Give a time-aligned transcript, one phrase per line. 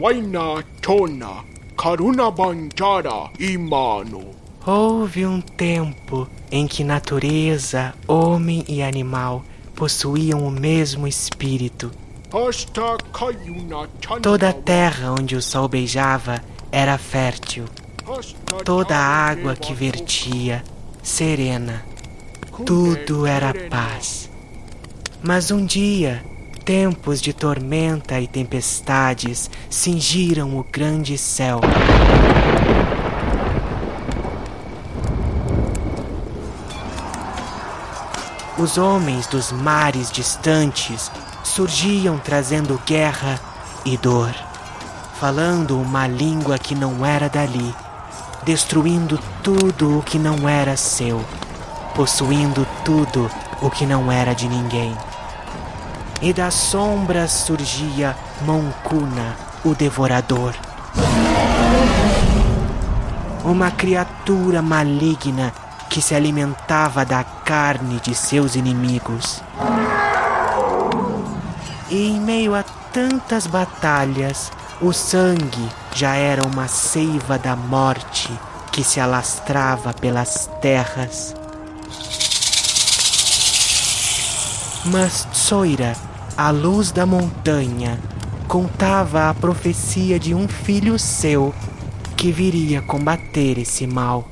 [0.00, 1.44] Waina Tona
[1.76, 4.30] Karuna Banjara Imano.
[4.66, 11.90] Houve um tempo em que natureza, homem e animal possuíam o mesmo espírito.
[14.22, 16.42] Toda a terra onde o sol beijava
[16.72, 17.66] era fértil.
[18.64, 20.64] Toda a água que vertia,
[21.02, 21.84] serena.
[22.64, 24.30] Tudo era paz.
[25.22, 26.24] Mas um dia,
[26.70, 31.60] tempos de tormenta e tempestades cingiram o grande céu.
[38.56, 41.10] Os homens dos mares distantes
[41.42, 43.40] surgiam trazendo guerra
[43.84, 44.32] e dor,
[45.18, 47.74] falando uma língua que não era dali,
[48.44, 51.20] destruindo tudo o que não era seu,
[51.96, 53.28] possuindo tudo
[53.60, 54.96] o que não era de ninguém.
[56.22, 60.54] E das sombras surgia Moncuna, o devorador.
[63.42, 65.50] Uma criatura maligna
[65.88, 69.42] que se alimentava da carne de seus inimigos.
[71.88, 78.30] E em meio a tantas batalhas, o sangue já era uma seiva da morte
[78.70, 81.34] que se alastrava pelas terras.
[84.84, 85.94] Mas Tsoira,
[86.40, 88.00] a luz da montanha,
[88.48, 91.54] contava a profecia de um filho seu
[92.16, 94.26] que viria combater esse mal.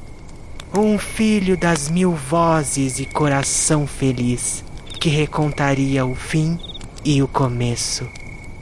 [0.75, 4.65] Um filho das mil vozes e coração feliz,
[4.99, 6.59] que recontaria o fim
[7.05, 8.09] e o começo.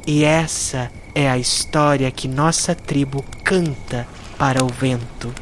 [0.04, 5.32] E essa é a história que nossa tribo canta para o vento.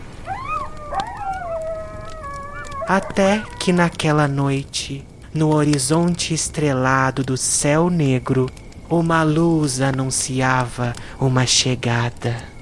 [2.87, 5.03] Até que naquela noite,
[5.35, 8.49] no horizonte estrelado do céu negro,
[8.89, 12.54] uma luz anunciava uma chegada.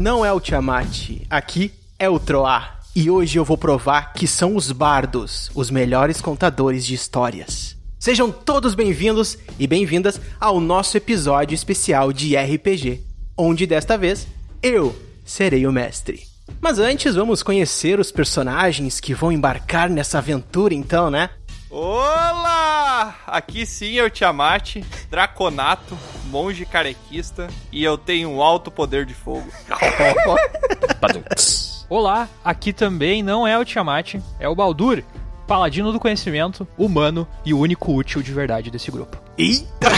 [0.00, 2.80] Não é o Tiamat, aqui é o Troar.
[2.96, 7.76] E hoje eu vou provar que são os bardos, os melhores contadores de histórias.
[7.98, 13.02] Sejam todos bem-vindos e bem-vindas ao nosso episódio especial de RPG,
[13.36, 14.26] onde desta vez
[14.62, 16.22] eu serei o mestre.
[16.62, 21.28] Mas antes vamos conhecer os personagens que vão embarcar nessa aventura então, né?
[21.72, 23.14] Olá!
[23.28, 24.78] Aqui sim é o Tiamat,
[25.08, 25.96] Draconato,
[26.26, 29.48] monge carequista, e eu tenho um alto poder de fogo.
[31.88, 35.04] Olá, aqui também não é o Tiamat, é o Baldur,
[35.46, 39.16] paladino do conhecimento, humano e o único útil de verdade desse grupo.
[39.40, 39.88] Eita!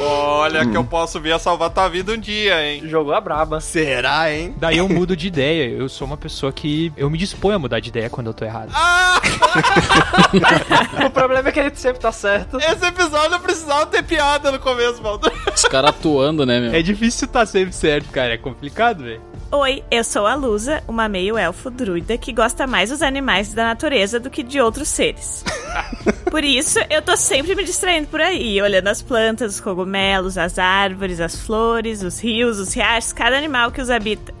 [0.00, 2.88] Olha que eu posso vir a salvar tua vida um dia, hein?
[2.88, 3.60] Jogou a braba.
[3.60, 4.54] Será, hein?
[4.56, 7.80] Daí eu mudo de ideia, eu sou uma pessoa que eu me disponho a mudar
[7.80, 8.72] de ideia quando eu tô errado.
[8.74, 9.20] Ah!
[11.04, 12.56] o problema é que ele sempre tá certo.
[12.56, 15.30] Esse episódio eu precisava ter piada no começo, Baldur.
[15.54, 16.74] Os caras atuando, né, meu?
[16.74, 19.20] É difícil estar sempre certo, cara, é complicado, velho.
[19.54, 24.18] Oi, eu sou a Lusa, uma meio-elfo druida que gosta mais dos animais da natureza
[24.18, 25.44] do que de outros seres.
[26.30, 30.58] Por isso, eu tô sempre me distraindo por aí, olhando as plantas, os cogumelos, as
[30.58, 34.32] árvores, as flores, os rios, os riachos, cada animal que os habita.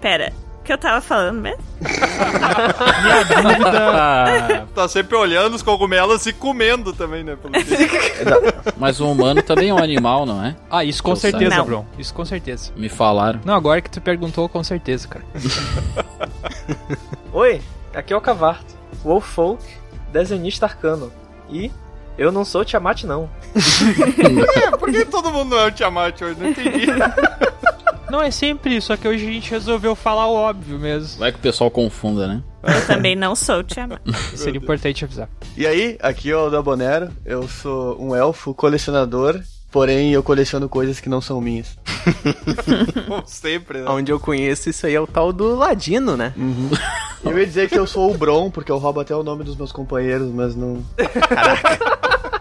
[0.00, 1.62] Pera, o que eu tava falando mesmo?
[3.66, 7.36] Ah, Tá sempre olhando os cogumelos e comendo também, né?
[8.76, 10.56] Mas o humano também é um animal, não é?
[10.70, 11.62] Ah, isso com Eu certeza.
[11.62, 11.84] Bron.
[11.98, 12.72] Isso com certeza.
[12.76, 13.40] Me falaram.
[13.44, 15.24] Não, agora que tu perguntou, com certeza, cara.
[17.32, 17.60] Oi,
[17.94, 18.74] aqui é o Cavarto,
[19.04, 19.62] Wolffolk,
[20.12, 21.12] desenhista arcano.
[21.50, 21.70] E
[22.16, 23.28] eu não sou o Tiamat, não.
[24.56, 26.40] É, por que todo mundo não é o Tiamat hoje?
[26.40, 26.86] Não entendi.
[28.10, 31.18] Não é sempre isso, só que hoje a gente resolveu falar o óbvio mesmo.
[31.18, 32.42] Vai que o pessoal confunda, né?
[32.62, 34.00] Eu também não sou o Tiamat.
[34.36, 35.28] Seria importante avisar.
[35.56, 41.00] E aí, aqui é o Dabonero, eu sou um elfo colecionador, porém eu coleciono coisas
[41.00, 41.76] que não são minhas.
[43.08, 43.90] Como sempre, né?
[43.90, 46.32] Onde eu conheço isso aí é o tal do Ladino, né?
[47.24, 49.56] Eu ia dizer que eu sou o Bron, porque eu roubo até o nome dos
[49.56, 50.84] meus companheiros, mas não.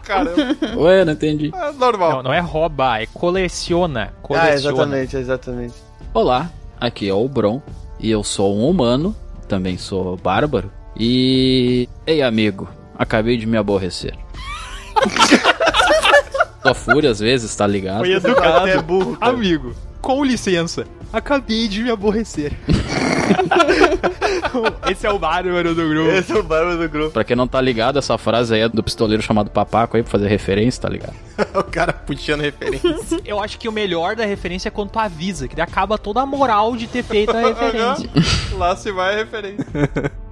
[0.03, 0.57] Caramba.
[0.77, 1.51] Ué, não entendi.
[1.53, 2.17] É normal.
[2.17, 4.13] Não, não é roubar, é coleciona.
[4.21, 4.51] coleciona.
[4.51, 5.73] Ah, exatamente, exatamente.
[6.13, 7.61] Olá, aqui é o Bron
[7.99, 9.15] e eu sou um humano,
[9.47, 10.71] também sou bárbaro.
[10.97, 11.89] E.
[12.05, 14.13] Ei, amigo, acabei de me aborrecer.
[16.61, 17.99] Sua fúria às vezes, tá ligado?
[17.99, 18.67] Foi educado.
[18.67, 19.33] É burro, cara.
[19.33, 20.85] Amigo, com licença.
[21.11, 22.53] Acabei de me aborrecer.
[24.89, 26.11] Esse é o bárbaro do grupo.
[26.11, 27.11] Esse é o barba do grupo.
[27.11, 30.11] Pra quem não tá ligado, essa frase aí é do pistoleiro chamado Papaco aí, pra
[30.11, 31.13] fazer referência, tá ligado?
[31.55, 33.21] o cara puxando referência.
[33.25, 36.21] Eu acho que o melhor da referência é quando tu avisa, que daí acaba toda
[36.21, 38.09] a moral de ter feito a referência.
[38.57, 39.65] Lá se vai a referência.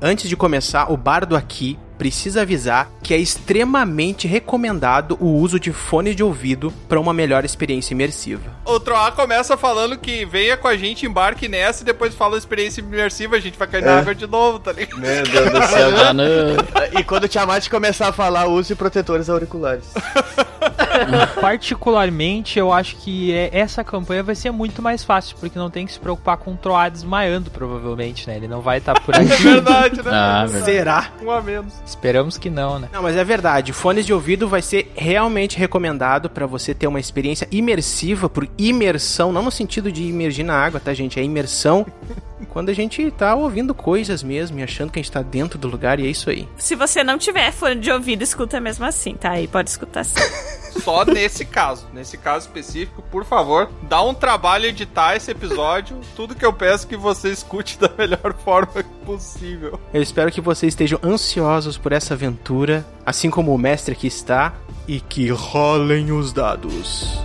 [0.01, 5.71] Antes de começar, o bardo aqui precisa avisar que é extremamente recomendado o uso de
[5.71, 8.41] fone de ouvido para uma melhor experiência imersiva.
[8.65, 12.81] O Troá começa falando que venha com a gente, embarque nessa e depois fala experiência
[12.81, 14.99] imersiva, a gente vai cair na água de novo, tá ligado?
[14.99, 15.89] Meu Deus do céu.
[16.07, 16.99] Ah, não.
[16.99, 19.85] e quando o Tiamat começar a falar, use protetores auriculares.
[21.39, 25.85] Particularmente, eu acho que é- essa campanha vai ser muito mais fácil, porque não tem
[25.85, 28.35] que se preocupar com o Troá desmaiando, provavelmente, né?
[28.37, 29.43] Ele não vai estar por É aqui.
[29.43, 30.11] verdade, né?
[30.11, 30.65] Ah, verdade.
[30.65, 31.09] Será?
[31.23, 31.73] Um a menos.
[31.91, 32.89] Esperamos que não, né?
[32.91, 33.73] Não, mas é verdade.
[33.73, 39.31] Fones de ouvido vai ser realmente recomendado para você ter uma experiência imersiva, por imersão,
[39.33, 41.19] não no sentido de imergir na água, tá, gente?
[41.19, 41.85] É imersão
[42.49, 45.67] quando a gente tá ouvindo coisas mesmo e achando que a gente tá dentro do
[45.67, 46.47] lugar e é isso aí.
[46.57, 49.31] Se você não tiver fone de ouvido, escuta mesmo assim, tá?
[49.31, 50.15] Aí pode escutar sim.
[50.83, 51.85] Só nesse caso.
[51.93, 55.99] Nesse caso específico, por favor, dá um trabalho editar esse episódio.
[56.15, 59.79] Tudo que eu peço é que você escute da melhor forma possível.
[59.93, 64.53] Eu espero que vocês estejam ansiosos por essa aventura, assim como o mestre aqui está,
[64.87, 67.19] e que rolem os dados.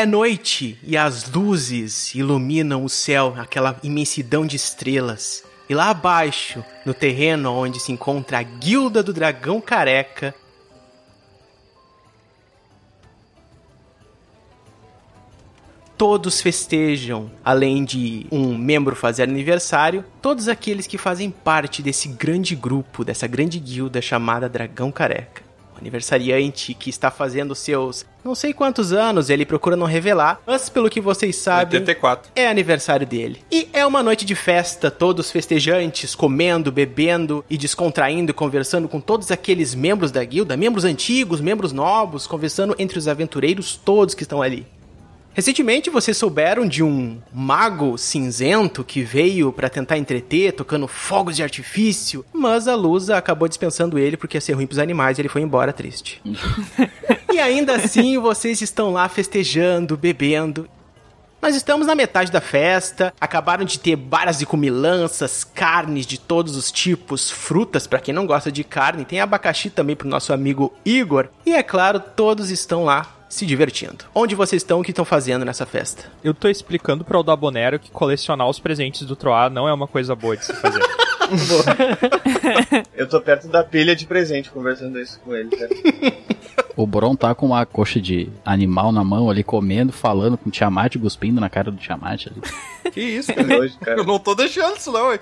[0.00, 5.44] É noite e as luzes iluminam o céu, aquela imensidão de estrelas.
[5.68, 10.34] E lá abaixo, no terreno onde se encontra a Guilda do Dragão Careca,
[15.98, 22.56] todos festejam, além de um membro fazer aniversário, todos aqueles que fazem parte desse grande
[22.56, 25.49] grupo, dessa grande guilda chamada Dragão Careca.
[25.80, 30.90] Aniversariante que está fazendo seus não sei quantos anos, ele procura não revelar, mas pelo
[30.90, 32.30] que vocês sabem, 84.
[32.36, 33.42] é aniversário dele.
[33.50, 39.30] E é uma noite de festa, todos festejantes, comendo, bebendo e descontraindo, conversando com todos
[39.30, 44.42] aqueles membros da guilda, membros antigos, membros novos, conversando entre os aventureiros todos que estão
[44.42, 44.66] ali.
[45.32, 51.42] Recentemente vocês souberam de um mago cinzento que veio pra tentar entreter, tocando fogos de
[51.42, 55.28] artifício, mas a Lusa acabou dispensando ele porque ia ser ruim pros animais e ele
[55.28, 56.20] foi embora triste.
[57.32, 60.68] e ainda assim vocês estão lá festejando, bebendo.
[61.40, 66.54] Nós estamos na metade da festa, acabaram de ter baras de comilanças, carnes de todos
[66.54, 70.74] os tipos, frutas pra quem não gosta de carne, tem abacaxi também pro nosso amigo
[70.84, 71.28] Igor.
[71.46, 74.04] E é claro, todos estão lá se divertindo.
[74.12, 74.80] Onde vocês estão?
[74.80, 76.10] O que estão fazendo nessa festa?
[76.22, 79.86] Eu tô explicando para o Dabonero que colecionar os presentes do Troá não é uma
[79.86, 80.82] coisa boa de se fazer.
[82.92, 85.70] Eu tô perto da pilha de presente conversando isso com ele, cara.
[86.76, 90.52] O Bron tá com uma coxa de animal na mão ali, comendo, falando com o
[90.52, 92.40] Tiamat, cuspindo na cara do Tiamat ali.
[92.90, 93.58] Que isso, cara?
[93.60, 94.00] Hoje, cara.
[94.00, 95.20] Eu não tô deixando isso não, hein?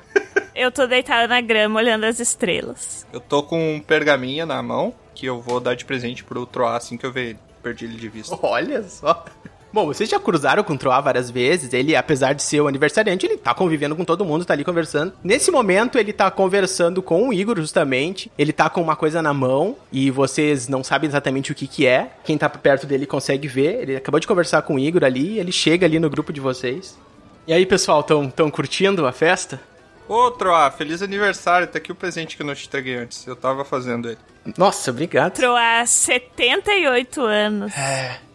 [0.54, 3.06] Eu tô deitada na grama olhando as estrelas.
[3.12, 6.76] Eu tô com um pergaminho na mão que eu vou dar de presente pro Troá
[6.76, 7.38] assim que eu ver ele.
[7.62, 8.38] Perdi ele de vista.
[8.42, 9.24] Olha só.
[9.70, 11.72] Bom, vocês já cruzaram com o Troá várias vezes.
[11.74, 15.12] Ele, apesar de ser o aniversariante, ele tá convivendo com todo mundo, tá ali conversando.
[15.22, 18.32] Nesse momento, ele tá conversando com o Igor, justamente.
[18.38, 21.86] Ele tá com uma coisa na mão e vocês não sabem exatamente o que que
[21.86, 22.10] é.
[22.24, 23.82] Quem tá perto dele consegue ver.
[23.82, 26.98] Ele acabou de conversar com o Igor ali, ele chega ali no grupo de vocês.
[27.46, 29.60] E aí, pessoal, tão, tão curtindo a festa?
[30.08, 31.66] Ô, Troá, feliz aniversário.
[31.66, 33.26] Tá aqui o presente que eu não te entreguei antes.
[33.26, 34.18] Eu tava fazendo ele.
[34.56, 35.32] Nossa, obrigado.
[35.36, 37.72] Entrou há 78 anos.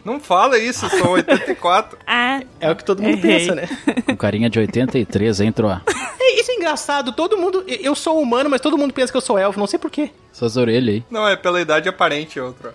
[0.04, 1.98] Não fala isso, são 84.
[2.06, 3.38] Ah, É o que todo mundo Errei.
[3.40, 3.68] pensa, né?
[4.06, 5.82] Com carinha de 83, hein, Troá?
[6.20, 7.64] É, Isso é engraçado, todo mundo.
[7.66, 10.10] Eu sou humano, mas todo mundo pensa que eu sou elfo, não sei porquê.
[10.32, 11.04] Essas orelhas aí.
[11.10, 12.72] Não, é pela idade aparente, ô, Troá.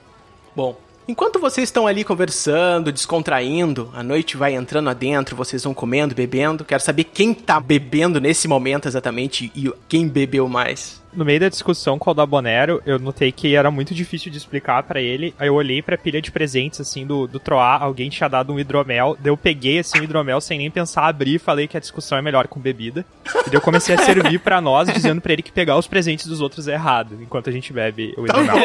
[0.55, 0.77] Bom,
[1.09, 6.63] enquanto vocês estão ali conversando, descontraindo, a noite vai entrando adentro, vocês vão comendo, bebendo.
[6.63, 10.98] Quero saber quem tá bebendo nesse momento exatamente e quem bebeu mais.
[11.11, 14.83] No meio da discussão com o Dabonero, eu notei que era muito difícil de explicar
[14.83, 15.33] pra ele.
[15.39, 18.59] Aí eu olhei pra pilha de presentes, assim, do, do Troá, alguém tinha dado um
[18.59, 19.17] hidromel.
[19.19, 22.17] Daí eu peguei, assim, o hidromel sem nem pensar, abri e falei que a discussão
[22.17, 23.03] é melhor com bebida.
[23.25, 26.27] E daí eu comecei a servir pra nós, dizendo pra ele que pegar os presentes
[26.27, 28.55] dos outros é errado, enquanto a gente bebe o hidromel.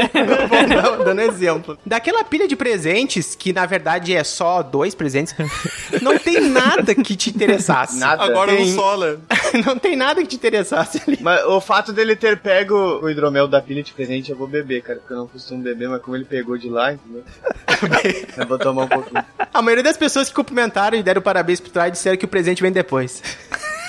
[0.96, 1.78] Vou dando exemplo.
[1.84, 5.34] Daquela pilha de presentes, que na verdade é só dois presentes,
[6.02, 7.98] não tem nada que te interessasse.
[7.98, 8.22] Nada.
[8.24, 9.20] Agora Tem- no Sola.
[9.64, 11.18] não tem nada que te interessasse ali.
[11.20, 14.82] Mas o fato dele ter pego o hidromel da pilha de presente, eu vou beber,
[14.82, 14.98] cara.
[14.98, 17.24] Porque eu não costumo beber, mas como ele pegou de lá, entendeu?
[18.36, 19.24] eu vou tomar um pouquinho.
[19.52, 22.62] A maioria das pessoas que cumprimentaram e deram parabéns pro Troy disseram que o presente
[22.62, 23.22] vem depois.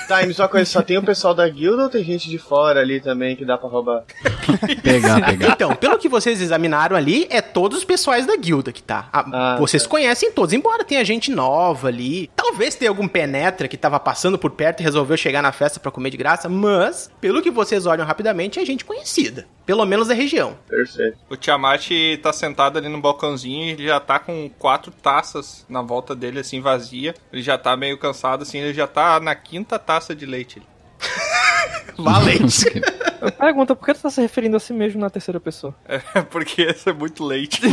[0.07, 2.37] Tá, e me uma coisa, só tem o pessoal da guilda ou tem gente de
[2.37, 4.03] fora ali também que dá pra roubar?
[4.83, 5.49] Pegar, pegar.
[5.49, 9.09] Então, pelo que vocês examinaram ali, é todos os pessoais da guilda que tá.
[9.11, 9.89] A- Ah, vocês tá.
[9.89, 12.29] conhecem todos, embora tenha gente nova ali.
[12.35, 15.91] Talvez tenha algum penetra que tava passando por perto e resolveu chegar na festa pra
[15.91, 19.47] comer de graça, mas, pelo que vocês olham rapidamente, é gente conhecida.
[19.65, 20.55] Pelo menos da região.
[20.69, 21.17] Perfeito.
[21.27, 21.89] O Tiamat
[22.21, 26.39] tá sentado ali no balcãozinho e ele já tá com quatro taças na volta dele,
[26.39, 27.15] assim, vazia.
[27.33, 30.61] Ele já tá meio cansado, assim, ele já tá na quinta taça de leite.
[31.97, 32.81] Valente.
[33.39, 35.75] Pergunta, por que tu tá se referindo a si mesmo na terceira pessoa?
[35.87, 37.61] É, porque esse é muito leite.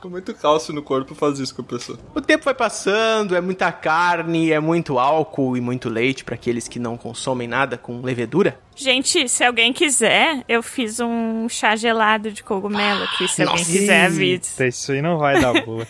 [0.00, 1.98] Com muito cálcio no corpo faz isso com a pessoa.
[2.14, 6.66] o tempo vai passando, é muita carne, é muito álcool e muito leite pra aqueles
[6.66, 8.58] que não consomem nada com levedura.
[8.74, 13.28] Gente, se alguém quiser, eu fiz um chá gelado de cogumelo aqui.
[13.28, 13.70] Se alguém Nossa.
[13.70, 14.56] quiser, avise.
[14.56, 15.86] Tá, Isso aí não vai dar boa.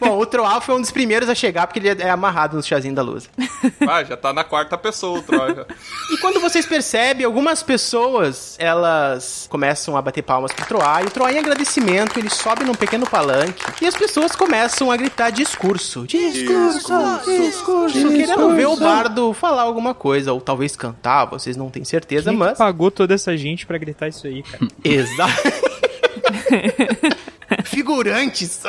[0.00, 2.96] Bom, o Troal foi um dos primeiros a chegar porque ele é amarrado no chazinho
[2.96, 3.30] da luz.
[3.88, 5.54] Ah, já tá na quarta pessoa o Troy.
[5.54, 5.66] já.
[6.10, 11.10] E quando vocês percebem, algumas pessoas, elas começam a bater palmas pro Troá, e o
[11.10, 16.04] Troá, em agradecimento, ele sobe num pequeno palanque, e as pessoas começam a gritar discurso.
[16.06, 16.92] Discurso,
[17.24, 22.30] discurso, querendo ver o bardo falar alguma coisa, ou talvez cantar, vocês não têm certeza,
[22.30, 22.58] Quem que mas...
[22.58, 24.66] pagou toda essa gente pra gritar isso aí, cara?
[24.84, 25.42] Exato.
[27.64, 28.62] Figurantes.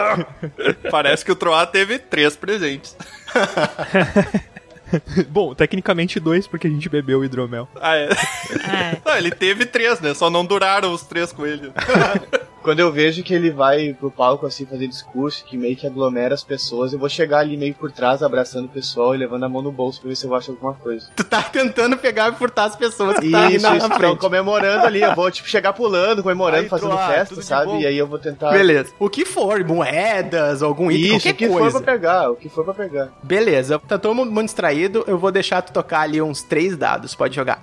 [0.92, 2.96] Parece que o Troá teve três presentes.
[5.30, 7.68] Bom, tecnicamente dois, porque a gente bebeu o hidromel.
[7.80, 8.10] Ah, é.
[8.10, 9.02] É.
[9.06, 10.14] Não, ele teve três, né?
[10.14, 11.72] Só não duraram os três com ele.
[12.64, 16.34] Quando eu vejo que ele vai pro palco assim fazer discurso, que meio que aglomera
[16.34, 19.50] as pessoas, eu vou chegar ali meio por trás, abraçando o pessoal e levando a
[19.50, 21.08] mão no bolso pra ver se eu acho alguma coisa.
[21.14, 23.96] Tu tá tentando pegar e furtar as pessoas que tá ali Isso, na, isso, na
[23.96, 24.20] então, frente.
[24.20, 27.82] comemorando ali, eu vou tipo chegar pulando, comemorando, Aí, fazendo festa, sabe?
[27.82, 28.52] E aí eu vou tentar.
[28.52, 28.94] Beleza.
[28.98, 31.72] O que for, moedas, algum item, Isso, qualquer o que coisa.
[31.72, 33.10] for pra pegar, o que for pra pegar.
[33.22, 37.36] Beleza, tá todo mundo distraído, eu vou deixar tu tocar ali uns três dados, pode
[37.36, 37.62] jogar.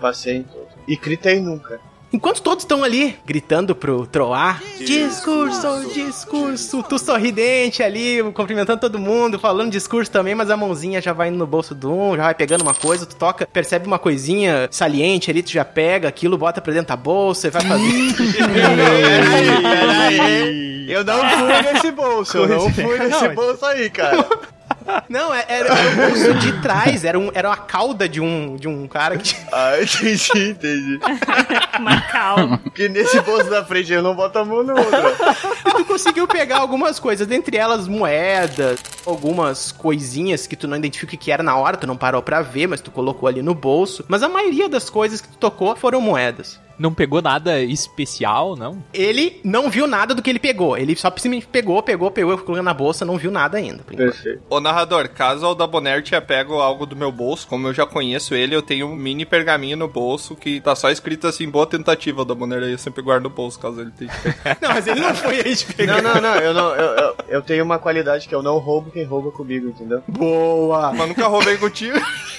[0.00, 0.66] Passei em todo.
[0.88, 1.80] E gritei nunca.
[2.12, 9.38] Enquanto todos estão ali gritando pro Troar, discurso, discurso, tu sorridente ali, cumprimentando todo mundo,
[9.38, 12.34] falando discurso também, mas a mãozinha já vai indo no bolso do um, já vai
[12.34, 16.60] pegando uma coisa, tu toca, percebe uma coisinha saliente ali, tu já pega aquilo, bota
[16.60, 18.14] pra dentro da bolsa e vai fazer.
[18.56, 20.90] Peraí, peraí.
[20.90, 24.26] Eu não fui nesse bolso, eu não fui nesse bolso aí, cara.
[25.08, 28.56] Não, é- era, era o bolso de trás, era, um, era uma cauda de um,
[28.56, 29.34] de um cara que.
[29.52, 31.00] Ah, entendi, entendi.
[31.80, 32.58] Macau.
[32.58, 35.72] Porque nesse bolso da frente eu não boto a mão no outro.
[35.76, 41.18] tu conseguiu pegar algumas coisas, dentre elas moedas, algumas coisinhas que tu não identifica o
[41.18, 44.04] que era na hora, tu não parou pra ver, mas tu colocou ali no bolso.
[44.08, 46.60] Mas a maioria das coisas que tu tocou foram moedas.
[46.78, 48.82] Não pegou nada especial, não?
[48.92, 50.76] Ele não viu nada do que ele pegou.
[50.76, 53.82] Ele só simplesmente pegou, pegou, pegou, colocou na bolsa, não viu nada ainda.
[53.84, 54.42] Perfeito.
[54.50, 57.86] Ô narrador, caso o da Bonner tinha pego algo do meu bolso, como eu já
[57.86, 61.66] conheço ele, eu tenho um mini pergaminho no bolso que tá só escrito assim, boa
[61.66, 64.10] tentativa da Bonner aí, eu sempre guardo no bolso caso ele tenha.
[64.60, 66.02] Não, mas ele não foi aí de pegar.
[66.02, 66.74] Não, não, não, eu não.
[66.74, 70.02] Eu, eu, eu tenho uma qualidade que eu não roubo quem rouba comigo, entendeu?
[70.08, 70.92] Boa!
[70.92, 71.98] Mas nunca roubei contigo.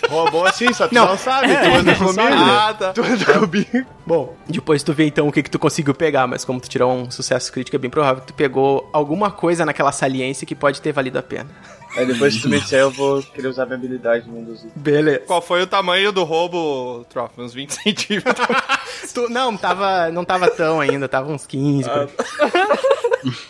[0.09, 1.07] Roubou assim, só tu Não.
[1.07, 2.21] não, sabe, tu anda comigo.
[2.21, 2.93] Ah, tá.
[2.93, 3.87] Tu anda comigo.
[4.05, 6.91] Bom, depois tu vê então o que, que tu conseguiu pegar, mas como tu tirou
[6.91, 10.81] um sucesso crítico, é bem provável que tu pegou alguma coisa naquela saliência que pode
[10.81, 11.49] ter valido a pena.
[11.95, 15.19] Aí depois que tu me disser, eu vou querer usar minha habilidade no dos Beleza.
[15.25, 17.31] Qual foi o tamanho do roubo, Trof?
[17.39, 18.47] Uns 20 centímetros.
[19.13, 21.89] Tu- não, tava, não tava tão ainda, tava uns 15.
[21.89, 22.09] por aí.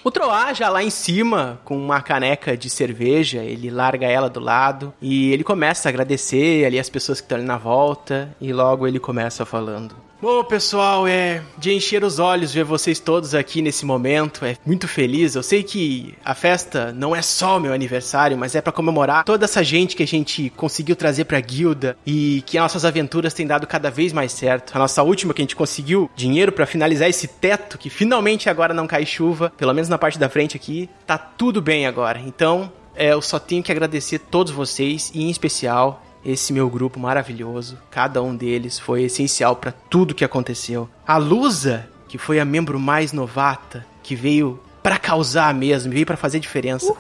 [0.04, 4.40] o Troá já lá em cima, com uma caneca de cerveja, ele larga ela do
[4.40, 8.54] lado e ele começa a agradecer ali as pessoas que estão ali na volta e
[8.54, 9.96] logo ele começa falando.
[10.20, 14.44] Bom, pessoal, é de encher os olhos ver vocês todos aqui nesse momento.
[14.44, 15.36] É muito feliz.
[15.36, 19.46] Eu sei que a festa não é só meu aniversário, mas é pra comemorar toda
[19.46, 23.46] essa gente que a gente conseguiu trazer pra guilda e que as nossas aventuras têm
[23.46, 24.76] dado cada vez mais certo.
[24.76, 28.74] A nossa última que a gente conseguiu dinheiro pra finalizar esse teto que finalmente agora
[28.74, 32.20] não cai chuva, pelo menos na parte da frente aqui, tá tudo bem agora.
[32.20, 37.00] Então, é, eu só tenho que agradecer todos vocês e em especial esse meu grupo
[37.00, 37.78] maravilhoso.
[37.90, 40.90] Cada um deles foi essencial pra tudo que aconteceu.
[41.08, 46.18] A Lusa, que foi a membro mais novata, que veio pra causar mesmo, veio pra
[46.18, 46.94] fazer diferença.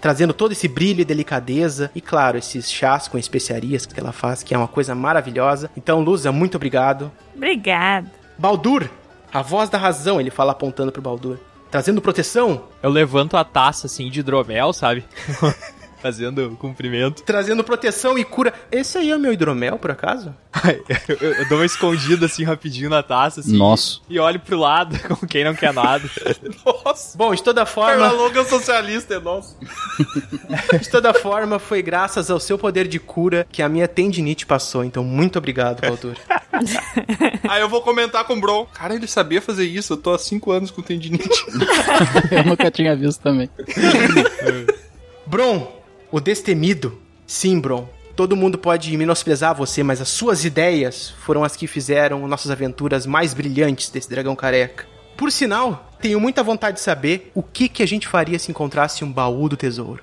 [0.00, 4.42] Trazendo todo esse brilho e delicadeza e claro, esses chás com especiarias que ela faz,
[4.42, 5.70] que é uma coisa maravilhosa.
[5.76, 7.12] Então, Lusa, muito obrigado.
[7.36, 8.10] Obrigada.
[8.38, 8.88] Baldur,
[9.30, 11.38] a voz da razão, ele fala apontando pro Baldur.
[11.70, 12.64] Trazendo proteção?
[12.82, 15.04] Eu levanto a taça, assim, de hidromel, sabe?
[16.00, 17.22] Fazendo cumprimento.
[17.22, 18.52] Trazendo proteção e cura.
[18.72, 20.34] Esse aí é o meu hidromel, por acaso?
[21.08, 23.56] eu, eu- eu dou uma escondida assim rapidinho na taça, assim.
[23.56, 24.02] Nosso.
[24.08, 26.08] E olho pro lado, como quem não quer nada.
[26.64, 27.16] Nossa.
[27.16, 29.56] Bom, de toda forma, longa socialista é nosso.
[30.80, 34.82] de toda forma, foi graças ao seu poder de cura que a minha tendinite passou.
[34.84, 36.16] Então, muito obrigado, Valdur.
[37.48, 38.66] Aí eu vou comentar com o Bron.
[38.74, 39.92] Cara, ele sabia fazer isso.
[39.92, 41.28] Eu tô há 5 anos com tendinite.
[42.30, 43.48] Eu nunca tinha visto também.
[45.26, 45.79] Bron,
[46.10, 46.98] o destemido.
[47.26, 47.88] Sim, Bron.
[48.16, 53.06] Todo mundo pode menosprezar você, mas as suas ideias foram as que fizeram nossas aventuras
[53.06, 54.86] mais brilhantes desse dragão careca.
[55.16, 59.04] Por sinal, tenho muita vontade de saber o que, que a gente faria se encontrasse
[59.04, 60.02] um baú do tesouro.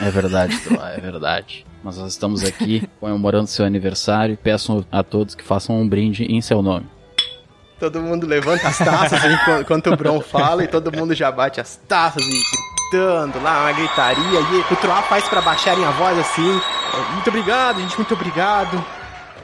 [0.00, 0.56] É verdade,
[0.96, 1.64] é verdade.
[1.82, 6.24] Mas nós estamos aqui comemorando seu aniversário e peço a todos que façam um brinde
[6.24, 6.86] em seu nome.
[7.78, 11.60] Todo mundo levanta as taças enquanto, enquanto o Bron fala e todo mundo já bate
[11.60, 14.40] as taças e gritando lá, uma gritaria.
[14.40, 16.60] E o Troá faz pra baixarem a voz assim.
[17.12, 18.84] Muito obrigado, gente, muito obrigado.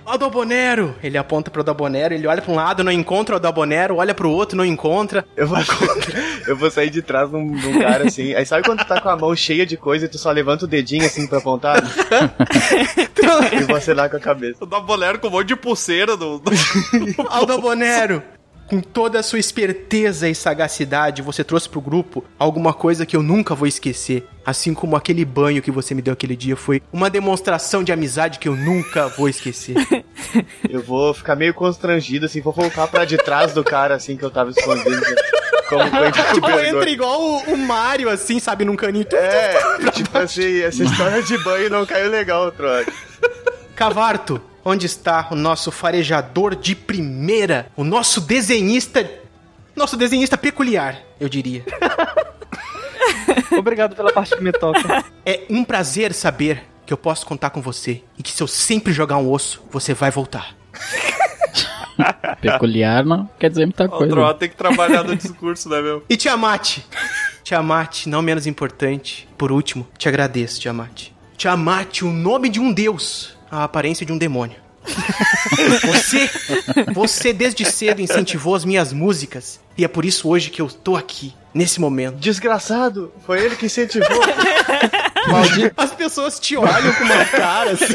[0.07, 0.95] Aldobonero!
[1.03, 4.31] Ele aponta pro Aldobonero, ele olha pra um lado, não encontra o Aldobonero, olha pro
[4.31, 5.25] outro, não encontra.
[5.37, 5.59] Eu vou,
[6.47, 8.35] eu vou sair de trás de um, de um cara assim.
[8.35, 10.65] Aí sabe quando tu tá com a mão cheia de coisa e tu só levanta
[10.65, 11.83] o dedinho assim pra apontar?
[13.53, 14.65] e vou acenar com a cabeça.
[14.65, 16.39] Dou bolero com um monte de pulseira do.
[16.39, 16.51] do...
[17.29, 18.23] Aldobonero!
[18.71, 23.23] Com toda a sua esperteza e sagacidade, você trouxe pro grupo alguma coisa que eu
[23.23, 24.25] nunca vou esquecer.
[24.47, 28.39] Assim como aquele banho que você me deu aquele dia foi uma demonstração de amizade
[28.39, 29.75] que eu nunca vou esquecer.
[30.71, 34.25] Eu vou ficar meio constrangido assim, vou voltar pra de trás do cara assim que
[34.25, 35.03] eu tava escondido.
[35.69, 35.83] Como
[36.33, 39.07] tipo, entra igual o, o Mario, assim, sabe, num caninho.
[39.13, 42.87] É, tipo assim, essa história de banho não caiu legal, Troy.
[43.75, 47.67] Cavarto, onde está o nosso farejador de primeira?
[47.77, 49.09] O nosso desenhista.
[49.75, 51.65] Nosso desenhista peculiar, eu diria.
[53.57, 55.05] Obrigado pela parte que me toca.
[55.25, 58.93] É um prazer saber que eu posso contar com você e que se eu sempre
[58.93, 60.55] jogar um osso, você vai voltar.
[62.41, 64.13] Peculiar não quer dizer muita O coisa.
[64.13, 66.05] Troá tem que trabalhar no discurso, né, meu?
[66.09, 66.79] E Tiamat?
[67.45, 71.09] Tiamat, não menos importante, por último, te agradeço, Tiamat.
[71.37, 74.57] Tiamat, o nome de um deus, a aparência de um demônio.
[75.83, 76.31] Você,
[76.95, 80.97] você desde cedo incentivou as minhas músicas e é por isso hoje que eu tô
[80.97, 82.17] aqui, nesse momento.
[82.17, 84.09] Desgraçado, foi ele que incentivou.
[85.77, 87.87] As pessoas te olham com uma cara assim.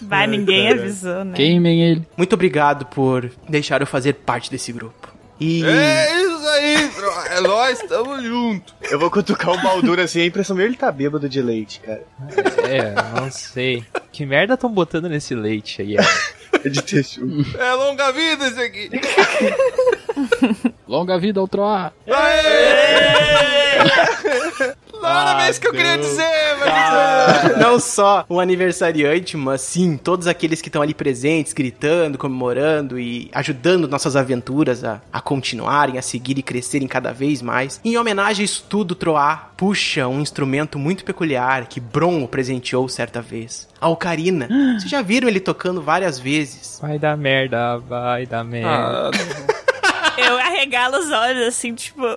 [0.00, 1.34] Vai, ninguém avisou, né?
[1.34, 2.06] Queimem ele.
[2.16, 4.99] Muito obrigado por deixar eu fazer parte desse grupo.
[5.40, 7.26] E É isso aí, Troá.
[7.28, 8.74] É nóis, tamo junto.
[8.90, 12.04] Eu vou cutucar o Baldur assim, a impressão minha ele tá bêbado de leite, cara.
[12.68, 13.82] É, não sei.
[14.12, 15.96] Que merda tão botando nesse leite aí?
[15.96, 16.00] é?
[16.62, 17.44] É de texugo.
[17.58, 18.90] É longa vida esse aqui.
[20.86, 21.92] Longa vida ao Troá.
[25.00, 27.56] Não era bem isso que eu queria dizer, mas.
[27.58, 33.30] não só o aniversariante, mas sim todos aqueles que estão ali presentes, gritando, comemorando e
[33.32, 37.80] ajudando nossas aventuras a, a continuarem, a seguir e crescerem cada vez mais.
[37.84, 42.88] Em homenagem a isso tudo, Troá puxa um instrumento muito peculiar que Bron o presenteou
[42.88, 43.68] certa vez.
[43.80, 44.48] A ocarina.
[44.78, 46.78] Vocês já viram ele tocando várias vezes.
[46.80, 48.70] Vai dar merda, vai dar merda.
[48.72, 49.10] Ah,
[50.18, 52.02] Eu arregalo os olhos assim, tipo.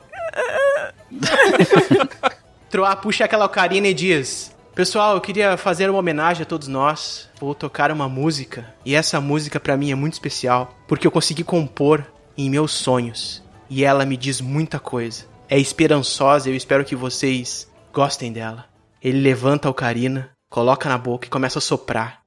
[2.74, 7.30] Troá puxa aquela ocarina e diz: Pessoal, eu queria fazer uma homenagem a todos nós.
[7.40, 8.74] Vou tocar uma música.
[8.84, 12.04] E essa música pra mim é muito especial, porque eu consegui compor
[12.36, 13.44] em meus sonhos.
[13.70, 15.26] E ela me diz muita coisa.
[15.48, 18.66] É esperançosa, eu espero que vocês gostem dela.
[19.00, 22.24] Ele levanta a ocarina, coloca na boca e começa a soprar.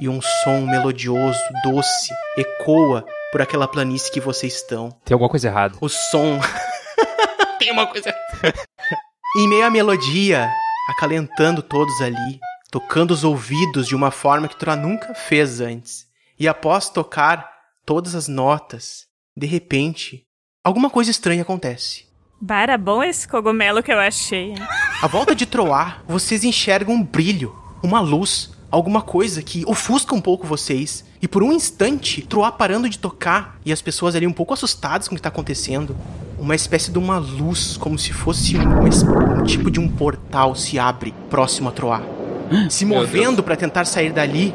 [0.00, 3.04] E um som melodioso, doce, ecoa
[3.34, 4.90] por aquela planície que vocês estão.
[5.04, 5.74] Tem alguma coisa errada.
[5.80, 6.38] O som.
[7.58, 8.14] Tem uma coisa.
[9.36, 10.48] em meio à melodia,
[10.88, 12.38] acalentando todos ali,
[12.70, 16.06] tocando os ouvidos de uma forma que Troa nunca fez antes.
[16.38, 17.50] E após tocar
[17.84, 20.22] todas as notas, de repente,
[20.62, 22.06] alguma coisa estranha acontece.
[22.40, 24.52] Bah, era bom esse cogumelo que eu achei.
[24.52, 24.58] hein?
[25.02, 30.20] À volta de Troar, vocês enxergam um brilho, uma luz, alguma coisa que ofusca um
[30.20, 31.04] pouco vocês.
[31.22, 35.06] E por um instante, Troar parando de tocar e as pessoas ali um pouco assustadas
[35.06, 35.96] com o que está acontecendo.
[36.38, 40.78] Uma espécie de uma luz, como se fosse um, um tipo de um portal se
[40.78, 42.02] abre próximo a Troar.
[42.68, 44.54] Se movendo para tentar sair dali,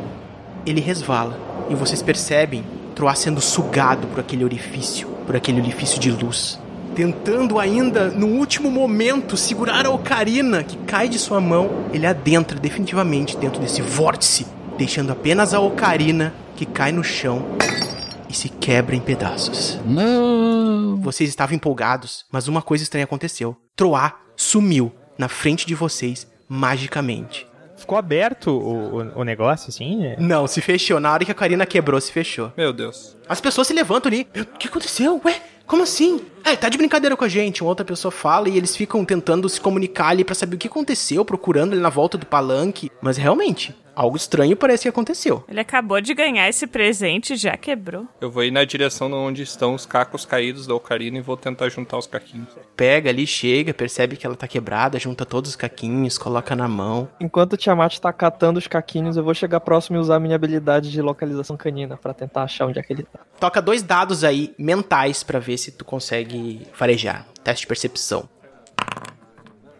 [0.65, 1.39] ele resvala.
[1.69, 6.59] E vocês percebem Troar sendo sugado por aquele orifício, por aquele orifício de luz.
[6.99, 12.59] Tentando ainda, no último momento, segurar a ocarina que cai de sua mão, ele adentra
[12.59, 14.45] definitivamente dentro desse vórtice,
[14.77, 17.55] deixando apenas a ocarina que cai no chão
[18.27, 19.79] e se quebra em pedaços.
[19.85, 20.97] Não.
[20.97, 23.55] Vocês estavam empolgados, mas uma coisa estranha aconteceu.
[23.77, 27.47] Troá sumiu na frente de vocês magicamente.
[27.77, 30.15] Ficou aberto o, o, o negócio, assim?
[30.17, 30.99] Não, se fechou.
[30.99, 32.51] Na hora que a Karina quebrou, se fechou.
[32.57, 33.15] Meu Deus.
[33.25, 34.27] As pessoas se levantam ali.
[34.35, 35.21] O que aconteceu?
[35.23, 36.19] Ué, como assim?
[36.43, 37.61] É, tá de brincadeira com a gente.
[37.63, 40.67] Uma outra pessoa fala e eles ficam tentando se comunicar ali pra saber o que
[40.67, 42.91] aconteceu, procurando ele na volta do palanque.
[43.01, 45.43] Mas realmente, algo estranho parece que aconteceu.
[45.49, 48.07] Ele acabou de ganhar esse presente e já quebrou.
[48.21, 51.35] Eu vou ir na direção de onde estão os cacos caídos da Ocarina e vou
[51.35, 52.47] tentar juntar os caquinhos.
[52.77, 57.09] Pega ali, chega, percebe que ela tá quebrada, junta todos os caquinhos, coloca na mão.
[57.19, 60.89] Enquanto o Tiamat tá catando os caquinhos, eu vou chegar próximo e usar minha habilidade
[60.91, 63.19] de localização canina pra tentar achar onde é que ele tá.
[63.37, 66.28] Toca dois dados aí mentais pra ver se tu consegue
[66.73, 67.25] farejar.
[67.43, 68.27] Teste de percepção.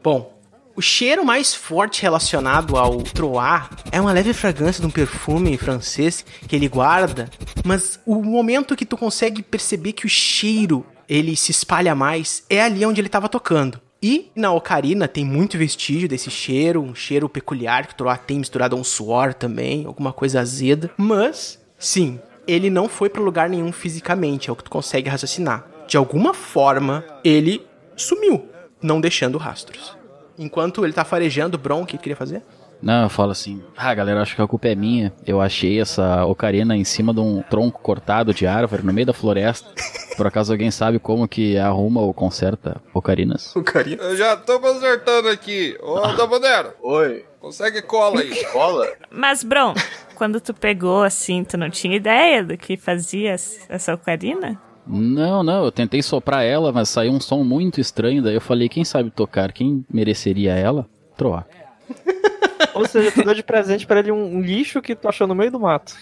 [0.04, 0.40] Bom,
[0.76, 6.24] o cheiro mais forte relacionado ao Troar é uma leve fragrância de um perfume francês
[6.48, 7.30] que ele guarda,
[7.66, 12.62] mas o momento que tu consegue perceber que o cheiro ele se espalha mais é
[12.62, 13.82] ali onde ele estava tocando.
[14.02, 18.40] E na ocarina tem muito vestígio desse cheiro, um cheiro peculiar que o Troar tem
[18.40, 20.90] misturado a um suor também, alguma coisa azeda.
[20.96, 25.68] Mas, sim, ele não foi para lugar nenhum fisicamente, é o que tu consegue raciocinar.
[25.89, 27.65] De alguma forma, ele
[27.97, 28.47] sumiu,
[28.80, 29.97] não deixando rastros.
[30.38, 32.43] Enquanto ele tá farejando, Bron, o que tu queria fazer?
[32.80, 35.12] Não, eu falo assim, ah, galera, acho que a culpa é minha.
[35.25, 39.13] Eu achei essa ocarina em cima de um tronco cortado de árvore no meio da
[39.13, 39.67] floresta.
[40.15, 43.56] Por acaso alguém sabe como que arruma ou conserta ocarinas?
[43.56, 44.04] Ocarina?
[44.04, 45.75] Eu já tô consertando aqui.
[45.82, 48.45] Ô, Dabonero, Oi, consegue cola aí.
[48.54, 48.88] cola?
[49.10, 49.73] Mas, Bron,
[50.13, 54.68] quando tu pegou assim, tu não tinha ideia do que fazia essa ocarina?
[54.88, 58.24] Não, não, eu tentei soprar ela, mas saiu um som muito estranho.
[58.24, 59.52] Daí eu falei, quem sabe tocar?
[59.52, 60.88] Quem mereceria ela?
[61.15, 61.46] Troar.
[62.74, 65.36] Ou seja, tu deu de presente pra ele um, um lixo que tu achou no
[65.36, 65.94] meio do mato.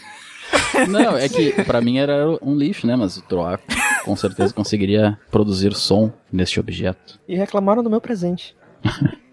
[0.88, 2.96] Não, é que pra mim era um lixo, né?
[2.96, 3.60] Mas o Troar
[4.04, 7.20] com certeza conseguiria produzir som neste objeto.
[7.28, 8.56] E reclamaram do meu presente.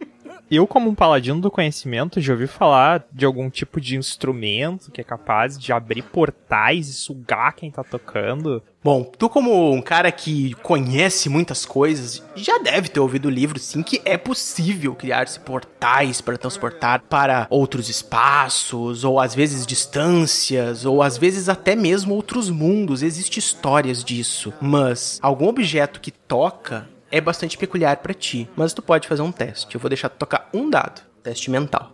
[0.50, 5.00] Eu, como um paladino do conhecimento, já ouvi falar de algum tipo de instrumento que
[5.00, 8.62] é capaz de abrir portais e sugar quem tá tocando.
[8.82, 13.58] Bom, tu como um cara que conhece muitas coisas, já deve ter ouvido o livro
[13.58, 20.84] sim que é possível criar-se portais para transportar para outros espaços, ou às vezes distâncias,
[20.84, 23.02] ou às vezes até mesmo outros mundos.
[23.02, 24.52] Existem histórias disso.
[24.60, 29.30] Mas algum objeto que toca é bastante peculiar para ti, mas tu pode fazer um
[29.30, 29.72] teste.
[29.72, 31.92] Eu vou deixar tu tocar um dado, teste mental.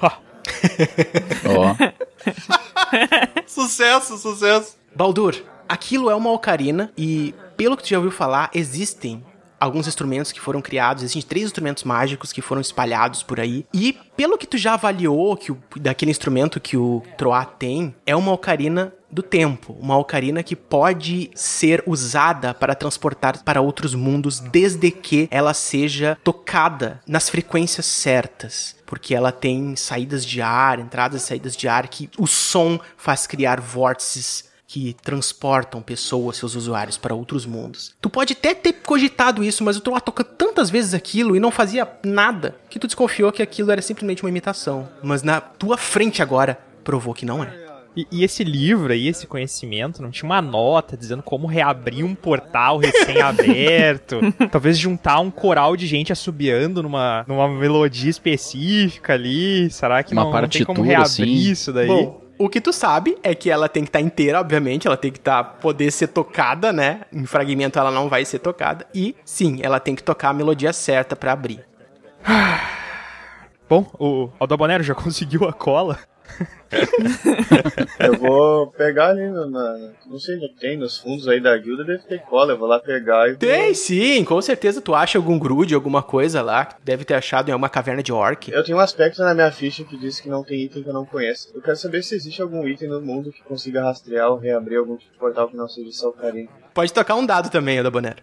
[0.00, 0.10] Ó,
[3.48, 4.76] sucesso, sucesso.
[4.94, 5.34] Baldur,
[5.68, 9.24] aquilo é uma ocarina e, pelo que tu já ouviu falar, existem
[9.58, 13.66] alguns instrumentos que foram criados, existem três instrumentos mágicos que foram espalhados por aí.
[13.74, 18.14] E pelo que tu já avaliou que o, daquele instrumento que o Troá tem, é
[18.14, 24.40] uma ocarina do tempo, uma ocarina que pode ser usada para transportar para outros mundos
[24.40, 28.74] desde que ela seja tocada nas frequências certas.
[28.84, 33.24] Porque ela tem saídas de ar, entradas e saídas de ar, que o som faz
[33.24, 37.94] criar vórtices que transportam pessoas, seus usuários, para outros mundos.
[38.00, 41.52] Tu pode até ter cogitado isso, mas o Troá toca tantas vezes aquilo e não
[41.52, 44.88] fazia nada que tu desconfiou que aquilo era simplesmente uma imitação.
[45.00, 47.63] Mas na tua frente agora provou que não é.
[47.96, 52.14] E, e esse livro aí, esse conhecimento, não tinha uma nota dizendo como reabrir um
[52.14, 54.20] portal recém-aberto.
[54.50, 59.70] talvez juntar um coral de gente assobiando numa, numa melodia específica ali.
[59.70, 61.24] Será que Uma não, não tem como reabrir assim.
[61.50, 61.86] isso daí?
[61.86, 65.12] Bom, o que tu sabe é que ela tem que estar inteira, obviamente, ela tem
[65.12, 67.02] que tá, poder ser tocada, né?
[67.12, 68.86] Em fragmento ela não vai ser tocada.
[68.92, 71.64] E sim, ela tem que tocar a melodia certa pra abrir.
[73.68, 75.98] Bom, o Aldabonero já conseguiu a cola.
[78.00, 81.84] Eu vou pegar ali na, na- Não sei onde tem, nos fundos aí da guilda
[81.84, 82.52] deve ter cola.
[82.52, 83.30] Eu vou lá pegar e.
[83.30, 86.68] vou- Tem sim, com certeza tu acha algum grude, alguma coisa lá.
[86.82, 88.50] Deve ter achado em alguma caverna de orc.
[88.50, 90.94] Eu tenho um aspecto na minha ficha que diz que não tem item que eu
[90.94, 91.50] não conheço.
[91.54, 94.96] Eu quero saber se existe algum item no mundo que consiga rastrear ou reabrir algum
[94.96, 96.48] tipo de portal que não seja essa ocarina.
[96.72, 98.22] Pode tocar um dado também, Aldabonero.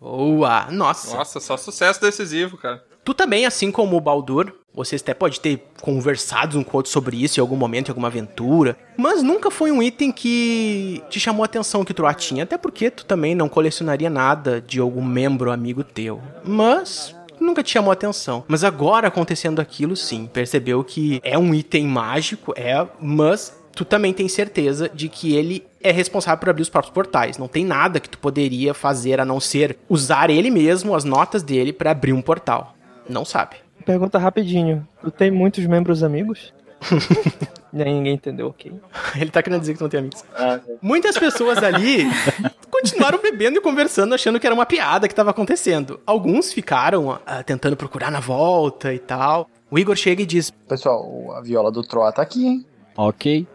[0.00, 0.66] Boa!
[0.70, 1.14] Nossa!
[1.16, 2.82] Nossa, só sucesso decisivo, cara.
[3.04, 6.90] Tu também, assim como o Baldur, vocês até pode ter conversado um com o outro
[6.90, 11.20] sobre isso em algum momento, em alguma aventura, mas nunca foi um item que te
[11.20, 15.04] chamou a atenção que tu tinha, até porque tu também não colecionaria nada de algum
[15.04, 16.20] membro amigo teu.
[16.44, 18.44] Mas nunca te chamou atenção.
[18.48, 24.12] Mas agora acontecendo aquilo, sim, percebeu que é um item mágico, é, mas tu também
[24.12, 27.38] tem certeza de que ele é responsável por abrir os próprios portais.
[27.38, 31.42] Não tem nada que tu poderia fazer a não ser usar ele mesmo, as notas
[31.42, 32.74] dele, pra abrir um portal.
[33.08, 33.56] Não sabe.
[33.84, 34.86] Pergunta rapidinho.
[35.00, 36.52] Tu tem muitos membros amigos?
[37.72, 38.72] Nem ninguém entendeu, ok.
[39.16, 40.24] Ele tá querendo dizer que não tem amigos.
[40.34, 40.58] Ah.
[40.82, 42.04] Muitas pessoas ali
[42.70, 46.00] continuaram bebendo e conversando, achando que era uma piada que estava acontecendo.
[46.04, 49.48] Alguns ficaram ah, tentando procurar na volta e tal.
[49.70, 52.66] O Igor chega e diz: Pessoal, a viola do Troá tá aqui, hein?
[52.96, 53.46] Ok.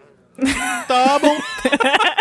[0.88, 1.36] Tá bom.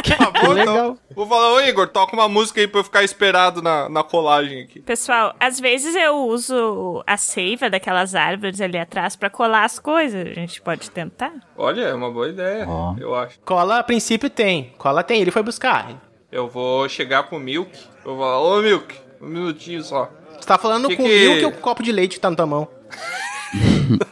[0.05, 0.74] Tá bom, Legal.
[0.74, 0.98] então.
[1.14, 4.62] Vou falar, ô Igor, toca uma música aí pra eu ficar esperado na, na colagem
[4.62, 4.81] aqui.
[4.81, 10.27] Pessoal, às vezes eu uso a seiva daquelas árvores ali atrás pra colar as coisas.
[10.29, 11.33] A gente pode tentar?
[11.57, 12.94] Olha, é uma boa ideia, Ó.
[12.98, 13.38] eu acho.
[13.44, 14.74] Cola a princípio tem.
[14.77, 15.92] Cola tem, ele foi buscar.
[16.31, 17.70] Eu vou chegar pro Milk,
[18.05, 20.11] eu vou falar, ô Milk, um minutinho só.
[20.38, 22.37] Você tá falando Que com que- o Will que o copo de leite tá na
[22.37, 22.68] tua mão.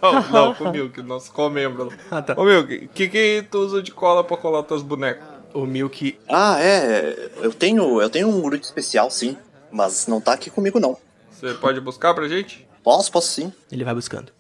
[0.03, 1.93] Não, não, com o Milk, nosso comembro.
[2.11, 2.35] Ah, tá.
[2.37, 5.25] Ô Milk, o que que tu usa de cola pra colar tuas bonecas?
[5.55, 6.19] O Milk.
[6.29, 7.31] Ah, é.
[7.37, 9.37] Eu tenho, eu tenho um grupo especial, sim.
[9.71, 10.97] Mas não tá aqui comigo, não.
[11.31, 12.67] Você pode buscar pra gente?
[12.83, 13.53] Posso, posso sim.
[13.71, 14.33] Ele vai buscando.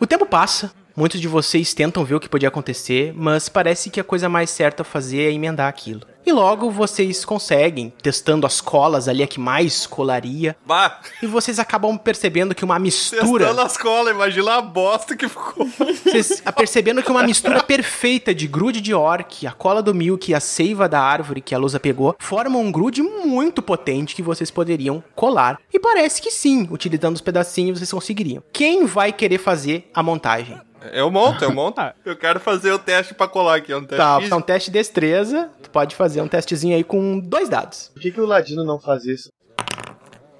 [0.00, 0.72] O tempo passa.
[0.98, 4.50] Muitos de vocês tentam ver o que podia acontecer, mas parece que a coisa mais
[4.50, 6.00] certa a fazer é emendar aquilo.
[6.26, 10.56] E logo vocês conseguem, testando as colas ali, a que mais colaria.
[10.66, 13.46] Bah, E vocês acabam percebendo que uma mistura.
[13.46, 15.66] testando as colas, imagina a bosta que ficou.
[16.04, 20.34] Vocês percebendo que uma mistura perfeita de grude de orc, a cola do milk e
[20.34, 24.50] a seiva da árvore que a Lusa pegou, formam um grude muito potente que vocês
[24.50, 25.60] poderiam colar.
[25.72, 28.42] E parece que sim, utilizando os pedacinhos vocês conseguiriam.
[28.52, 30.60] Quem vai querer fazer a montagem?
[30.92, 31.80] Eu monto, eu monto.
[32.04, 34.26] Eu quero fazer o teste pra colar aqui, é um teste Tá, físico.
[34.26, 35.50] então teste de destreza.
[35.62, 37.90] Tu pode fazer um testezinho aí com dois dados.
[37.92, 39.30] Por que, que o Ladino não faz isso?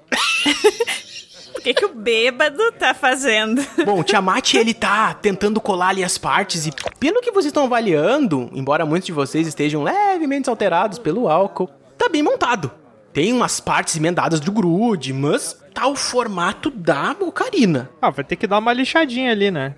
[1.55, 3.61] O que, que o bêbado tá fazendo?
[3.83, 7.65] Bom, o Tiamat, ele tá tentando colar ali as partes e pelo que vocês estão
[7.65, 12.71] avaliando, embora muitos de vocês estejam levemente alterados pelo álcool, tá bem montado.
[13.11, 17.89] Tem umas partes emendadas do grude, mas tá o formato da ocarina.
[18.01, 19.75] Ah, vai ter que dar uma lixadinha ali, né?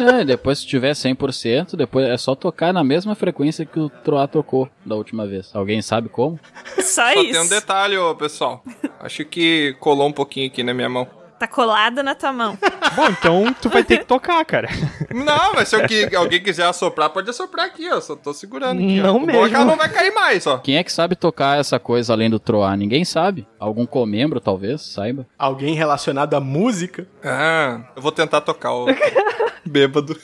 [0.00, 4.26] É, depois se tiver 100%, depois é só tocar na mesma frequência que o Troá
[4.26, 5.50] tocou da última vez.
[5.54, 6.38] Alguém sabe como?
[6.78, 7.32] Só, Só isso.
[7.32, 8.62] tem um detalhe, ô, pessoal.
[9.00, 11.06] Acho que colou um pouquinho aqui na minha mão.
[11.38, 12.56] Tá colado na tua mão.
[12.96, 14.68] Bom, então tu vai ter que tocar, cara.
[15.14, 15.76] Não, mas se
[16.16, 18.00] alguém quiser assoprar, pode assoprar aqui, ó.
[18.00, 19.00] Só tô segurando aqui.
[19.00, 19.18] Não ó.
[19.18, 19.44] O mesmo.
[19.44, 20.58] é que ela não vai cair mais, ó.
[20.58, 22.74] Quem é que sabe tocar essa coisa além do Troá?
[22.74, 23.46] Ninguém sabe.
[23.58, 25.26] Algum comembro, talvez, saiba.
[25.38, 27.06] Alguém relacionado à música?
[27.22, 28.86] Ah, eu vou tentar tocar o
[29.64, 30.18] bêbado.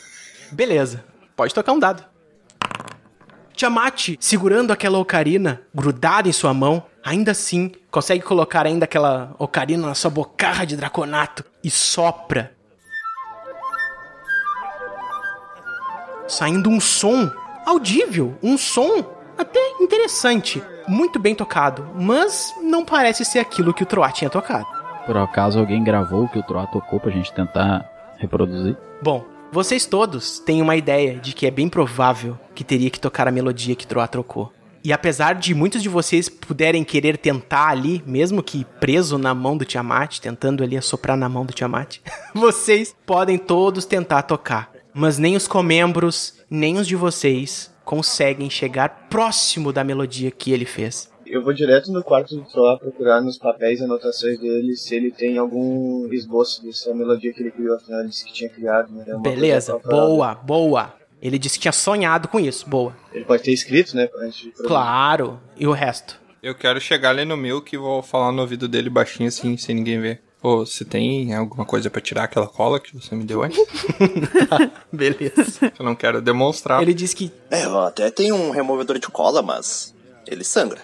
[0.51, 1.05] Beleza,
[1.37, 2.05] pode tocar um dado.
[3.55, 9.87] Tiamat, segurando aquela ocarina grudada em sua mão, ainda assim consegue colocar ainda aquela ocarina
[9.87, 12.53] na sua bocarra de draconato e sopra.
[16.27, 17.31] Saindo um som
[17.67, 19.05] audível, um som
[19.37, 24.67] até interessante, muito bem tocado, mas não parece ser aquilo que o Troá tinha tocado.
[25.05, 28.77] Por acaso alguém gravou o que o Troá tocou pra gente tentar reproduzir?
[29.03, 33.29] Bom, vocês todos têm uma ideia de que é bem provável que teria que tocar
[33.29, 34.51] a melodia que Troá trocou.
[34.85, 39.57] E apesar de muitos de vocês puderem querer tentar ali, mesmo que preso na mão
[39.57, 41.99] do Tiamat, tentando ali assoprar na mão do Tiamat,
[42.35, 44.73] vocês podem todos tentar tocar.
[44.93, 50.65] Mas nem os comembros, nem os de vocês conseguem chegar próximo da melodia que ele
[50.65, 51.11] fez.
[51.25, 55.11] Eu vou direto no quarto do Troá procurar nos papéis e anotações dele se ele
[55.11, 59.05] tem algum esboço dessa melodia que ele criou, afinal ele disse que tinha criado, né?
[59.07, 60.07] É Beleza, falada.
[60.07, 60.95] boa, boa.
[61.23, 62.97] Ele disse que tinha sonhado com isso, boa.
[63.13, 64.09] Ele pode ter escrito, né?
[64.67, 66.21] Claro, e o resto?
[66.43, 69.77] Eu quero chegar ali no Milk e vou falar no ouvido dele baixinho assim, sem
[69.77, 70.21] ninguém ver.
[70.43, 73.61] Ô, você tem alguma coisa pra tirar aquela cola que você me deu antes?
[74.93, 75.73] Beleza.
[75.79, 76.83] Eu não quero demonstrar.
[76.83, 79.95] Ele disse que É, eu até tenho um removedor de cola, mas
[80.27, 80.81] ele sangra.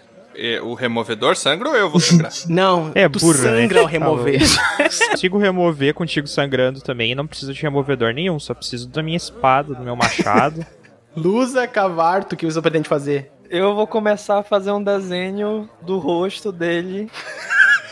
[0.63, 2.33] O removedor sangra ou eu vou sangrar?
[2.49, 3.61] Não, É tu burro, né?
[3.61, 4.41] sangra ao remover.
[5.11, 7.15] Consigo remover contigo sangrando também.
[7.15, 8.39] Não preciso de removedor nenhum.
[8.39, 10.65] Só preciso da minha espada, do meu machado.
[11.17, 13.33] Lusa Cavarto, o que você pretende fazer?
[13.51, 17.11] Eu vou começar a fazer um desenho do rosto dele,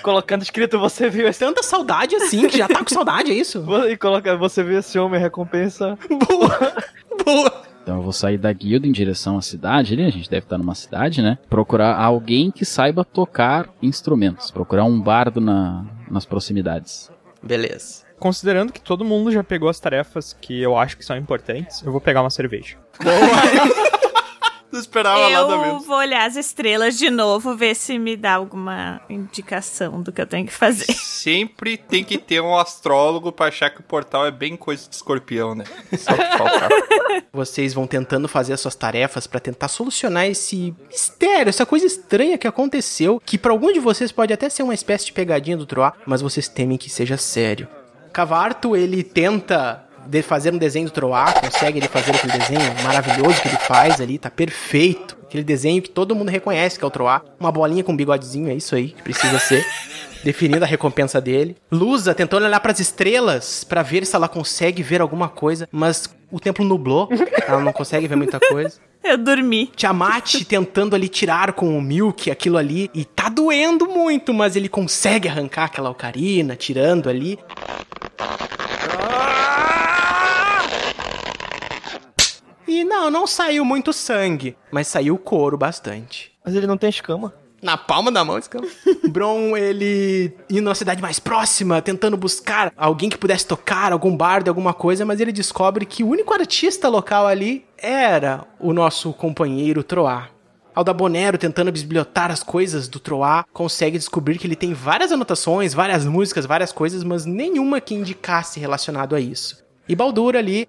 [0.02, 3.64] colocando escrito você viu esse Tanta saudade assim, que já tá com saudade, é isso?
[3.90, 5.98] e coloca você viu esse homem recompensa.
[6.28, 6.72] Boa,
[7.24, 7.62] boa.
[7.86, 10.58] Então eu vou sair da guilda em direção à cidade ali, a gente deve estar
[10.58, 11.38] numa cidade, né?
[11.48, 14.50] Procurar alguém que saiba tocar instrumentos.
[14.50, 17.12] Procurar um bardo na, nas proximidades.
[17.40, 18.04] Beleza.
[18.18, 21.92] Considerando que todo mundo já pegou as tarefas que eu acho que são importantes, eu
[21.92, 22.76] vou pegar uma cerveja.
[24.76, 25.80] Tu esperava nada Eu mesmo.
[25.80, 30.26] vou olhar as estrelas de novo, ver se me dá alguma indicação do que eu
[30.26, 30.92] tenho que fazer.
[30.92, 34.94] Sempre tem que ter um astrólogo pra achar que o portal é bem coisa de
[34.94, 35.64] escorpião, né?
[35.98, 36.68] Só que faltava.
[37.32, 42.36] Vocês vão tentando fazer as suas tarefas pra tentar solucionar esse mistério, essa coisa estranha
[42.36, 45.64] que aconteceu, que pra alguns de vocês pode até ser uma espécie de pegadinha do
[45.64, 47.66] Troá, mas vocês temem que seja sério.
[48.12, 53.40] Cavarto, ele tenta de fazer um desenho do Troá, consegue ele fazer aquele desenho maravilhoso
[53.40, 55.16] que ele faz ali, tá perfeito.
[55.24, 57.22] Aquele desenho que todo mundo reconhece que é o Troá.
[57.38, 59.66] Uma bolinha com um bigodezinho, é isso aí que precisa ser.
[60.24, 61.56] Definindo a recompensa dele.
[61.70, 66.40] Lusa tentando olhar pras estrelas pra ver se ela consegue ver alguma coisa, mas o
[66.40, 67.08] templo nublou,
[67.46, 68.78] ela não consegue ver muita coisa.
[69.04, 69.70] Eu dormi.
[69.76, 72.90] Tiamat tentando ali tirar com o Milk aquilo ali.
[72.92, 77.38] E tá doendo muito, mas ele consegue arrancar aquela ocarina, tirando ali.
[82.66, 86.32] E não, não saiu muito sangue, mas saiu couro bastante.
[86.44, 87.32] Mas ele não tem escama.
[87.62, 88.66] Na palma da mão, escama.
[89.08, 94.48] Bron, ele indo na cidade mais próxima, tentando buscar alguém que pudesse tocar, algum bardo,
[94.48, 99.82] alguma coisa, mas ele descobre que o único artista local ali era o nosso companheiro
[99.82, 100.28] Troá.
[100.74, 106.04] Aldabonero, tentando bisbilhotar as coisas do Troá, consegue descobrir que ele tem várias anotações, várias
[106.04, 109.64] músicas, várias coisas, mas nenhuma que indicasse relacionado a isso.
[109.88, 110.68] E Baldur ali.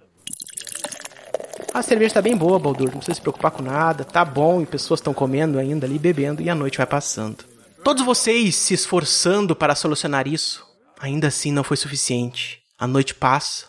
[1.77, 4.65] A cerveja tá bem boa, Baldur, não precisa se preocupar com nada, tá bom, e
[4.65, 7.45] pessoas estão comendo ainda ali, bebendo, e a noite vai passando.
[7.83, 10.65] Todos vocês se esforçando para solucionar isso,
[10.99, 12.63] ainda assim não foi suficiente.
[12.79, 13.67] A noite passa,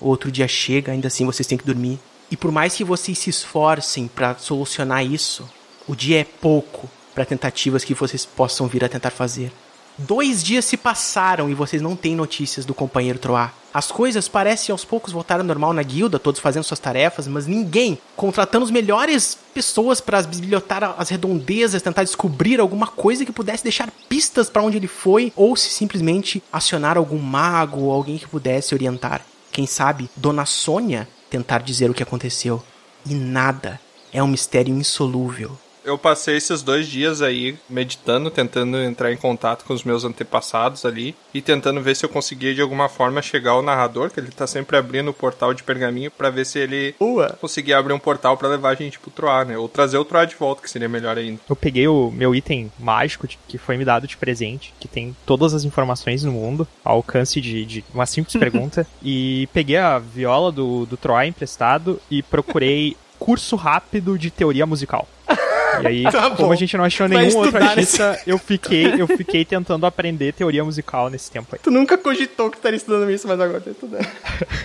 [0.00, 2.00] outro dia chega, ainda assim vocês têm que dormir.
[2.28, 5.48] E por mais que vocês se esforcem para solucionar isso,
[5.86, 9.52] o dia é pouco para tentativas que vocês possam vir a tentar fazer.
[9.96, 13.52] Dois dias se passaram e vocês não têm notícias do companheiro Troá.
[13.72, 17.46] As coisas parecem aos poucos voltar ao normal na guilda, todos fazendo suas tarefas, mas
[17.46, 23.62] ninguém contratando as melhores pessoas para bisbilhotar as redondezas, tentar descobrir alguma coisa que pudesse
[23.62, 28.28] deixar pistas para onde ele foi, ou se simplesmente acionar algum mago ou alguém que
[28.28, 29.22] pudesse orientar.
[29.50, 32.62] Quem sabe Dona Sônia tentar dizer o que aconteceu.
[33.06, 33.80] E nada.
[34.12, 35.58] É um mistério insolúvel.
[35.84, 40.84] Eu passei esses dois dias aí meditando, tentando entrar em contato com os meus antepassados
[40.86, 44.30] ali e tentando ver se eu conseguia de alguma forma chegar ao narrador, que ele
[44.30, 47.36] tá sempre abrindo o portal de pergaminho para ver se ele Ua.
[47.40, 49.58] conseguia abrir um portal para levar a gente pro Troar, né?
[49.58, 51.40] Ou trazer o Troar de volta, que seria melhor ainda.
[51.48, 55.14] Eu peguei o meu item mágico de- que foi me dado de presente, que tem
[55.26, 59.98] todas as informações no mundo, ao alcance de, de uma simples pergunta, e peguei a
[59.98, 65.06] viola do, do Troy emprestado e procurei curso rápido de teoria musical.
[65.82, 69.06] E aí, Tá como a gente não achou Vai nenhum outro artista, eu fiquei, eu
[69.06, 71.60] fiquei tentando aprender teoria musical nesse tempo aí.
[71.62, 74.06] Tu nunca cogitou que estaria estudando isso, mas agora tá estudando.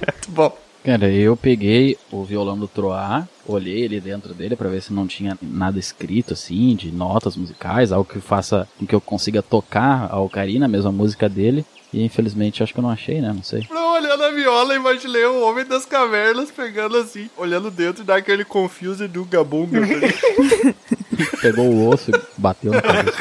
[0.05, 0.57] Muito bom.
[0.83, 5.05] Cara, eu peguei o violão do Troá, olhei ele dentro dele pra ver se não
[5.05, 10.07] tinha nada escrito assim, de notas musicais, algo que faça com que eu consiga tocar
[10.09, 11.65] a ocarina, a mesma música dele.
[11.91, 13.33] E infelizmente acho que eu não achei, né?
[13.33, 13.65] Não sei.
[13.69, 18.17] Não, olhando a viola, imaginei o homem das cavernas pegando assim, olhando dentro e dá
[18.17, 19.81] aquele confuse do gabunga.
[21.41, 23.17] Pegou o osso e bateu na cabeça.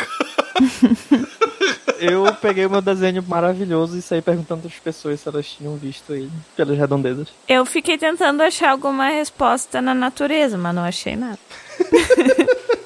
[2.01, 6.14] Eu peguei o meu desenho maravilhoso e saí perguntando às pessoas se elas tinham visto
[6.14, 7.29] ele pelas redondezas.
[7.49, 11.39] Eu fiquei tentando achar alguma resposta na natureza, mas não achei nada.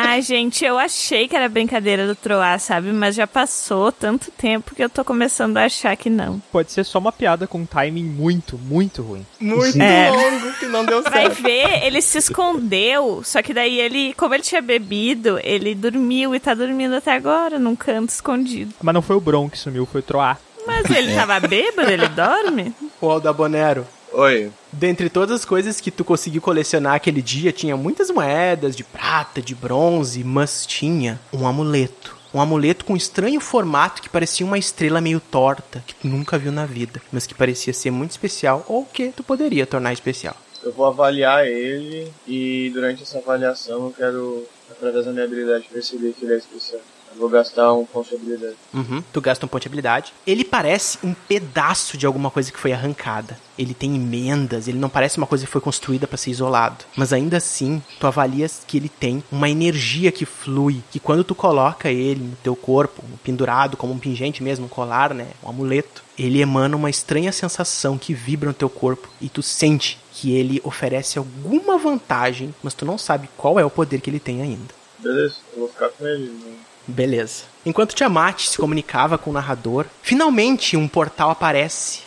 [0.00, 2.92] Ai, gente, eu achei que era brincadeira do Troá, sabe?
[2.92, 6.40] Mas já passou tanto tempo que eu tô começando a achar que não.
[6.52, 9.26] Pode ser só uma piada com um timing muito, muito ruim.
[9.40, 10.08] Muito É.
[10.10, 11.42] longo que não deu Vai certo.
[11.42, 16.38] ver, ele se escondeu, só que daí ele, como ele tinha bebido, ele dormiu e
[16.38, 18.72] tá dormindo até agora, num canto escondido.
[18.80, 20.38] Mas não foi o Bron que sumiu, foi o Troar.
[20.64, 22.72] Mas ele tava bêbado, ele dorme?
[23.00, 23.84] O Aldabonero.
[24.12, 24.50] Oi.
[24.72, 29.40] Dentre todas as coisas que tu conseguiu colecionar aquele dia, tinha muitas moedas de prata,
[29.40, 32.16] de bronze, mas tinha um amuleto.
[32.32, 36.36] Um amuleto com um estranho formato que parecia uma estrela meio torta, que tu nunca
[36.36, 40.36] viu na vida, mas que parecia ser muito especial ou que tu poderia tornar especial.
[40.62, 46.12] Eu vou avaliar ele e durante essa avaliação eu quero, através da minha habilidade, perceber
[46.12, 46.80] que ele é especial.
[47.18, 48.56] Vou gastar um ponto de habilidade.
[48.72, 50.12] Uhum, tu gasta um ponto de habilidade.
[50.24, 53.36] Ele parece um pedaço de alguma coisa que foi arrancada.
[53.58, 56.84] Ele tem emendas, ele não parece uma coisa que foi construída para ser isolado.
[56.96, 61.34] Mas ainda assim, tu avalias que ele tem uma energia que flui, que quando tu
[61.34, 66.04] coloca ele no teu corpo, pendurado como um pingente mesmo, um colar, né, um amuleto,
[66.16, 70.60] ele emana uma estranha sensação que vibra no teu corpo e tu sente que ele
[70.64, 74.74] oferece alguma vantagem, mas tu não sabe qual é o poder que ele tem ainda.
[75.00, 76.28] Beleza, eu vou ficar com ele.
[76.28, 76.54] né?
[76.88, 77.42] Beleza.
[77.66, 82.00] Enquanto Tiamat se comunicava com o narrador, finalmente um portal aparece.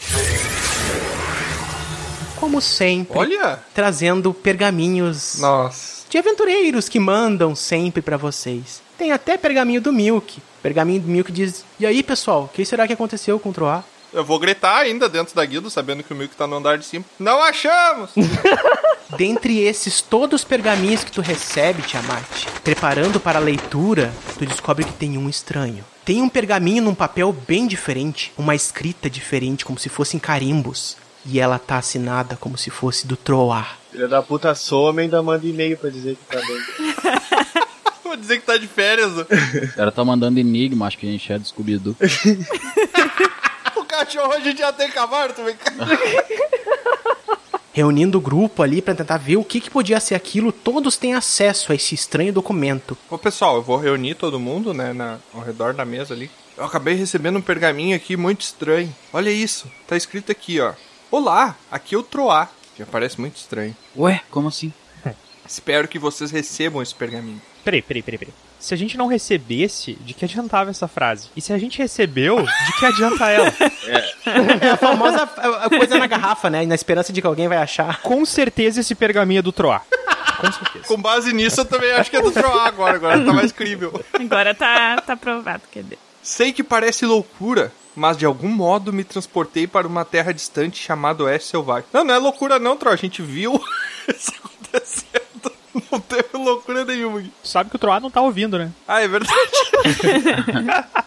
[2.39, 3.59] Como sempre, Olha!
[3.73, 6.05] trazendo pergaminhos Nossa.
[6.09, 8.81] de aventureiros que mandam sempre pra vocês.
[8.97, 10.41] Tem até pergaminho do Milk.
[10.63, 13.83] Pergaminho do Milk diz: E aí, pessoal, o que será que aconteceu com o Troá?
[14.13, 16.85] Eu vou gritar ainda dentro da guilda, sabendo que o Milk tá no andar de
[16.85, 17.05] cima.
[17.17, 18.11] Não achamos!
[19.17, 24.85] Dentre esses todos os pergaminhos que tu recebe, Tiamat, preparando para a leitura, tu descobre
[24.85, 25.83] que tem um estranho.
[26.03, 30.97] Tem um pergaminho num papel bem diferente, uma escrita diferente, como se fossem carimbos.
[31.25, 33.77] E ela tá assinada como se fosse do Troar.
[33.91, 36.61] Filha da puta some e ainda manda e-mail pra dizer que tá bem.
[38.03, 39.11] Vou dizer que tá de férias.
[39.17, 39.25] O
[39.75, 41.95] cara tá mandando enigma, acho que a gente é do Scooby-Doo.
[41.95, 43.50] o
[43.91, 45.55] cachorro a gente já tem cavalo também.
[47.73, 51.13] Reunindo o grupo ali pra tentar ver o que, que podia ser aquilo, todos têm
[51.13, 52.97] acesso a esse estranho documento.
[53.09, 56.29] Ô pessoal, eu vou reunir todo mundo, né, na, ao redor da mesa ali.
[56.57, 58.93] Eu acabei recebendo um pergaminho aqui muito estranho.
[59.13, 60.73] Olha isso, tá escrito aqui, ó.
[61.09, 62.49] Olá, aqui é o Troá.
[62.77, 63.75] Já parece muito estranho.
[63.95, 64.73] Ué, como assim?
[65.47, 67.41] Espero que vocês recebam esse pergaminho.
[67.63, 68.33] Peraí, peraí, peraí, peraí.
[68.59, 71.29] Se a gente não recebesse, de que adiantava essa frase?
[71.35, 73.51] E se a gente recebeu, de que adianta ela?
[74.61, 76.65] É a famosa a- a coisa na garrafa, né?
[76.65, 78.01] Na esperança de que alguém vai achar.
[78.01, 79.81] Com certeza esse pergaminho é do Troá.
[80.39, 80.85] Com certeza.
[80.87, 82.95] Com base nisso, eu também acho que é do Troá agora.
[82.95, 83.99] Agora tá mais crível.
[84.13, 85.99] Agora tá, tá provado que é dele.
[86.21, 91.23] Sei que parece loucura, mas de algum modo me transportei para uma terra distante chamada
[91.23, 91.85] Oeste Selvagem.
[91.91, 92.89] Não, não é loucura não, Tro.
[92.91, 93.55] A gente viu
[94.07, 94.40] acontecendo.
[95.91, 98.71] Não teve loucura nenhuma sabe que o Troá não tá ouvindo, né?
[98.87, 99.33] Ah, é verdade.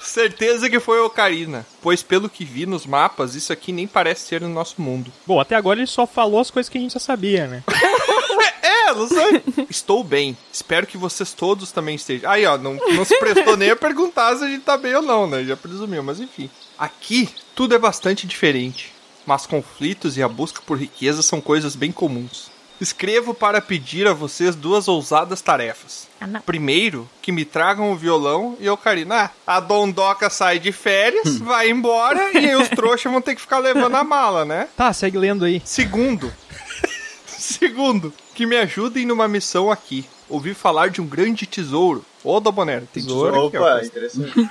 [0.00, 4.40] Certeza que foi Ocarina, pois pelo que vi nos mapas, isso aqui nem parece ser
[4.40, 5.12] no nosso mundo.
[5.26, 7.62] Bom, até agora ele só falou as coisas que a gente já sabia, né?
[8.62, 9.42] É, não sei.
[9.68, 10.36] Estou bem.
[10.52, 12.30] Espero que vocês todos também estejam.
[12.30, 15.02] Aí, ó, não, não se prestou nem a perguntar se a gente tá bem ou
[15.02, 15.44] não, né?
[15.44, 16.50] Já presumiu, mas enfim.
[16.78, 18.92] Aqui, tudo é bastante diferente.
[19.26, 22.50] Mas conflitos e a busca por riqueza são coisas bem comuns.
[22.80, 26.08] Escrevo para pedir a vocês duas ousadas tarefas.
[26.18, 26.40] Ah.
[26.46, 29.30] Primeiro, que me tragam o violão e a ocarina.
[29.46, 33.40] Ah, a Dondoca sai de férias, vai embora e aí os trouxas vão ter que
[33.40, 34.66] ficar levando a mala, né?
[34.76, 35.60] Tá, segue lendo aí.
[35.64, 36.32] Segundo,
[37.26, 40.06] segundo, que me ajudem numa missão aqui.
[40.28, 42.04] Ouvi falar de um grande tesouro.
[42.24, 43.76] Ô, Dabonero, tem tesouro aqui, ó.
[43.76, 44.32] Opa, interessante.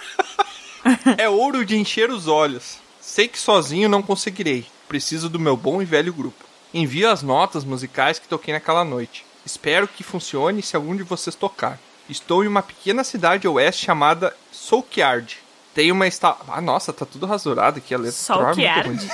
[1.17, 2.77] É ouro de encher os olhos.
[3.01, 4.65] Sei que sozinho não conseguirei.
[4.87, 6.48] Preciso do meu bom e velho grupo.
[6.73, 9.25] Envio as notas musicais que toquei naquela noite.
[9.45, 11.79] Espero que funcione se algum de vocês tocar.
[12.07, 15.37] Estou em uma pequena cidade oeste chamada Soukyard.
[15.73, 16.35] Tem uma esta...
[16.47, 18.11] Ah, nossa, tá tudo rasurado aqui a letra.
[18.11, 19.11] Soukyard?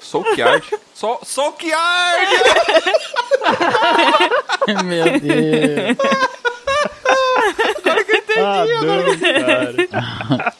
[0.00, 0.78] Soukyard.
[0.94, 1.20] Sol...
[1.24, 2.32] Soukyard!
[4.84, 5.98] Meu Deus.
[8.38, 10.54] Ah, não, cara.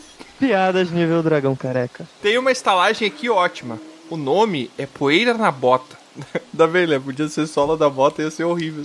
[0.38, 2.08] Piadas nível dragão careca.
[2.22, 3.78] Tem uma estalagem aqui ótima.
[4.10, 5.98] O nome é Poeira na Bota.
[6.52, 8.84] Da velha, podia ser sola da bota, ia ser horrível.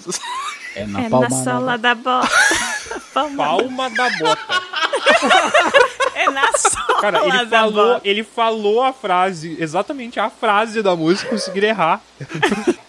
[0.76, 1.28] É na É palma.
[1.30, 2.30] na sola da bota.
[3.14, 3.44] Palma.
[3.44, 4.62] Palma da bota.
[6.16, 8.08] É na sola Cara, ele da falou, bota.
[8.08, 12.02] ele falou a frase, exatamente a frase da música, conseguiram errar.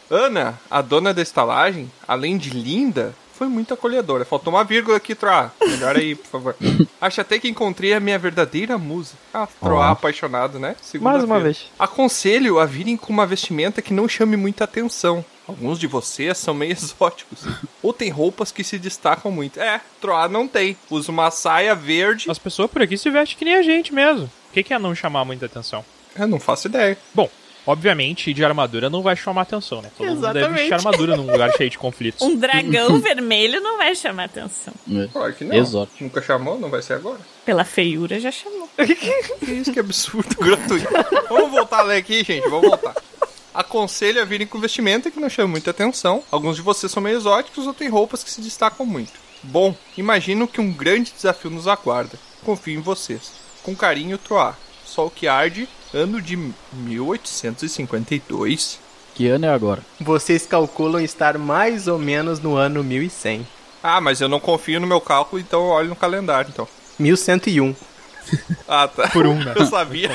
[0.09, 4.25] Ana, a dona da estalagem, além de linda, foi muito acolhedora.
[4.25, 5.51] Faltou uma vírgula aqui, Troá.
[5.61, 6.57] Melhor aí, por favor.
[7.01, 9.15] Acho até que encontrei a minha verdadeira musa.
[9.33, 10.75] Ah, Troá apaixonado, né?
[11.01, 11.67] Mais uma vez.
[11.79, 15.25] Aconselho a virem com uma vestimenta que não chame muita atenção.
[15.47, 17.45] Alguns de vocês são meio exóticos.
[17.83, 19.61] Ou tem roupas que se destacam muito.
[19.61, 20.77] É, Troá não tem.
[20.91, 22.31] Usa uma saia verde.
[22.31, 24.25] As pessoas por aqui se vestem que nem a gente mesmo.
[24.51, 25.85] O que, que é não chamar muita atenção?
[26.19, 26.97] Eu não faço ideia.
[27.15, 27.29] Bom,
[27.67, 29.91] obviamente, de armadura não vai chamar atenção, né?
[29.97, 30.59] Todo mundo deve Exatamente.
[30.59, 32.23] vestir armadura num lugar cheio de conflitos.
[32.23, 34.73] Um dragão vermelho não vai chamar atenção.
[35.13, 35.57] Claro que não.
[35.57, 36.05] Exótico.
[36.05, 37.21] Nunca chamou, não vai ser agora.
[37.45, 38.69] Pela feiura já chamou.
[39.41, 40.87] Que isso, que absurdo, gratuito.
[41.29, 42.95] Vamos voltar a ler aqui, gente, vamos voltar.
[43.55, 46.23] Aconselho a virem com vestimenta que não chama muita atenção.
[46.31, 49.13] Alguns de vocês são meio exóticos ou têm roupas que se destacam muito.
[49.43, 52.19] Bom, imagino que um grande desafio nos aguarda.
[52.45, 53.33] Confio em vocês.
[53.63, 54.57] Com carinho, Troá.
[54.87, 56.37] Sol que arde, ano de
[56.73, 58.79] 1852.
[59.15, 59.83] Que ano é agora?
[60.01, 63.45] Vocês calculam estar mais ou menos no ano 1100.
[63.83, 66.69] Ah, mas eu não confio no meu cálculo, então eu olho no calendário, então.
[66.99, 67.75] 1101.
[68.67, 69.07] Ah, tá.
[69.09, 69.55] Por um, né?
[69.57, 70.11] Eu sabia.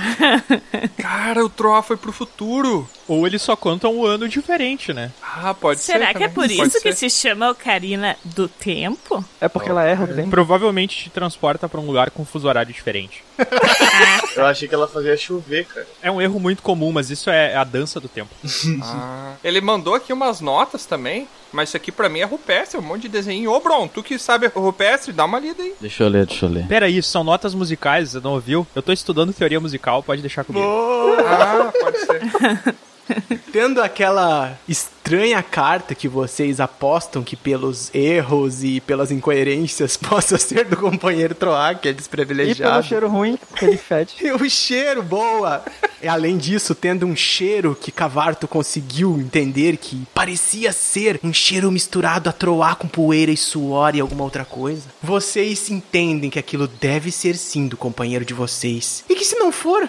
[0.98, 2.88] Cara, o Troá foi pro futuro.
[3.08, 5.10] Ou eles só contam um ano diferente, né?
[5.22, 5.92] Ah, pode ser.
[5.92, 6.34] Será que é também.
[6.34, 7.10] por Pode isso que ser.
[7.10, 9.24] se chama Ocarina do Tempo?
[9.40, 10.30] É porque ela erra o tempo.
[10.30, 13.24] Provavelmente te transporta pra um lugar com fuso horário diferente.
[14.36, 15.86] Eu achei que ela fazia chover, cara.
[16.02, 18.30] É um erro muito comum, mas isso é a dança do tempo.
[18.82, 22.82] Ah, ele mandou aqui umas notas também, mas isso aqui pra mim é rupestre, um
[22.82, 23.52] monte de desenho.
[23.52, 25.74] Ô, Bron, tu que sabe rupestre, dá uma lida aí.
[25.80, 26.66] Deixa eu ler, deixa eu ler.
[26.66, 28.66] Pera aí, são notas musicais, você não ouviu?
[28.74, 30.66] Eu tô estudando teoria musical, pode deixar comigo.
[31.26, 32.74] Ah, pode ser.
[33.52, 40.64] Tendo aquela estranha carta que vocês apostam que pelos erros e pelas incoerências possa ser
[40.66, 42.86] do companheiro Troá, que é E pelo desprivilegiado.
[42.86, 44.14] cheiro ruim, porque ele fede.
[44.22, 45.62] E o cheiro, boa!
[46.02, 51.70] E além disso, tendo um cheiro que Cavarto conseguiu entender que parecia ser um cheiro
[51.70, 56.66] misturado a troar com poeira e suor e alguma outra coisa, vocês entendem que aquilo
[56.66, 59.04] deve ser sim do companheiro de vocês.
[59.08, 59.88] E que se não for,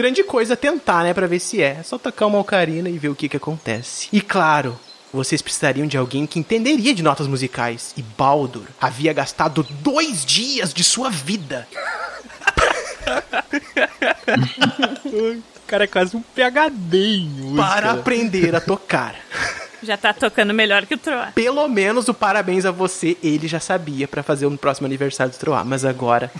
[0.00, 1.76] grande coisa tentar, né, pra ver se é.
[1.80, 4.08] É só tacar uma ocarina e ver o que que acontece.
[4.12, 4.78] E claro,
[5.12, 7.92] vocês precisariam de alguém que entenderia de notas musicais.
[7.96, 11.66] E Baldur havia gastado dois dias de sua vida
[15.04, 17.62] O cara é quase um PHD em música.
[17.62, 19.14] para aprender a tocar.
[19.82, 21.28] Já tá tocando melhor que o Troa.
[21.34, 25.38] Pelo menos o parabéns a você, ele já sabia pra fazer o próximo aniversário do
[25.38, 25.64] Troar.
[25.64, 26.30] Mas agora,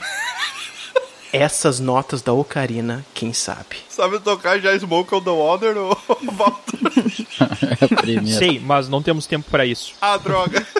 [1.32, 3.76] essas notas da ocarina, quem sabe?
[3.88, 5.96] Sabe tocar já Smoke on the Water ou
[7.80, 8.38] É a primeira.
[8.38, 9.94] Sei, mas não temos tempo pra isso.
[10.00, 10.66] Ah, droga.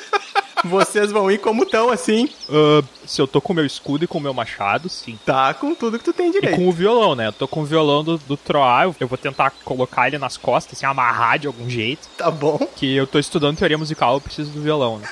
[0.63, 2.29] Vocês vão ir como tão assim?
[2.51, 5.19] Ah, se eu tô com o meu escudo e com o meu machado, sim.
[5.25, 6.57] Tá com tudo que tu tem E direito.
[6.57, 7.29] com o violão, né?
[7.29, 10.37] Eu tô com o violão do, do Troar, eu- eu vou tentar colocar ele nas
[10.37, 12.07] costas, assim, amarrar de algum jeito.
[12.19, 12.59] Tá bom.
[12.77, 15.09] Que eu tô estudando teoria musical, eu preciso do violão, né?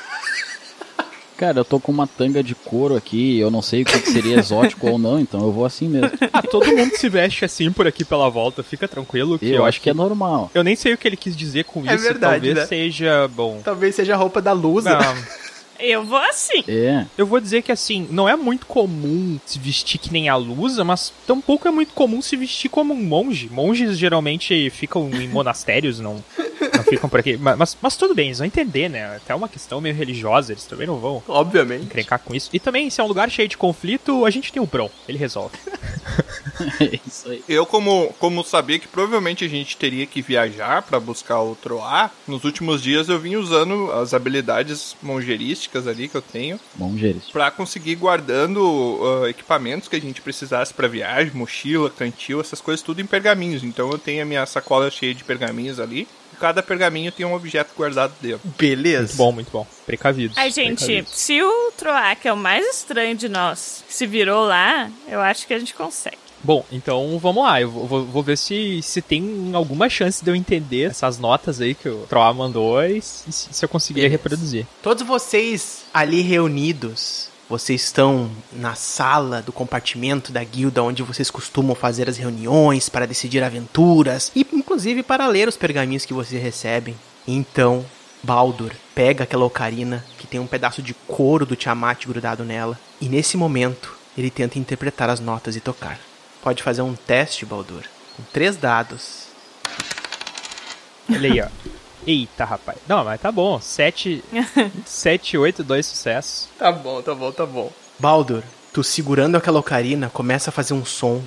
[1.39, 4.11] Cara, eu tô com uma tanga de couro aqui, eu não sei o que, que
[4.11, 6.11] seria exótico ou não, então eu vou assim mesmo.
[6.33, 9.39] Ah, todo mundo se veste assim por aqui pela volta, fica tranquilo.
[9.39, 10.51] Que Eu acho que é normal.
[10.53, 12.67] Eu nem sei o que ele quis dizer com É isso, verdade, talvez né?
[12.67, 13.61] seja, bom...
[13.65, 14.99] Talvez seja a roupa da Lusa.
[14.99, 15.15] Não,
[15.79, 16.65] Eu vou assim.
[16.67, 17.07] É.
[17.17, 20.83] eu vou dizer que assim, não é muito comum se vestir que nem a Lusa,
[20.83, 23.49] mas tampouco é muito comum se vestir como um monge.
[23.49, 26.23] Monges geralmente ficam em monastérios, não
[26.89, 27.37] ficam por aqui.
[27.37, 29.17] Mas, mas, mas tudo bem, eles vão entender, né?
[29.17, 31.85] Até uma questão meio religiosa, eles também não vão Obviamente.
[31.85, 32.51] encrencar com isso.
[32.53, 35.19] E também, se é um lugar cheio de conflito, a gente tem o Bron, ele
[35.19, 35.57] resolve.
[36.81, 37.45] É isso aí.
[37.49, 42.13] Eu, como, como sabia que provavelmente a gente teria que viajar pra buscar o Troar,
[42.27, 47.27] nos últimos dias eu vim usando as habilidades mongerísticas ali que eu tenho Mongeres.
[47.31, 52.61] pra conseguir ir guardando ah, equipamentos que a gente precisasse pra viagem, mochila, cantil, essas
[52.61, 53.63] coisas tudo em pergaminhos.
[53.63, 56.09] Então eu tenho a minha sacola cheia de pergaminhos ali.
[56.39, 58.41] Cada pergaminho tem um objeto guardado dentro.
[58.59, 59.01] Beleza.
[59.09, 59.67] Muito bom, muito bom.
[59.87, 60.37] Precavidos.
[60.39, 61.13] Ai, gente, precavidos.
[61.15, 65.47] se o Troá, que é o mais estranho de nós, se virou lá, eu acho
[65.47, 66.17] que a gente consegue.
[66.41, 67.61] Bom, então vamos lá.
[67.61, 71.61] Eu vou, vou- vou ver se, se tem alguma chance de eu entender essas notas
[71.61, 74.13] aí que o Troá mandou e se, se eu conseguir Beleza.
[74.13, 74.67] reproduzir.
[74.81, 81.75] Todos vocês ali reunidos, vocês estão na sala do compartimento da guilda onde vocês costumam
[81.75, 86.95] fazer as reuniões para decidir aventuras e inclusive para ler os pergaminhos que vocês recebem.
[87.27, 87.85] Então,
[88.23, 93.09] Baldur pega aquela ocarina que tem um pedaço de couro do Tiamat grudado nela e
[93.09, 95.99] nesse momento ele tenta interpretar as notas e tocar.
[96.43, 97.85] Pode fazer um teste, Baldur,
[98.17, 99.29] com três dados.
[101.11, 101.49] Olha aí, ó.
[102.09, 102.79] Eita, rapaz.
[102.89, 103.61] Não, mas tá bom.
[103.61, 104.25] 7,
[104.87, 106.49] 7 8, 2 sucessos.
[106.59, 107.71] Tá bom, tá bom, tá bom.
[107.99, 108.43] Baldur,
[108.73, 111.23] tu segurando aquela ocarina, começa a fazer um som.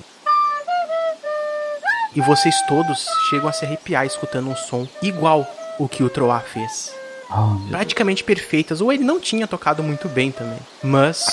[2.16, 5.46] E vocês todos chegam a se arrepiar escutando um som igual
[5.78, 6.92] o que o Troá fez.
[7.30, 7.70] Oh, Deus.
[7.70, 10.58] Praticamente perfeitas, ou ele não tinha tocado muito bem também.
[10.82, 11.24] Mas,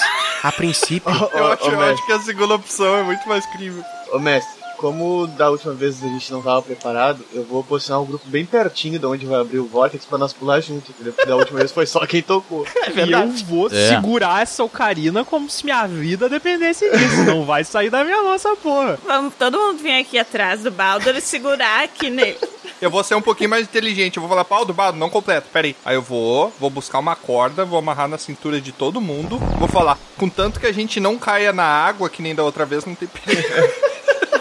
[0.44, 3.84] a princípio, Eu, acho, eu acho que a segunda opção é muito mais crível.
[4.14, 8.06] Ô mestre, como da última vez a gente não tava preparado, eu vou posicionar um
[8.06, 11.12] grupo bem pertinho de onde vai abrir o Vortex pra nós pular junto, entendeu?
[11.14, 12.66] Porque da última vez foi só quem tocou.
[12.88, 13.90] é E eu vou É.
[13.90, 17.24] segurar essa ocarina como se minha vida dependesse disso.
[17.26, 18.98] não vai sair da minha nossa porra.
[19.06, 22.38] Vamos todo mundo vir aqui atrás do Baldur e segurar aqui nele.
[22.82, 24.16] Eu vou ser um pouquinho mais inteligente.
[24.16, 25.76] Eu vou falar, pau do bado, não completo, peraí.
[25.84, 29.38] Aí eu vou, vou buscar uma corda, vou amarrar na cintura de todo mundo.
[29.60, 32.86] Vou falar, contanto que a gente não caia na água, que nem da outra vez,
[32.86, 33.44] não tem perigo.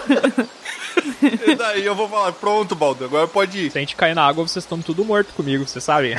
[1.46, 3.70] e daí eu vou falar, pronto, Baldo, agora pode ir.
[3.70, 6.14] Se a gente cair na água, vocês estão tudo morto comigo, vocês sabem.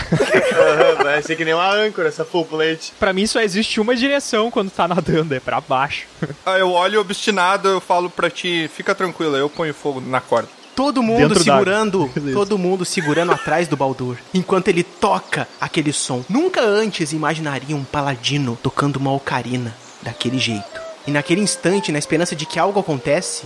[1.04, 2.94] Vai ser que nem uma âncora, essa full plate.
[3.00, 6.08] pra mim só existe uma direção quando tá nadando, é pra baixo.
[6.46, 10.50] Aí eu olho obstinado, eu falo pra ti, fica tranquilo, eu ponho fogo na corda.
[10.76, 16.24] todo mundo Dentro segurando, todo mundo segurando atrás do Baldur, enquanto ele toca aquele som.
[16.30, 20.90] Nunca antes imaginaria um paladino tocando uma ocarina daquele jeito.
[21.08, 23.46] E naquele instante, na esperança de que algo acontece,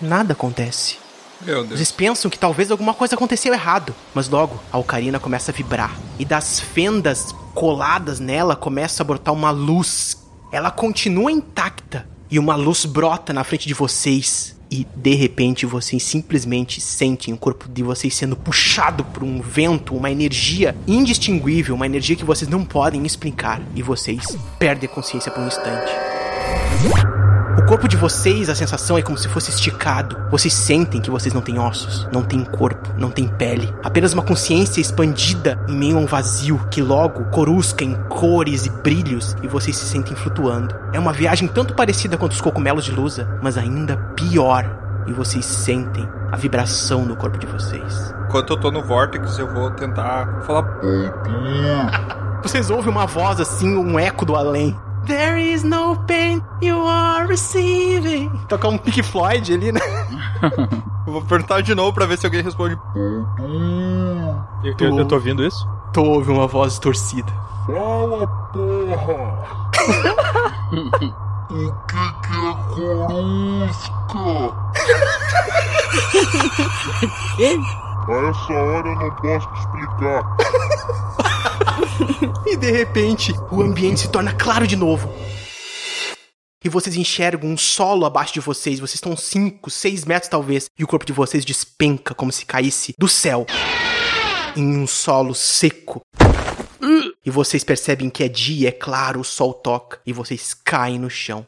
[0.00, 0.98] nada acontece.
[1.40, 1.78] Meu Deus.
[1.78, 5.94] Vocês pensam que talvez alguma coisa aconteceu errado, mas logo a ocarina começa a vibrar
[6.18, 10.16] e das fendas coladas nela começa a brotar uma luz.
[10.50, 16.02] Ela continua intacta e uma luz brota na frente de vocês e de repente vocês
[16.02, 21.86] simplesmente sentem o corpo de vocês sendo puxado por um vento, uma energia indistinguível, uma
[21.86, 25.92] energia que vocês não podem explicar e vocês perdem a consciência por um instante.
[27.58, 30.16] O corpo de vocês, a sensação é como se fosse esticado.
[30.30, 33.74] Vocês sentem que vocês não têm ossos, não têm corpo, não têm pele.
[33.82, 38.70] Apenas uma consciência expandida em meio a um vazio que logo corusca em cores e
[38.70, 40.76] brilhos e vocês se sentem flutuando.
[40.92, 44.70] É uma viagem tanto parecida quanto os cogumelos de Lusa, mas ainda pior
[45.06, 48.14] e vocês sentem a vibração no corpo de vocês.
[48.28, 50.62] Enquanto eu tô no Vortex, eu vou tentar falar.
[52.42, 54.76] Vocês ouvem uma voz assim, um eco do além.
[55.06, 58.28] There is no pain you are receiving.
[58.48, 59.80] Tocar um Pink Floyd ali, né?
[61.06, 62.76] Eu vou perguntar de novo pra ver se alguém responde.
[62.96, 63.24] Eu,
[64.76, 65.64] eu, eu tô ouvindo isso?
[65.92, 67.32] Tu ouve uma voz torcida.
[67.64, 69.46] Fala, porra!
[71.50, 74.56] o que que é corusca?
[78.08, 80.36] A essa hora eu não posso te explicar.
[82.46, 85.12] E de repente, o ambiente se torna claro de novo.
[86.64, 88.78] E vocês enxergam um solo abaixo de vocês.
[88.78, 90.66] Vocês estão 5, 6 metros talvez.
[90.78, 93.46] E o corpo de vocês despenca como se caísse do céu
[94.56, 96.00] em um solo seco.
[97.24, 100.00] E vocês percebem que é dia, é claro, o sol toca.
[100.06, 101.46] E vocês caem no chão.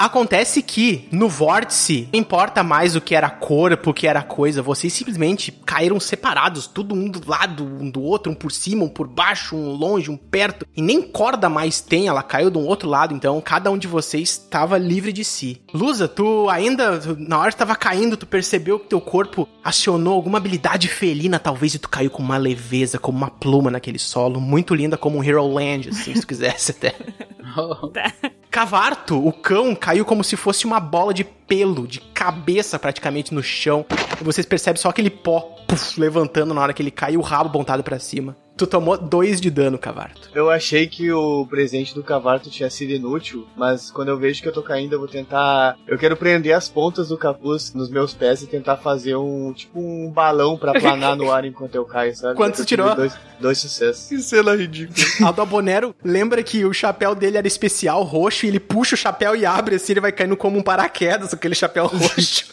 [0.00, 4.62] Acontece que no vórtice não importa mais o que era corpo, o que era coisa,
[4.62, 8.88] vocês simplesmente caíram separados, tudo um do lado, um do outro, um por cima, um
[8.88, 12.66] por baixo, um longe, um perto, e nem corda mais tem, ela caiu de um
[12.66, 15.60] outro lado, então cada um de vocês estava livre de si.
[15.70, 20.38] Lusa, tu ainda, na hora que tava caindo, tu percebeu que teu corpo acionou alguma
[20.38, 24.74] habilidade felina, talvez, e tu caiu com uma leveza, como uma pluma naquele solo, muito
[24.74, 26.94] linda como um Hero Land, assim, se tu quisesse até.
[28.50, 33.42] Cavarto, o cão, caiu como se fosse uma bola de pelo, de cabeça praticamente no
[33.42, 33.84] chão.
[34.20, 37.20] E vocês percebem só aquele pó puf, levantando na hora que ele cai e o
[37.20, 38.36] rabo pontado pra cima.
[38.60, 40.28] Tu tomou dois de dano, Cavarto.
[40.34, 44.48] Eu achei que o presente do Cavarto tinha sido inútil, mas quando eu vejo que
[44.48, 45.78] eu tô caindo, eu vou tentar.
[45.88, 49.54] Eu quero prender as pontas do capuz nos meus pés e tentar fazer um.
[49.54, 52.34] Tipo um balão pra planar no ar enquanto eu caio, sabe?
[52.36, 52.94] Quantos Eu tirou?
[52.94, 54.10] Dois, dois sucessos.
[54.10, 55.06] Que cena ridícula.
[55.26, 59.34] Aldo Abonero lembra que o chapéu dele era especial, roxo, e ele puxa o chapéu
[59.34, 62.44] e abre assim, ele vai caindo como um paraquedas, aquele chapéu roxo.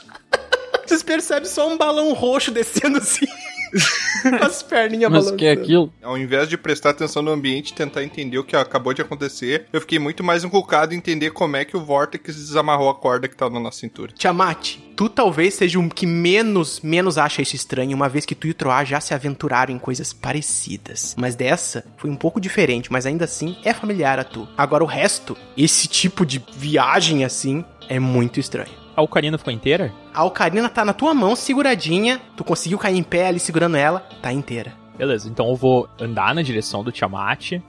[0.86, 3.28] Vocês percebem só um balão roxo descendo assim,
[4.42, 5.38] as perninhas Mas balançando.
[5.38, 5.94] que é aquilo?
[6.02, 9.66] Ao invés de prestar atenção no ambiente e tentar entender o que acabou de acontecer,
[9.72, 13.28] eu fiquei muito mais inculcado em entender como é que o Vortex desamarrou a corda
[13.28, 14.12] que tá na nossa cintura.
[14.14, 18.48] Tiamat, tu talvez seja o que menos, menos acha isso estranho, uma vez que tu
[18.48, 21.16] e o Troá já se aventuraram em coisas parecidas.
[21.18, 24.48] Mas dessa foi um pouco diferente, mas ainda assim é familiar a tu.
[24.58, 28.87] Agora o resto, esse tipo de viagem assim, é muito estranho.
[28.98, 29.94] A Ocarina ficou inteira?
[30.12, 34.00] A ocarina tá na tua mão, seguradinha, tu conseguiu cair em pé ali segurando ela,
[34.24, 34.74] tá inteira.
[34.98, 37.52] Beleza, então eu vou andar na direção do Tiamat.
[37.52, 37.62] E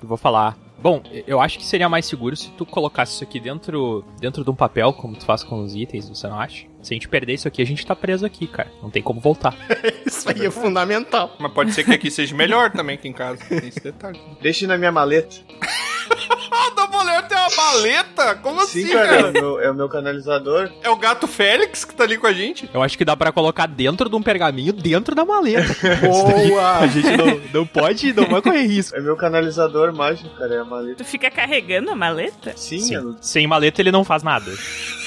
[0.00, 0.56] vou falar.
[0.78, 4.50] Bom, eu acho que seria mais seguro se tu colocasse isso aqui dentro, dentro de
[4.50, 6.66] um papel, como tu faz com os itens, você não acha?
[6.80, 8.70] Se a gente perder isso aqui, a gente tá preso aqui, cara.
[8.80, 9.56] Não tem como voltar.
[10.06, 11.34] Isso aí é fundamental.
[11.38, 13.44] Mas pode ser que aqui seja melhor também que em casa.
[13.44, 14.20] Tem esse detalhe.
[14.40, 15.36] Deixa na minha maleta.
[16.50, 18.34] Ah, o Dumbledore tem uma maleta?
[18.36, 19.32] Como Sim, assim, cara, é o, cara?
[19.32, 20.70] meu, é o meu canalizador.
[20.82, 22.68] É o gato Félix que tá ali com a gente?
[22.72, 25.74] Eu acho que dá pra colocar dentro de um pergaminho, dentro da maleta.
[26.02, 26.78] Boa!
[26.78, 28.96] A gente não, não pode, não vai correr risco.
[28.96, 30.96] É meu canalizador mágico, cara, é a maleta.
[30.96, 32.52] Tu fica carregando a maleta?
[32.56, 32.94] Sim, Sim.
[32.94, 34.50] eu- Sem maleta ele não faz nada.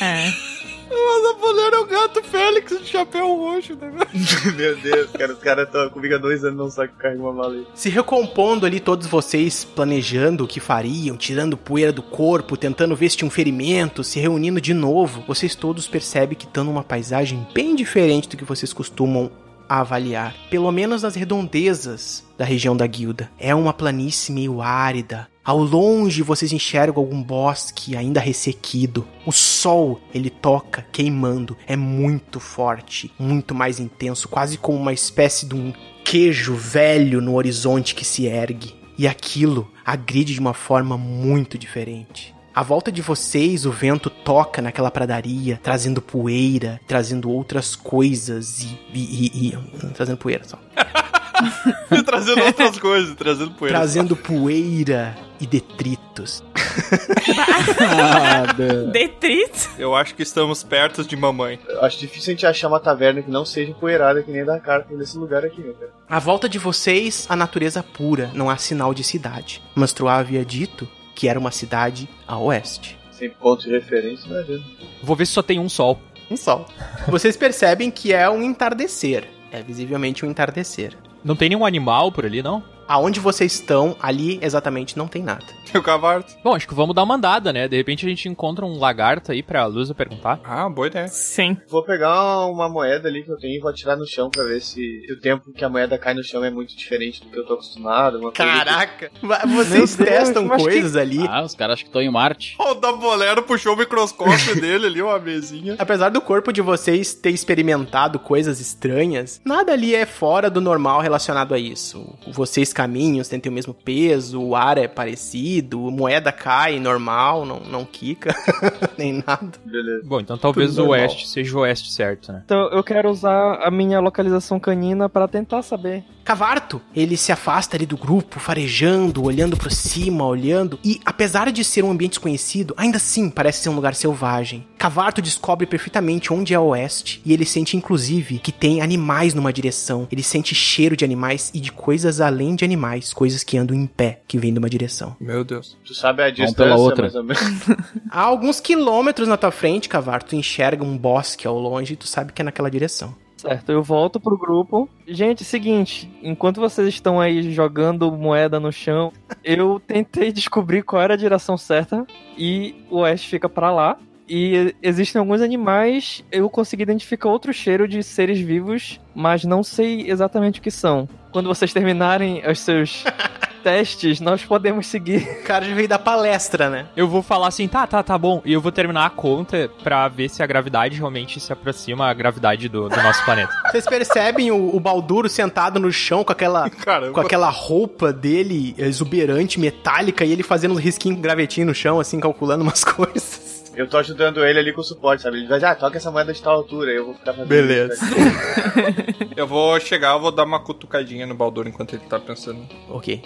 [0.01, 0.52] É.
[0.93, 3.91] Mas o Dumbledore é o gato Félix de chapéu roxo, né?
[4.55, 7.33] meu Deus, cara, os caras estão comigo há dois anos não sabem que carrega uma
[7.33, 7.67] maleta.
[7.73, 13.09] Se recompondo ali, todos vocês planejando o que fariam, tirando poeira do corpo, tentando ver
[13.09, 17.45] se tinha um ferimento, se reunindo de novo, vocês todos percebem que estão numa paisagem
[17.53, 19.31] bem diferente do que vocês costumam
[19.67, 20.35] avaliar.
[20.49, 23.31] Pelo menos nas redondezas da região da guilda.
[23.37, 25.27] É uma planície meio árida.
[25.43, 29.05] Ao longe vocês enxergam algum bosque ainda ressequido.
[29.25, 31.57] O sol, ele toca queimando.
[31.67, 37.35] É muito forte, muito mais intenso, quase como uma espécie de um queijo velho no
[37.35, 38.73] horizonte que se ergue.
[38.97, 42.33] E aquilo agride de uma forma muito diferente.
[42.55, 48.79] À volta de vocês, o vento toca naquela pradaria, trazendo poeira, trazendo outras coisas e.
[48.93, 49.57] e- e- e-
[49.93, 50.59] trazendo poeira só.
[52.05, 53.77] trazendo outras coisas, trazendo poeira.
[53.79, 56.43] Trazendo poeira e detritos.
[58.91, 59.69] Detrito.
[59.77, 61.59] Eu acho que estamos perto de mamãe.
[61.67, 64.59] Eu acho difícil a gente achar uma taverna que não seja poeirada que nem da
[64.59, 65.91] carta nesse lugar aqui, né, cara?
[66.09, 69.61] À volta de vocês, a natureza pura, não há sinal de cidade.
[69.75, 72.97] Mas Troá havia dito que era uma cidade a oeste.
[73.11, 74.63] Sem ponto de referência, não é vendo.
[75.01, 75.99] Vou ver se só tem um sol.
[76.29, 76.65] Um sol.
[77.07, 79.27] Vocês percebem que é um entardecer.
[79.51, 80.97] É visivelmente um entardecer.
[81.23, 82.63] Não tem nenhum animal por ali, não?
[82.87, 85.45] Aonde vocês estão, ali exatamente não tem nada.
[85.73, 86.33] E o Cavarto?
[86.43, 87.67] Bom, acho que vamos dar uma andada, né?
[87.67, 90.39] De repente a gente encontra um lagarto aí pra Lusa perguntar.
[90.43, 91.07] Ah, boa ideia.
[91.07, 91.57] Sim.
[91.67, 94.61] Vou pegar uma moeda ali que eu tenho e vou atirar no chão pra ver
[94.61, 97.45] se o tempo que a moeda cai no chão é muito diferente do que eu
[97.45, 98.19] tô acostumado.
[98.19, 98.63] uma coisa assim.
[98.65, 99.11] Caraca!
[99.47, 101.25] Vocês Meu Deus, testam mas que- coisas ali.
[101.27, 102.55] Ah, os caras acham que estão em Marte.
[102.59, 105.75] O da Bolero puxou o microscópio dele ali, uma mesinha.
[105.79, 111.01] Apesar do corpo de vocês ter experimentado coisas estranhas, nada ali é fora do normal
[111.01, 112.13] relacionado a isso.
[112.27, 117.59] Vocês caminham, vocês têm o mesmo peso, o ar é parecido, moeda cai normal, não,
[117.59, 118.35] não quica,
[118.97, 119.51] nem nada.
[119.63, 120.01] Beleza.
[120.05, 121.01] Bom, então talvez Tudo o normal.
[121.07, 122.41] oeste seja o oeste certo, né?
[122.45, 126.03] Então eu quero usar a minha localização canina pra tentar saber.
[126.23, 131.63] Cavarto, ele se afasta ali do grupo, farejando, olhando pra cima, olhando, e apesar de
[131.65, 134.65] ser um ambiente desconhecido, ainda assim parece ser um lugar selvagem.
[134.83, 139.53] Cavarto descobre perfeitamente onde é o oeste, e ele sente inclusive que tem animais numa
[139.53, 140.05] direção.
[140.11, 143.87] Ele sente cheiro de animais e de coisas além de animais, coisas que andam em
[143.87, 145.15] pé, que vêm de uma direção.
[145.21, 145.77] Meu Deus.
[145.85, 147.03] Tu sabe a pela distância, outra.
[147.03, 147.41] mais ou menos.
[148.11, 152.05] Há alguns quilômetros na tua frente, Cavarto, tu enxerga um bosque ao longe e tu
[152.05, 153.15] sabe que é naquela direção.
[153.37, 154.89] Certo, eu volto pro grupo.
[155.07, 159.13] Gente, seguinte, enquanto vocês estão aí jogando moeda no chão,
[159.45, 162.05] eu tentei descobrir qual era a direção certa
[162.37, 163.97] e o oeste fica pra lá.
[164.35, 170.09] E existem alguns animais, eu consegui identificar outro cheiro de seres vivos, mas não sei
[170.09, 171.07] exatamente o que são.
[171.31, 173.03] Quando vocês terminarem os seus
[173.63, 175.21] testes, nós podemos seguir.
[175.41, 176.87] O cara já veio da palestra, né?
[176.97, 178.41] Eu vou falar assim, tá, tá, tá bom.
[178.43, 182.13] E eu vou terminar a conta pra ver se a gravidade realmente se aproxima à
[182.15, 183.53] gravidade do, do nosso planeta.
[183.69, 187.13] Vocês percebem o, o Balduro sentado no chão com aquela, Caramba.
[187.13, 191.99] com aquela roupa dele exuberante, metálica, e ele fazendo uns risquinhos com gravetinho no chão,
[191.99, 193.52] assim, calculando umas coisas.
[193.75, 195.37] Eu tô ajudando ele ali com o suporte, sabe?
[195.37, 197.93] Ele vai dizer, ah, toca essa moeda de tal altura, eu vou ficar fazendo Beleza.
[197.93, 198.03] isso?
[199.35, 202.67] Eu vou chegar, eu vou dar uma cutucadinha no Baldur enquanto ele tá pensando.
[202.87, 203.19] Ok.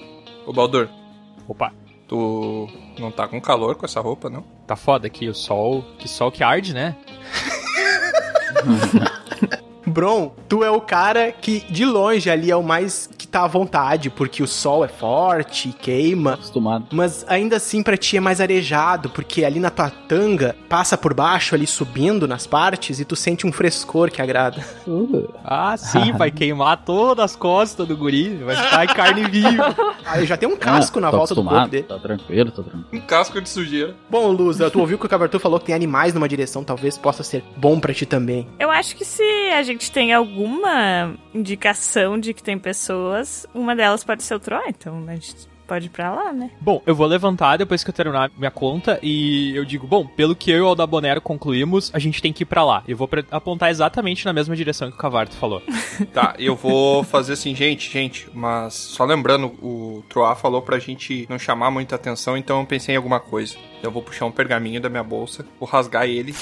[0.45, 0.87] Ô, Baldur,
[1.47, 1.73] Opa,
[2.07, 4.41] tu não tá com calor com essa roupa, não?
[4.65, 5.83] tá foda aqui o sol.
[5.99, 6.95] Que sol que arde, né?
[9.87, 13.47] Bron, tu é o cara que de longe ali é o mais que tá à
[13.47, 16.33] vontade, porque o sol é forte, queima.
[16.33, 16.87] Acostumado.
[16.91, 21.13] Mas ainda assim pra ti é mais arejado, porque ali na tua tanga passa por
[21.13, 24.63] baixo ali subindo nas partes e tu sente um frescor que agrada.
[25.43, 28.35] Ah, sim, vai queimar todas as costas do guri.
[28.37, 29.75] Vai ficar em carne viva.
[30.05, 31.83] Aí já tem um casco Ah, na volta do corpo acostumado, dele.
[31.83, 32.85] Tá tranquilo, tá tranquilo.
[32.93, 33.95] Um casco de sujeira.
[34.09, 37.23] Bom, Luza, tu ouviu que o Cavartu falou que tem animais numa direção, talvez possa
[37.23, 38.47] ser bom pra ti também.
[38.59, 44.03] Eu acho que se a gente tem alguma indicação de que tem pessoas, uma delas
[44.03, 46.49] pode ser o Troy, então a gente pode ir pra lá, né?
[46.61, 50.35] Bom, eu vou levantar depois que eu terminar minha conta e eu digo, bom, pelo
[50.35, 52.83] que eu e o Aldabonero concluímos, a gente tem que ir pra lá.
[52.87, 55.61] Eu vou apontar exatamente na mesma direção que o Cavarto falou.
[56.13, 61.25] Tá, eu vou fazer assim, gente, gente, mas só lembrando, o Troá falou pra gente
[61.27, 63.57] não chamar muita atenção, então eu pensei em alguma coisa.
[63.83, 66.33] Eu vou puxar um pergaminho da minha bolsa, vou rasgar ele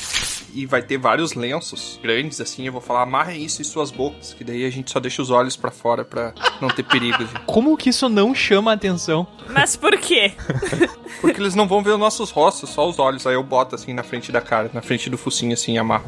[0.53, 4.33] e vai ter vários lenços grandes assim, eu vou falar, amarrem isso em suas bocas,
[4.33, 7.17] que daí a gente só deixa os olhos pra fora pra não ter perigo.
[7.25, 9.27] de- Como que isso não chama atenção?
[9.49, 10.31] Mas por quê?
[11.21, 13.25] Porque eles não vão ver os nossos rostos, só os olhos.
[13.27, 16.05] Aí eu boto assim na frente da cara, na frente do focinho assim e amarro.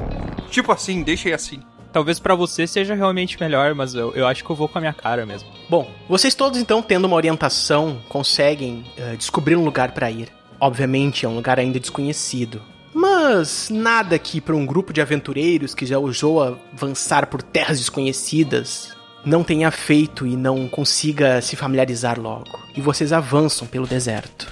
[0.49, 1.59] Tipo assim, deixem assim.
[1.91, 4.81] Talvez pra você seja realmente melhor, mas eu, eu acho que eu vou com a
[4.81, 5.49] minha cara mesmo.
[5.69, 10.29] Bom, vocês todos então, tendo uma orientação, conseguem eh, descobrir um lugar pra ir.
[10.59, 12.61] Obviamente é um lugar ainda desconhecido.
[12.93, 18.95] Mas nada que para um grupo de aventureiros que já ousou avançar por terras desconhecidas
[19.23, 22.57] não tenha feito e não consiga se familiarizar logo.
[22.75, 24.51] E vocês avançam pelo deserto.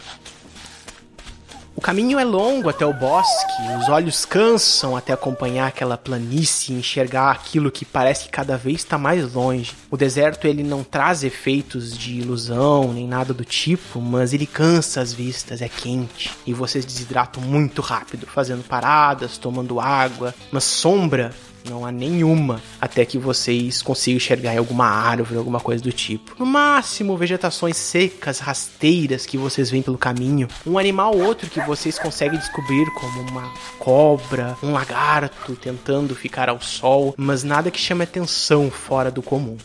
[1.75, 6.79] O caminho é longo até o bosque, os olhos cansam até acompanhar aquela planície e
[6.79, 9.73] enxergar aquilo que parece que cada vez está mais longe.
[9.91, 15.01] O deserto ele não traz efeitos de ilusão nem nada do tipo, mas ele cansa
[15.01, 21.33] as vistas, é quente e vocês desidratam muito rápido, fazendo paradas, tomando água, mas sombra
[21.69, 26.35] não há nenhuma até que vocês consigam enxergar em alguma árvore, alguma coisa do tipo.
[26.37, 30.47] No máximo, vegetações secas, rasteiras que vocês veem pelo caminho.
[30.65, 36.49] Um animal ou outro que vocês conseguem descobrir, como uma cobra, um lagarto tentando ficar
[36.49, 39.57] ao sol, mas nada que chame atenção fora do comum.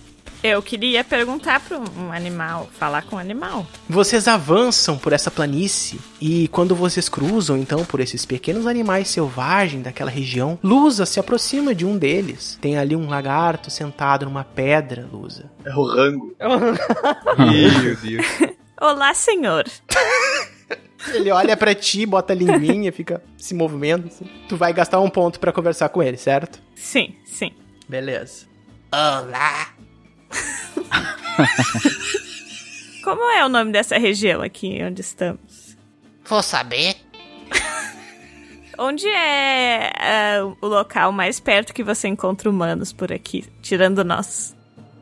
[0.43, 3.66] Eu queria perguntar pra um animal, falar com um animal.
[3.86, 9.84] Vocês avançam por essa planície e quando vocês cruzam então por esses pequenos animais selvagens
[9.84, 12.59] daquela região, Lusa se aproxima de um deles.
[12.59, 15.51] Tem ali um lagarto sentado numa pedra, Lusa.
[15.62, 16.34] É o rango.
[17.36, 18.26] Meu Deus.
[18.80, 19.64] Olá, senhor.
[21.12, 24.24] Ele olha pra ti, bota a linguinha, fica se movendo assim.
[24.49, 26.59] Tu vai gastar um ponto pra conversar com ele, certo?
[26.74, 27.53] Sim, sim.
[27.86, 28.47] Beleza.
[28.91, 29.68] Olá.
[33.03, 35.76] Como é o nome dessa região aqui onde estamos?
[36.24, 36.97] Vou saber.
[38.78, 44.57] Onde é é, o local mais perto que você encontra humanos por aqui, tirando nós?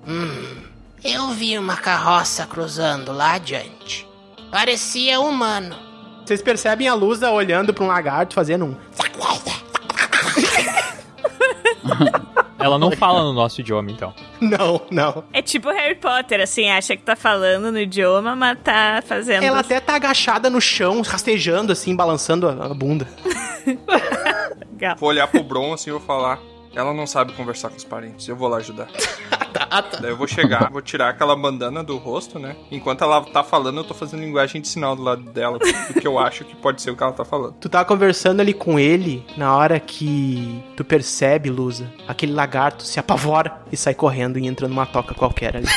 [0.07, 0.63] Hum,
[1.05, 4.05] eu vi uma carroça cruzando lá adiante.
[4.51, 5.77] Parecia humano.
[6.25, 8.75] Vocês percebem a Lusa olhando pra um lagarto fazendo um.
[12.59, 14.13] Ela não fala no nosso idioma, então.
[14.41, 15.25] Não, não.
[15.33, 19.43] É tipo Harry Potter, assim, acha que tá falando no idioma, mas tá fazendo.
[19.43, 23.07] Ela até tá agachada no chão, rastejando assim, balançando a a bunda.
[24.99, 26.39] Vou olhar pro Bron assim e vou falar.
[26.79, 28.87] Ela não sabe conversar com os parentes, eu vou lá ajudar.
[30.01, 32.55] Daí eu vou chegar, vou tirar aquela bandana do rosto, né?
[32.71, 36.17] Enquanto ela tá falando, eu tô fazendo linguagem de sinal do lado dela, porque eu
[36.21, 37.55] acho que pode ser o que ela tá falando.
[37.55, 43.01] Tu tá conversando ali com ele na hora que tu percebe, Lusa, aquele lagarto se
[43.01, 45.67] apavora e sai correndo e entra numa toca qualquer ali.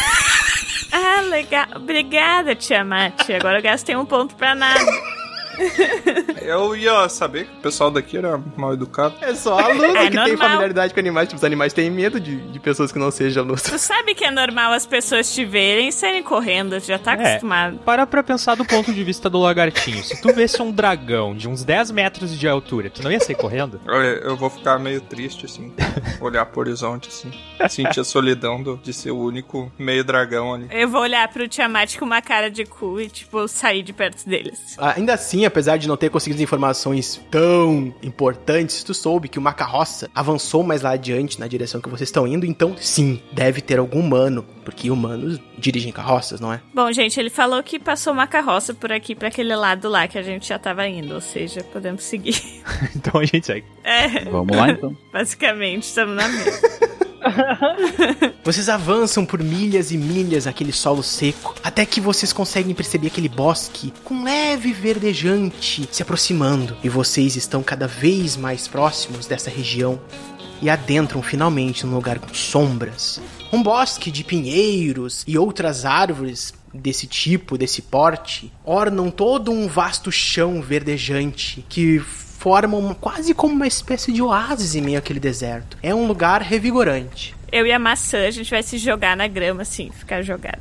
[0.93, 1.67] Ah, legal.
[1.77, 3.29] Obrigada, Tiamat.
[3.29, 4.83] Agora eu gastei um ponto pra nada.
[6.41, 9.15] Eu ia saber que o pessoal daqui era mal educado.
[9.21, 10.37] É só a Lusa É que tem normal.
[10.49, 11.27] familiaridade com animais.
[11.27, 13.63] Tipo, os animais têm medo de, de pessoas que não sejam a Lusa.
[13.69, 17.29] Tu sabe que é normal as pessoas te verem e saírem correndo, já tá É.
[17.31, 17.77] acostumado.
[17.79, 20.03] Para pra pensar do ponto de vista do lagartinho.
[20.03, 23.35] Se tu vesse um dragão de uns 10 metros de altura, tu não ia sair
[23.35, 23.79] correndo?
[23.87, 25.73] Olha, eu vou ficar meio triste, assim,
[26.19, 27.31] olhar pro horizonte, assim.
[27.69, 30.67] Sentir a solidão do- de ser o único meio dragão ali.
[30.71, 34.27] Eu vou olhar pro Tiamat com uma cara de cu e, tipo, sair de perto
[34.27, 34.75] deles.
[34.77, 40.09] Ainda assim, apesar de não ter conseguido informações tão importantes, tu soube que uma carroça
[40.13, 43.99] avançou mais lá adiante na direção que vocês estão indo, então sim, deve ter algum
[43.99, 46.61] humano, porque humanos dirigem carroças, não é?
[46.73, 50.17] Bom, gente, ele falou que passou uma carroça por aqui, pra aquele lado lá que
[50.17, 52.41] a gente já tava indo, ou seja, podemos seguir.
[52.95, 53.65] Então a gente segue.
[53.83, 54.95] É, Vamos lá então.
[55.11, 56.90] basicamente, estamos na mesma.
[58.43, 63.29] Vocês avançam por milhas e milhas aquele solo seco, até que vocês conseguem perceber aquele
[63.29, 69.99] bosque com leve verdejante se aproximando, e vocês estão cada vez mais próximos dessa região
[70.61, 73.19] e adentram finalmente num lugar com sombras.
[73.51, 80.11] Um bosque de pinheiros e outras árvores desse tipo, desse porte, ornam todo um vasto
[80.11, 82.01] chão verdejante que
[82.41, 85.77] formam uma- quase como uma espécie de oásis em meio àquele deserto.
[85.83, 87.35] É um lugar revigorante.
[87.51, 90.59] Eu e a maçã, a gente vai se jogar na grama, assim, ficar jogado.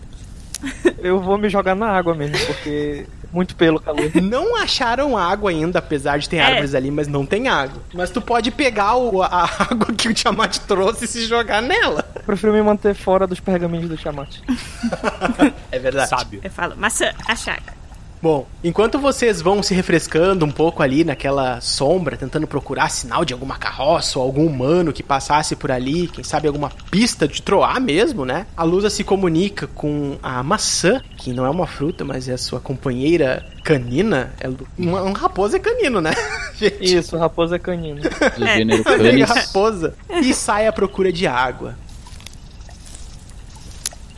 [0.98, 4.10] Eu vou me jogar na água mesmo, porque muito pelo calor.
[4.22, 6.42] Não acharam água ainda, apesar de ter É.
[6.42, 7.80] árvores ali, mas não tem água.
[7.94, 12.02] Mas tu pode pegar o- a água que o Tiamat trouxe e se jogar nela.
[12.26, 14.28] Prefiro me manter fora dos pergaminhos do Tiamat.
[15.72, 16.10] É verdade.
[16.10, 16.40] Sábio.
[16.44, 17.79] Eu falo, maçã, a chaga.
[18.22, 23.32] Bom, enquanto vocês vão se refrescando um pouco ali naquela sombra, tentando procurar sinal de
[23.32, 27.80] alguma carroça ou algum humano que passasse por ali, quem sabe alguma pista de troar
[27.80, 28.46] mesmo, né?
[28.54, 32.38] A Lusa se comunica com a maçã, que não é uma fruta, mas é a
[32.38, 34.34] sua companheira canina.
[34.38, 36.10] É um, um raposo é canino, né?
[36.56, 38.02] Gente, Isso, raposa é canino.
[38.02, 38.56] Do É.
[38.58, 39.28] gênero canis.
[39.30, 39.94] raposa.
[40.22, 41.74] E sai à procura de água.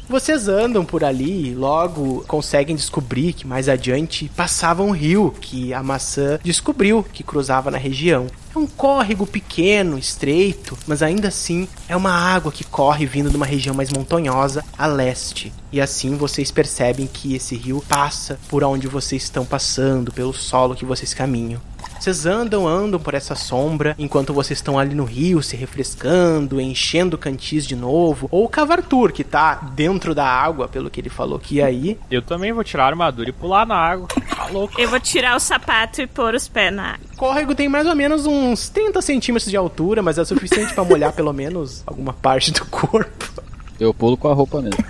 [0.09, 5.73] Vocês andam por ali e logo conseguem descobrir que mais adiante passava um rio que
[5.73, 8.27] a maçã descobriu que cruzava na região.
[8.55, 13.37] É um córrego pequeno, estreito, mas ainda assim é uma água que corre vindo de
[13.37, 15.53] uma região mais montanhosa a leste.
[15.73, 20.75] E assim vocês percebem que esse rio passa por onde vocês estão passando, pelo solo
[20.75, 21.61] que vocês caminham.
[22.03, 27.17] Vocês andam, andam por essa sombra enquanto vocês estão ali no rio se refrescando, enchendo
[27.17, 28.27] cantis de novo.
[28.29, 31.97] Ou o Cavartur, que tá dentro da água, pelo que ele falou que ia aí.
[32.11, 34.09] Eu também vou tirar a armadura e pular na água.
[34.09, 34.81] Tá louco.
[34.81, 37.07] Eu vou tirar o sapato e pôr os pés na água.
[37.13, 40.83] O córrego tem mais ou menos uns 30 centímetros de altura, mas é suficiente pra
[40.83, 43.33] molhar pelo menos alguma parte do corpo.
[43.79, 44.85] Eu pulo com a roupa mesmo.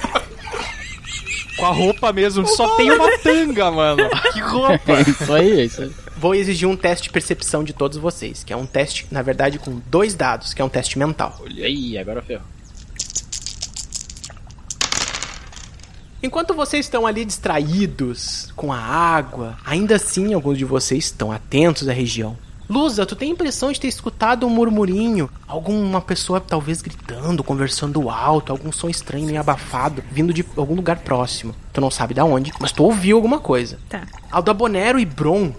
[1.59, 4.03] Com a roupa mesmo, só tem uma tanga, mano.
[4.33, 4.93] Que roupa.
[4.93, 5.93] É isso aí, é isso aí.
[6.23, 9.59] Vou exigir um teste de percepção de todos vocês, que é um teste, na verdade,
[9.59, 11.37] com dois dados, que é um teste mental.
[11.43, 12.45] Olha aí, agora ferro.
[16.23, 21.89] Enquanto vocês estão ali distraídos com a água, ainda assim alguns de vocês estão atentos
[21.89, 22.39] à região.
[22.71, 28.09] Lusa, tu tem a impressão de ter escutado um murmurinho, alguma pessoa talvez gritando, conversando
[28.09, 31.53] alto, algum som estranho meio abafado, vindo de algum lugar próximo.
[31.73, 33.81] Tu não sabe da onde, mas tu ouviu alguma coisa.
[33.89, 34.07] Tá.
[34.31, 35.53] Aldabonero e Bron,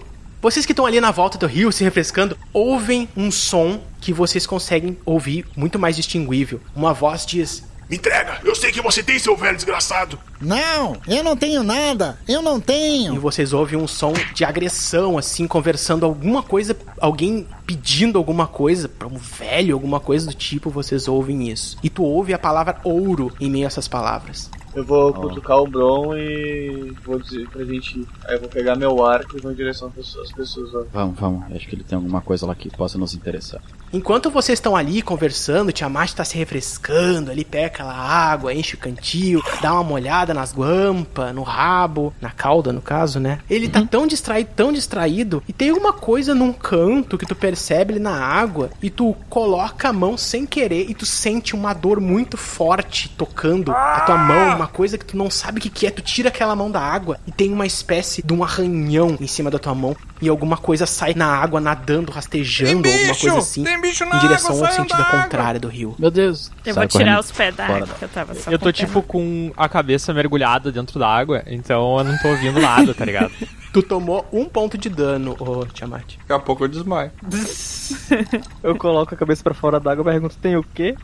[0.44, 4.46] vocês que estão ali na volta do rio se refrescando, ouvem um som que vocês
[4.46, 6.60] conseguem ouvir muito mais distinguível.
[6.76, 8.40] Uma voz diz: Me entrega!
[8.44, 10.18] Eu sei que você tem, seu velho desgraçado!
[10.38, 12.18] Não, eu não tenho nada.
[12.28, 13.18] Eu não E tenho.
[13.18, 19.08] vocês ouvem um som de agressão, assim, conversando alguma coisa, alguém pedindo alguma coisa pra
[19.08, 21.78] um velho, alguma coisa do tipo, vocês ouvem isso.
[21.82, 24.50] E tu ouve a palavra ouro em meio a essas palavras.
[24.74, 28.08] Eu vou cutucar o Bron e vou dizer pra gente ir.
[28.26, 30.72] Aí eu vou pegar meu arco e vou em direção às pessoas.
[30.72, 30.82] Lá.
[30.92, 31.44] Vamos, vamos.
[31.54, 33.60] Acho que ele tem alguma coisa lá que possa nos interessar.
[33.92, 38.78] Enquanto vocês estão ali conversando, Tiamat tá se refrescando, ali pega aquela água, enche o
[38.78, 43.38] cantil, dá uma molhada nas guampas, no rabo, na cauda, no caso, né?
[43.48, 47.92] Ele tá tão distraído, tão distraído, e tem uma coisa num canto que tu percebe
[47.92, 52.00] ali na água, e tu coloca a mão sem querer, e tu sente uma dor
[52.00, 55.86] muito forte tocando a tua mão, uma coisa que tu não sabe o que, que
[55.86, 55.90] é.
[55.90, 59.50] Tu tira aquela mão da água e tem uma espécie de um arranhão em cima
[59.50, 63.80] da tua mão, e alguma coisa sai na água nadando, rastejando, alguma coisa assim Tem
[63.80, 65.94] bicho na em direção água, ao sentido contrário do rio.
[65.98, 66.50] Meu Deus.
[66.64, 68.58] Eu Sai vou tirar correndo os pés da fora água, que eu tava só Eu
[68.58, 72.94] tô tipo com a cabeça mergulhada dentro da água, então eu não tô ouvindo nada,
[72.94, 73.32] tá ligado?
[73.74, 76.16] Tu tomou um ponto de dano, ô Tiamat.
[76.18, 77.10] Daqui a pouco eu desmaio.
[78.62, 80.96] Eu coloco a cabeça pra fora d'água e pergunto, tem o quê?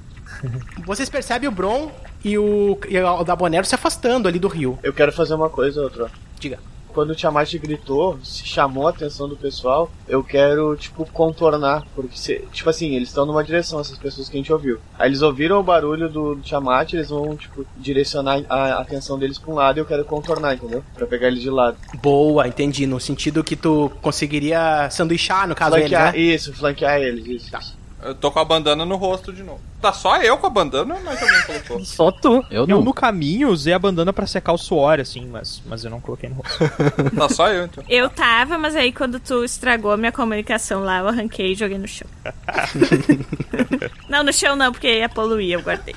[0.84, 1.90] Vocês percebem o Bron
[2.24, 4.78] e o, e o Dabonero se afastando ali do rio.
[4.82, 6.10] Eu quero fazer uma coisa, outra.
[6.38, 6.58] Diga.
[6.92, 11.84] Quando o Tiamat gritou, se chamou a atenção do pessoal, eu quero, tipo, contornar.
[11.94, 14.80] Porque, se- tipo assim, eles estão numa direção, essas pessoas que a gente ouviu.
[14.98, 19.38] Aí eles ouviram o barulho do, do Tiamat, eles vão, tipo, direcionar a atenção deles
[19.38, 20.82] pra um lado e eu quero contornar, entendeu?
[20.96, 21.76] Pra pegar eles de lado.
[22.02, 22.88] Boa, entendi.
[22.88, 26.18] No sentido que tu conseguiria sanduichar, no caso, Flanquear, né?
[26.18, 27.76] isso, flanquear eles, isso.
[28.02, 29.60] Eu tô com a bandana no rosto de novo.
[29.80, 31.84] Tá só eu com a bandana ou mais alguém colocou?
[31.84, 32.44] Só tu.
[32.50, 35.90] Eu Eu no caminho usei a bandana pra secar o suor, assim, mas, mas eu
[35.90, 36.60] não coloquei no rosto.
[37.16, 37.82] Tá só eu, então.
[37.88, 41.78] Eu tava, mas aí quando tu estragou a minha comunicação lá, eu arranquei e joguei
[41.78, 42.06] no chão.
[44.08, 45.94] não, no chão não, porque ia poluir, eu guardei.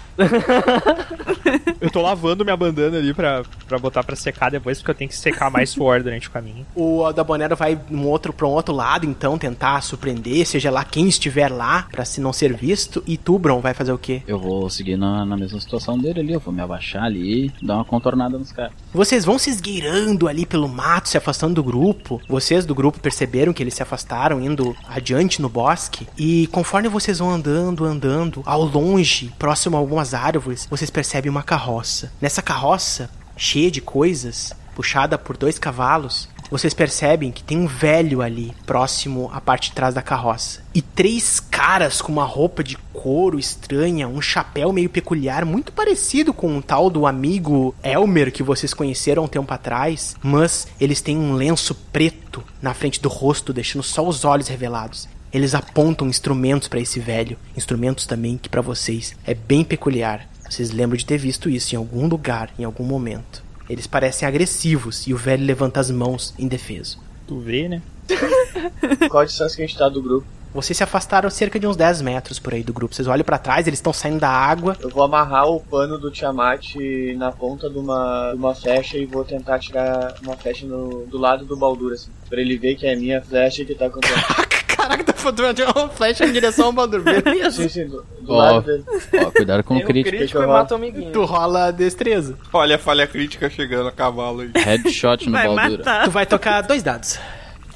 [1.79, 5.09] Eu tô lavando minha bandana ali pra, pra botar pra secar depois, porque eu tenho
[5.09, 6.65] que secar mais suor durante o caminho.
[6.75, 11.07] O Dabonero vai um outro, pra um outro lado, então, tentar surpreender, seja lá quem
[11.07, 13.03] estiver lá, pra se não ser visto.
[13.05, 14.21] E tu, Bron, vai fazer o quê?
[14.27, 16.33] Eu vou seguir na, na mesma situação dele ali.
[16.33, 18.73] Eu vou me abaixar ali e dar uma contornada nos caras.
[18.93, 22.21] Vocês vão se esgueirando ali pelo mato, se afastando do grupo.
[22.27, 26.07] Vocês do grupo perceberam que eles se afastaram, indo adiante no bosque.
[26.17, 31.43] E conforme vocês vão andando, andando, ao longe, próximo a algumas árvores, vocês percebem uma
[31.43, 32.11] carroça.
[32.21, 38.21] Nessa carroça, cheia de coisas, puxada por dois cavalos, vocês percebem que tem um velho
[38.21, 40.61] ali, próximo à parte de trás da carroça.
[40.71, 46.31] E três caras com uma roupa de couro estranha, um chapéu meio peculiar, muito parecido
[46.31, 51.17] com o tal do amigo Elmer que vocês conheceram um tempo atrás, mas eles têm
[51.17, 55.09] um lenço preto na frente do rosto, deixando só os olhos revelados.
[55.33, 60.29] Eles apontam instrumentos para esse velho, instrumentos também que para vocês é bem peculiar.
[60.47, 63.43] Vocês lembram de ter visto isso em algum lugar, em algum momento.
[63.73, 66.99] Eles parecem agressivos e o velho levanta as mãos indefeso.
[67.25, 67.81] Tu vê, né?
[69.09, 70.27] Qual a distância que a gente tá do grupo?
[70.53, 72.93] Vocês se afastaram cerca de uns 10 metros por aí do grupo.
[72.93, 74.77] Vocês olham pra trás, eles estão saindo da água.
[74.79, 76.75] Eu vou amarrar o pano do Tiamat
[77.17, 81.17] na ponta de uma, de uma flecha e vou tentar tirar uma flecha no, do
[81.17, 82.11] lado do Baldur, assim.
[82.29, 84.52] Pra ele ver que é a minha flecha que tá acontecendo.
[84.83, 87.01] Caraca, tá fazendo uma flecha em direção ao Baldur.
[87.01, 87.63] Beleza.
[87.63, 88.83] sim, sim, do, do Ó, lado dele.
[89.25, 90.17] ó, cuidado com o crítico.
[90.17, 91.11] crítico e mata o amiguinho.
[91.11, 92.37] Tu rola destreza.
[92.51, 94.51] Olha a falha crítica chegando a cavalo aí.
[94.53, 95.77] Headshot no Vai Baldura.
[95.77, 96.03] matar.
[96.05, 97.17] Tu vai tocar dois dados.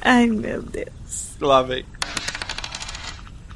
[0.02, 0.90] Ai, meu Deus.
[1.40, 1.86] Lá, velho.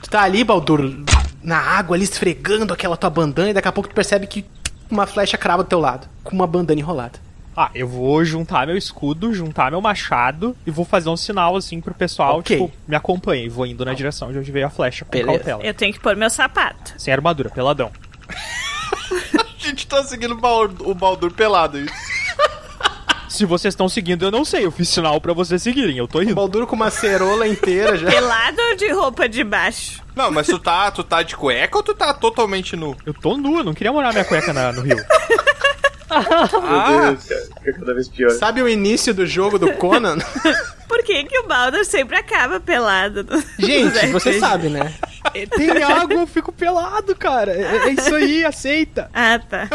[0.02, 1.04] Tu tá ali, Baldur,
[1.43, 4.45] na água, ali esfregando aquela tua bandana, e daqui a pouco tu percebe que
[4.89, 7.20] uma flecha crava do teu lado, com uma bandana enrolada.
[7.56, 11.82] Ah, eu vou juntar meu escudo, juntar meu machado e vou fazer um sinal assim
[11.82, 12.58] pro pessoal, Ok.
[12.58, 13.43] tipo, me acompanha.
[13.43, 15.38] E vou indo na direção de onde veio a flecha com Beleza.
[15.39, 15.64] cautela.
[15.64, 16.93] Eu tenho que pôr meu sapato.
[16.97, 17.91] Sem armadura, peladão.
[19.64, 21.86] A gente tá seguindo o Baldur, o Baldur pelado aí.
[23.30, 24.66] Se vocês estão seguindo, eu não sei.
[24.66, 25.97] Eu fiz sinal pra vocês seguirem.
[25.97, 26.36] Eu tô O indo.
[26.36, 28.10] Baldur com uma cerola inteira já.
[28.10, 30.02] Pelado ou de roupa de baixo?
[30.16, 32.95] Não, mas tu tá, tu tá de cueca ou tu tá totalmente nu?
[33.06, 34.97] Eu tô nu, eu não queria morar minha cueca na- no rio.
[36.12, 37.41] Meu Deus, cara.
[37.59, 38.32] Fica cada vez pior.
[38.32, 40.18] Sabe o início do jogo do Conan?
[40.88, 43.26] Por que, que o Baldur sempre acaba pelado?
[43.57, 44.93] Gente, você sabe, né?
[45.50, 47.52] Tem água, eu fico pelado, cara.
[47.54, 49.10] É, é isso aí, aceita.
[49.24, 49.68] Ah, tá.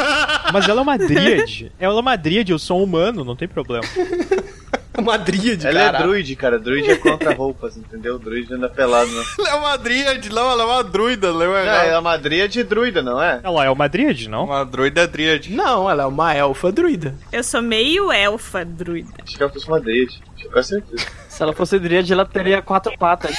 [0.52, 1.70] Mas ela é uma dríade.
[1.78, 3.84] Ela é uma dríade, eu sou um humano, não tem problema.
[4.98, 5.98] Uma dríade, Ela é cara.
[6.04, 6.58] druid, cara.
[6.58, 8.18] Druid é contra roupas, entendeu?
[8.18, 9.22] Druid não anda pelado, não.
[9.38, 11.64] Ela é uma dríade, não, ela é uma druida, não é?
[11.66, 13.40] Não, ela é uma dríade druida, não é?
[13.42, 14.44] Ela é uma dríade, não?
[14.44, 15.52] Uma druida é dríade.
[15.52, 17.14] Não, ela é uma elfa druida.
[17.30, 19.12] Eu sou meio elfa druida.
[19.22, 20.22] Acho que ela fosse uma dríade.
[20.50, 21.06] Com certeza.
[21.28, 23.36] Se ela fosse dríade, ela teria quatro patas.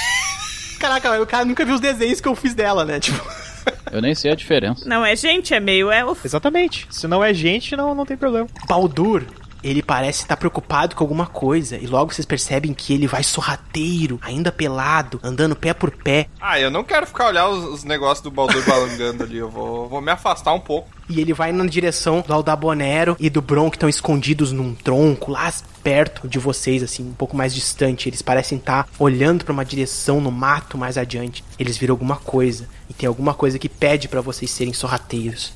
[0.80, 3.00] Caraca, o cara nunca viu os desenhos que eu fiz dela, né?
[3.00, 3.22] Tipo,
[3.92, 4.88] Eu nem sei a diferença.
[4.88, 6.26] Não é gente, é meio elfo.
[6.26, 6.88] Exatamente.
[6.90, 8.48] Se não é gente, não, não tem problema.
[8.68, 9.24] Baldur,
[9.64, 14.20] Ele parece estar preocupado com alguma coisa e logo vocês percebem que ele vai sorrateiro,
[14.22, 16.28] ainda pelado, andando pé por pé.
[16.40, 19.38] Ah, eu não quero ficar olhando os, os negócios do Baldur balangando ali.
[19.38, 20.90] Eu vou, vou me afastar um pouco.
[21.10, 25.32] E ele vai na direção do Aldabonero e do Bron que estão escondidos num tronco
[25.32, 25.52] lá
[25.82, 28.10] perto de vocês, assim, um pouco mais distante.
[28.10, 31.44] Eles parecem estar olhando para uma direção no mato mais adiante.
[31.58, 35.54] Eles viram alguma coisa e tem alguma coisa que pede para vocês serem sorrateiros.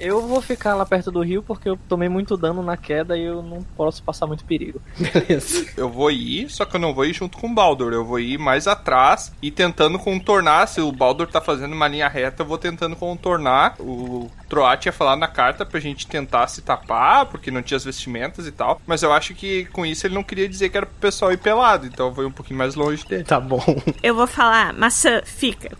[0.00, 3.24] Eu vou ficar lá perto do rio porque eu tomei muito dano na queda e
[3.24, 4.80] eu não posso passar muito perigo.
[4.98, 5.66] Beleza.
[5.76, 7.92] Eu vou ir, só que eu não vou ir junto com o Baldur.
[7.92, 10.66] Eu vou ir mais atrás e tentando contornar.
[10.66, 13.76] Se o Baldur tá fazendo uma linha reta, eu vou tentando contornar.
[13.78, 17.84] O Troat ia falar na carta pra gente tentar se tapar, porque não tinha as
[17.84, 18.80] vestimentas e tal.
[18.86, 21.36] Mas eu acho que com isso ele não queria dizer que era pro pessoal ir
[21.36, 21.86] pelado.
[21.86, 23.24] Então eu vou ir um pouquinho mais longe dele.
[23.24, 23.62] Tá bom.
[24.02, 25.70] Eu vou falar, maçã, fica.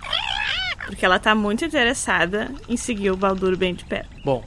[0.91, 4.09] Porque ela tá muito interessada em seguir o Baldur bem de perto.
[4.25, 4.45] Bom,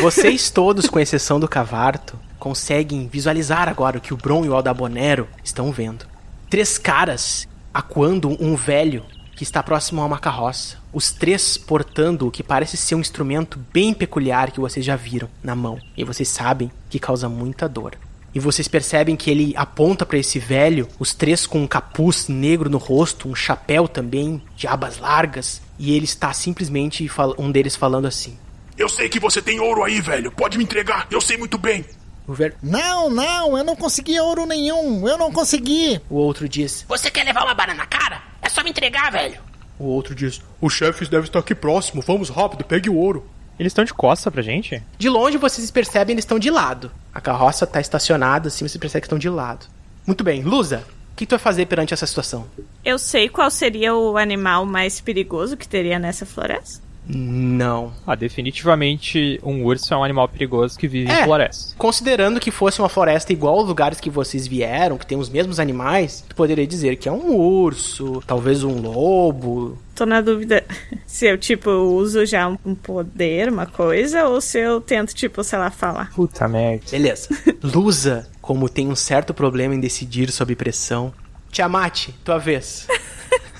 [0.00, 4.54] vocês todos, com exceção do Cavarto, conseguem visualizar agora o que o Bron e o
[4.54, 6.06] Aldabonero estão vendo.
[6.48, 9.04] Três caras acuando um velho
[9.34, 10.76] que está próximo a uma carroça.
[10.92, 15.28] Os três portando o que parece ser um instrumento bem peculiar que vocês já viram
[15.42, 15.80] na mão.
[15.96, 17.98] E vocês sabem que causa muita dor.
[18.36, 22.68] E vocês percebem que ele aponta para esse velho, os três com um capuz negro
[22.68, 28.06] no rosto, um chapéu também de abas largas, e ele está simplesmente um deles falando
[28.06, 28.36] assim:
[28.76, 30.30] Eu sei que você tem ouro aí, velho.
[30.30, 31.06] Pode me entregar.
[31.10, 31.82] Eu sei muito bem.
[32.28, 35.08] o, velho, Não, não, eu não consegui ouro nenhum.
[35.08, 35.98] Eu não consegui.
[36.10, 38.20] o outro diz: Você quer levar uma bala na cara?
[38.42, 39.40] É só me entregar, velho.
[39.78, 42.02] O outro diz: O chefe deve estar aqui próximo.
[42.02, 43.26] Vamos rápido, pegue o ouro.
[43.58, 44.82] Eles estão de costa pra gente?
[44.98, 46.90] De longe vocês percebem eles estão de lado.
[47.12, 49.66] A carroça está estacionada assim, você percebe que estão de lado.
[50.06, 52.46] Muito bem, Lusa, o que tu vai fazer perante essa situação?
[52.84, 56.85] Eu sei qual seria o animal mais perigoso que teria nessa floresta.
[57.08, 57.92] Não.
[58.06, 61.20] Ah, definitivamente um urso é um animal perigoso que vive É.
[61.20, 61.74] em floresta.
[61.78, 65.60] Considerando que fosse uma floresta igual aos lugares que vocês vieram, que tem os mesmos
[65.60, 69.78] animais, tu poderia dizer que é um urso, talvez um lobo.
[69.94, 70.64] Tô na dúvida
[71.06, 75.58] se eu, tipo, uso já um poder, uma coisa, ou se eu tento, tipo, sei
[75.58, 76.10] lá, falar.
[76.12, 76.84] Puta merda.
[76.90, 77.28] Beleza.
[77.62, 81.12] Lusa, como tem um certo problema em decidir sob pressão.
[81.50, 82.86] Tiamat, tua vez.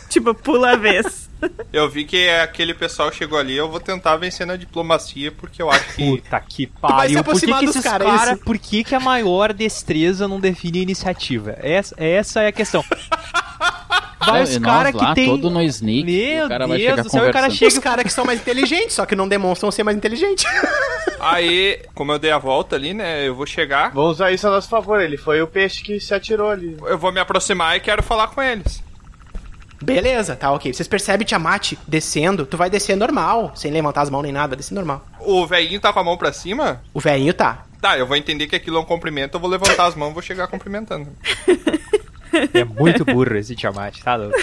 [0.09, 1.26] Tipo, pula a vez.
[1.73, 5.71] Eu vi que aquele pessoal chegou ali, eu vou tentar vencer na diplomacia, porque eu
[5.71, 6.17] acho que.
[6.23, 6.97] Puta que pariu.
[6.97, 8.45] Por que, aproximar que dos esses cara, cara, isso?
[8.45, 11.57] Por que, que a maior destreza não define a iniciativa?
[11.61, 12.85] Essa, essa é a questão.
[14.27, 15.27] Vai os caras lá, que tem.
[15.27, 17.73] todo no sneak, e Meu o cara vai Deus chegar do céu, o cara chega
[17.73, 20.45] Os caras que são mais inteligentes, só que não demonstram ser mais inteligentes.
[21.21, 23.27] Aí, como eu dei a volta ali, né?
[23.27, 25.01] Eu vou chegar, Vamos usar isso a nosso favor.
[25.01, 26.77] Ele foi o peixe que se atirou ali.
[26.83, 28.83] eu vou me aproximar e quero falar com eles.
[29.87, 30.73] Beleza, tá ok.
[30.73, 34.75] Vocês percebem Tiamat descendo, tu vai descer normal, sem levantar as mãos nem nada, descer
[34.75, 35.07] normal.
[35.21, 36.83] O velhinho tá com a mão pra cima?
[36.93, 37.65] O velhinho tá.
[37.81, 40.15] Tá, eu vou entender que aquilo é um cumprimento, eu vou levantar as mãos e
[40.15, 41.09] vou chegar cumprimentando.
[42.53, 44.37] É muito burro esse Tiamat, tá louco?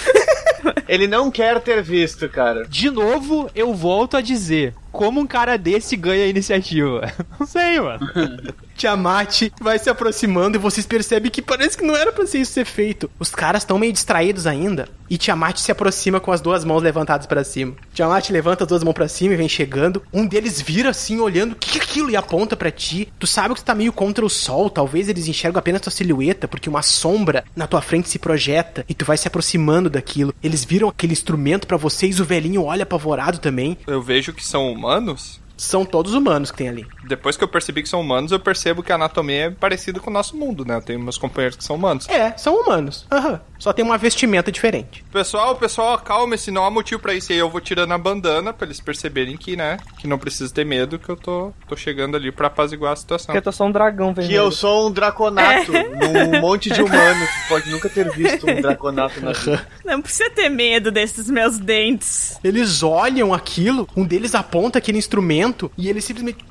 [0.88, 2.66] Ele não quer ter visto, cara.
[2.66, 7.12] De novo, eu volto a dizer: como um cara desse ganha a iniciativa?
[7.38, 8.08] Não sei, mano.
[8.78, 12.54] Tiamat vai se aproximando e vocês percebem que parece que não era pra ser isso
[12.54, 13.10] ser feito.
[13.20, 14.90] Os caras estão meio distraídos ainda.
[15.10, 17.76] E Tiamat se aproxima com as duas mãos levantadas pra cima.
[17.94, 20.02] Tiamat levanta as duas mãos pra cima e vem chegando.
[20.12, 22.10] Um deles vira assim, olhando, o que é aquilo?
[22.10, 23.08] E aponta pra ti.
[23.20, 24.72] Tu sabe que tu tá meio contra o sol.
[24.72, 28.94] Talvez eles enxergam apenas tua silhueta, porque uma sombra na tua frente se projeta e
[28.96, 30.34] tu vai se aproximando daquilo.
[30.42, 33.78] Eles viram aquele instrumento pra vocês, o velhinho olha apavorado também.
[33.86, 35.43] Eu vejo que são humanos.
[35.64, 36.86] São todos humanos que tem ali.
[37.08, 40.10] Depois que eu percebi que são humanos, eu percebo que a anatomia é parecida com
[40.10, 40.76] o nosso mundo, né?
[40.76, 42.08] Eu tenho meus companheiros que são humanos.
[42.10, 43.08] É, são humanos.
[43.12, 43.40] Aham.
[43.58, 45.06] Só tem uma vestimenta diferente.
[45.12, 47.32] Pessoal, pessoal, acalme-se, não há motivo pra isso.
[47.32, 50.54] E aí eu vou tirando a bandana pra eles perceberem que, né, que não precisa
[50.54, 53.28] ter medo, que eu tô, tô chegando ali pra apaziguar a situação.
[53.28, 54.38] Porque tu é só um dragão Que vermelho.
[54.38, 57.30] eu sou um draconato num monte de humanos.
[57.30, 59.66] Tu pode nunca ter visto um draconato na vida.
[59.86, 62.38] Não precisa ter medo desses meus dentes.
[62.44, 66.44] Eles olham aquilo, um deles aponta aquele instrumento e ele simplesmente.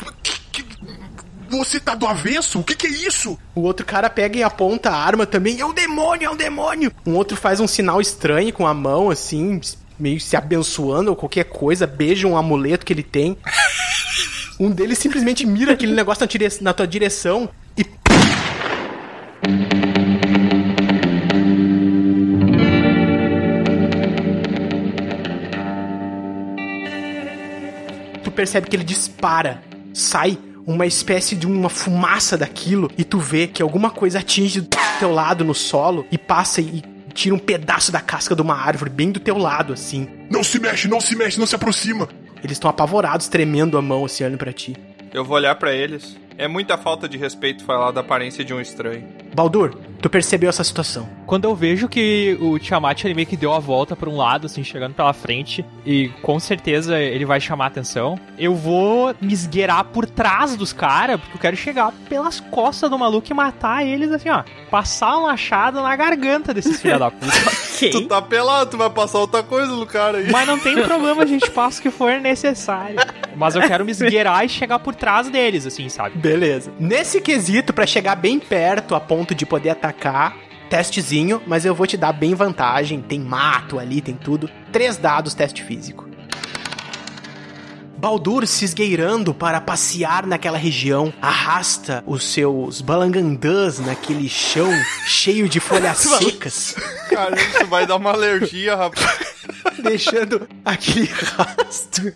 [1.50, 2.60] Você tá do avesso?
[2.60, 3.38] O que, que é isso?
[3.54, 5.60] O outro cara pega e aponta a arma também.
[5.60, 6.90] É um demônio, é um demônio!
[7.06, 9.60] Um outro faz um sinal estranho com a mão, assim,
[9.98, 13.36] meio se abençoando ou qualquer coisa, beija um amuleto que ele tem.
[14.58, 17.50] Um deles simplesmente mira aquele negócio na, na tua direção
[28.42, 29.62] percebe que ele dispara,
[29.94, 30.36] sai
[30.66, 35.12] uma espécie de uma fumaça daquilo e tu vê que alguma coisa atinge do teu
[35.12, 36.82] lado no solo e passa e
[37.14, 40.08] tira um pedaço da casca de uma árvore bem do teu lado assim.
[40.28, 42.08] Não se mexe, não se mexe, não se aproxima.
[42.42, 44.76] Eles estão apavorados, tremendo a mão assim olhando pra ti.
[45.14, 46.16] Eu vou olhar pra eles.
[46.36, 49.06] É muita falta de respeito falar da aparência de um estranho.
[49.34, 51.08] Baldur, tu percebeu essa situação.
[51.26, 54.46] Quando eu vejo que o Tiamat ele meio que deu a volta pra um lado,
[54.46, 59.32] assim, chegando pela frente, e com certeza ele vai chamar a atenção, eu vou me
[59.32, 63.86] esgueirar por trás dos caras, porque eu quero chegar pelas costas do maluco e matar
[63.86, 64.42] eles, assim, ó.
[64.70, 67.32] Passar uma machado na garganta desses filha da puta.
[67.82, 70.30] Tu tá pelado, tu vai passar outra coisa no cara aí.
[70.30, 72.96] Mas não tem problema, a gente passa o que for necessário.
[73.34, 76.16] Mas eu quero me esgueirar e chegar por trás deles, assim, sabe?
[76.16, 76.72] Beleza.
[76.78, 80.36] Nesse quesito, pra chegar bem perto a ponto de poder atacar,
[80.68, 83.00] testezinho, mas eu vou te dar bem vantagem.
[83.00, 84.48] Tem mato ali, tem tudo.
[84.72, 86.08] Três dados, teste físico.
[87.98, 94.68] Baldur se esgueirando para passear naquela região, arrasta os seus balangandãs naquele chão
[95.06, 96.74] cheio de folhas secas,
[97.08, 99.44] Cara, isso vai dar uma alergia, rapaz.
[99.80, 102.12] deixando aquele rastro.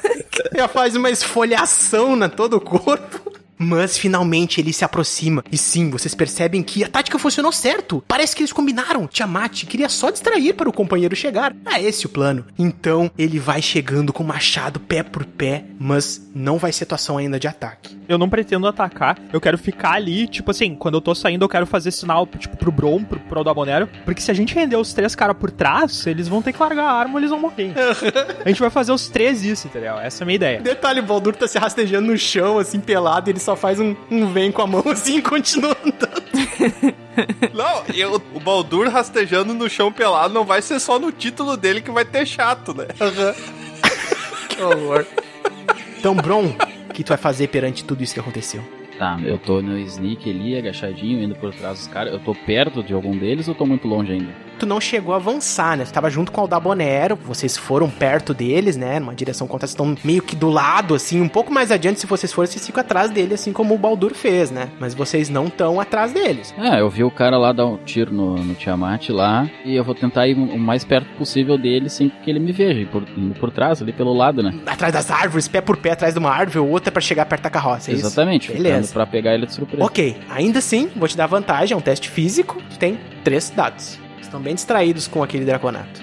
[0.56, 3.35] Já faz uma esfoliação na todo o corpo.
[3.58, 5.44] Mas finalmente ele se aproxima.
[5.52, 8.02] E sim, vocês percebem que a tática funcionou certo.
[8.08, 9.06] Parece que eles combinaram.
[9.06, 11.54] Tiamat queria só distrair para o companheiro chegar.
[11.66, 12.44] É esse o plano.
[12.58, 17.18] Então ele vai chegando com o machado pé por pé, mas não vai ser situação
[17.18, 17.98] ainda de ataque.
[18.08, 21.48] Eu não pretendo atacar, eu quero ficar ali, tipo assim, quando eu tô saindo, eu
[21.48, 24.94] quero fazer sinal, tipo, pro Bron, pro, pro Aldabonero, porque se a gente render os
[24.94, 27.74] três caras por trás, eles vão ter que largar a arma ou eles vão morrer.
[28.44, 29.98] a gente vai fazer os três isso, entendeu?
[29.98, 30.60] Essa é a minha ideia.
[30.60, 33.94] Detalhe, o Baldur tá se rastejando no chão, assim, pelado, e ele só faz um,
[34.10, 36.96] um vem com a mão assim e continua andando.
[37.54, 41.80] Não, eu, o Baldur rastejando no chão pelado não vai ser só no título dele
[41.80, 42.86] que vai ter chato, né?
[44.48, 45.06] que horror.
[45.98, 46.54] Então, Bron,
[46.90, 48.62] o que tu vai fazer perante tudo isso que aconteceu?
[48.98, 52.12] Tá, eu tô no sneak ali, agachadinho, indo por trás dos caras.
[52.12, 54.45] Eu tô perto de algum deles ou tô muito longe ainda?
[54.58, 55.84] Tu não chegou a avançar, né?
[55.84, 58.98] Tu tava junto com o Aldabonero, vocês foram perto deles, né?
[58.98, 62.00] Numa direção contrária, vocês estão meio que do lado, assim, um pouco mais adiante.
[62.00, 64.68] Se vocês forem, vocês ficam atrás dele, assim como o Baldur fez, né?
[64.80, 66.54] Mas vocês não estão atrás deles.
[66.58, 69.84] É, eu vi o cara lá dar um tiro no, no Tiamat lá e eu
[69.84, 73.04] vou tentar ir o mais perto possível dele sem que ele me veja, por,
[73.38, 74.58] por trás, ali pelo lado, né?
[74.66, 77.42] Atrás das árvores, pé por pé, atrás de uma árvore, ou outra pra chegar perto
[77.42, 78.06] da carroça, é isso?
[78.06, 78.76] Exatamente, Beleza.
[78.76, 79.84] ficando pra pegar ele de surpresa.
[79.84, 84.05] Ok, ainda assim, vou te dar vantagem, é um teste físico, tu tem três dados.
[84.26, 86.02] Estão bem distraídos com aquele draconato.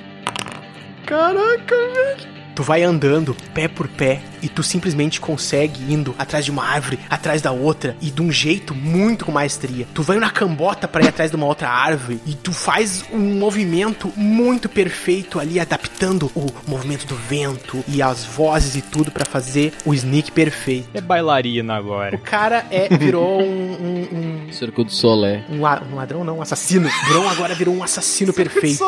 [1.05, 2.32] Caraca, velho.
[2.55, 6.99] Tu vai andando pé por pé e tu simplesmente consegue indo atrás de uma árvore,
[7.09, 9.88] atrás da outra e de um jeito muito com maestria.
[9.93, 13.19] Tu vai na cambota para ir atrás de uma outra árvore e tu faz um
[13.39, 19.25] movimento muito perfeito ali, adaptando o movimento do vento e as vozes e tudo para
[19.25, 20.89] fazer o sneak perfeito.
[20.93, 22.15] É bailarina agora.
[22.15, 25.43] O cara é virou um, um, um Circo do Solé.
[25.49, 26.89] um, la- um ladrão, não, um assassino.
[27.09, 28.84] Bron agora virou um assassino perfeito.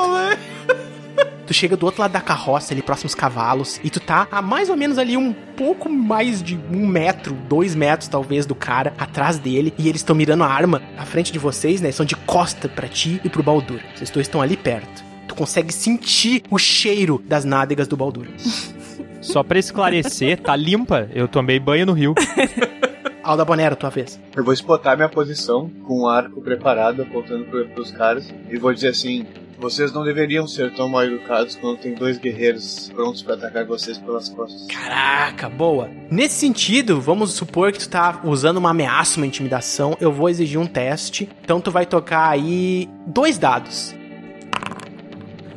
[1.45, 4.69] Tu chega do outro lado da carroça, ali próximos cavalos, e tu tá a mais
[4.69, 9.37] ou menos ali um pouco mais de um metro, dois metros talvez do cara, atrás
[9.37, 11.91] dele, e eles estão mirando a arma à frente de vocês, né?
[11.91, 13.79] São de costa pra ti e pro Baldur.
[13.95, 15.03] Vocês dois estão ali perto.
[15.27, 18.27] Tu consegue sentir o cheiro das nádegas do Baldur.
[19.21, 22.13] Só pra esclarecer, tá limpa, eu tomei banho no rio.
[23.23, 24.19] Alda Bonero, tua vez.
[24.35, 28.71] Eu vou spotar minha posição com o arco preparado, apontando pro, pros caras, e vou
[28.71, 29.25] dizer assim:
[29.57, 33.97] vocês não deveriam ser tão mal educados quando tem dois guerreiros prontos pra atacar vocês
[33.97, 34.67] pelas costas.
[34.67, 35.89] Caraca, boa.
[36.09, 39.97] Nesse sentido, vamos supor que tu tá usando uma ameaça, uma intimidação.
[39.99, 41.29] Eu vou exigir um teste.
[41.43, 43.95] Então tu vai tocar aí dois dados.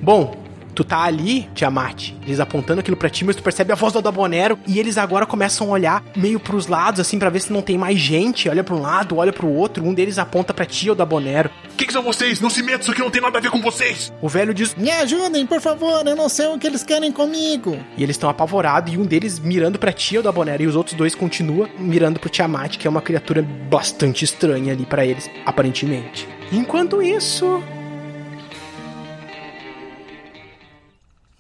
[0.01, 0.48] Bom,
[0.79, 3.99] tu tá ali, Tiamat, eles apontando aquilo pra ti, mas tu percebe a voz do
[3.99, 7.61] Adabonero e eles agora começam a olhar meio pros lados, assim, pra ver se não
[7.61, 8.49] tem mais gente.
[8.49, 9.85] Olha pra um lado, olha pro outro.
[9.85, 11.51] Um deles aponta pra ti, o Adabonero.
[11.77, 12.41] Quem que são vocês?
[12.41, 14.13] Não se metam, isso aqui não tem nada a ver com vocês.
[14.23, 17.77] O velho diz: Me ajudem, por favor, eu não sei o que eles querem comigo.
[17.97, 20.77] E eles estão apavorados, e um deles mirando pra ti, o da Bonera, e os
[20.77, 25.29] outros dois continuam mirando pro Tiamat, que é uma criatura bastante estranha ali pra eles,
[25.45, 26.29] aparentemente.
[26.53, 27.61] Enquanto isso.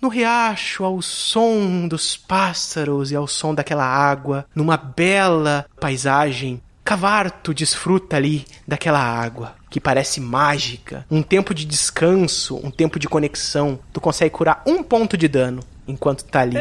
[0.00, 7.52] No riacho, ao som dos pássaros e ao som daquela água, numa bela paisagem, Cavarto
[7.52, 13.78] desfruta ali daquela água que parece mágica, um tempo de descanso, um tempo de conexão.
[13.92, 16.56] Tu consegue curar um ponto de dano enquanto tá ali.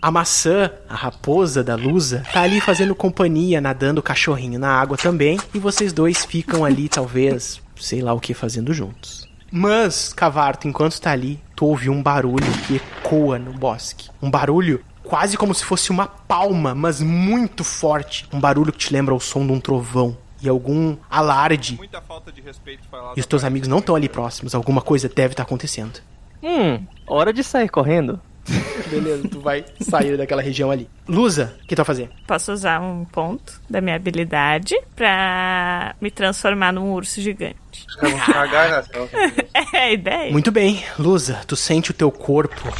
[0.00, 4.96] A maçã, a raposa da Lusa, tá ali fazendo companhia, nadando o cachorrinho na água
[4.96, 9.25] também, e vocês dois ficam ali, talvez, sei lá o que, fazendo juntos.
[9.58, 14.10] Mas, Cavarto, enquanto tá ali, tu ouve um barulho que ecoa no bosque.
[14.20, 18.28] Um barulho quase como se fosse uma palma, mas muito forte.
[18.30, 20.14] Um barulho que te lembra o som de um trovão.
[20.42, 21.74] E algum alarde.
[21.78, 22.82] Muita falta de respeito
[23.16, 24.54] E os teus amigos não estão ali próximos.
[24.54, 26.00] Alguma coisa deve estar acontecendo.
[26.42, 28.20] Hum, hora de sair correndo.
[28.90, 30.88] Beleza, tu vai sair daquela região ali.
[31.08, 32.10] Lusa, o que tu vai fazer?
[32.26, 37.86] Posso usar um ponto da minha habilidade pra me transformar num urso gigante.
[38.00, 39.08] Tela.
[39.72, 40.32] É a ideia.
[40.32, 42.72] Muito bem, Lusa, tu sente o teu corpo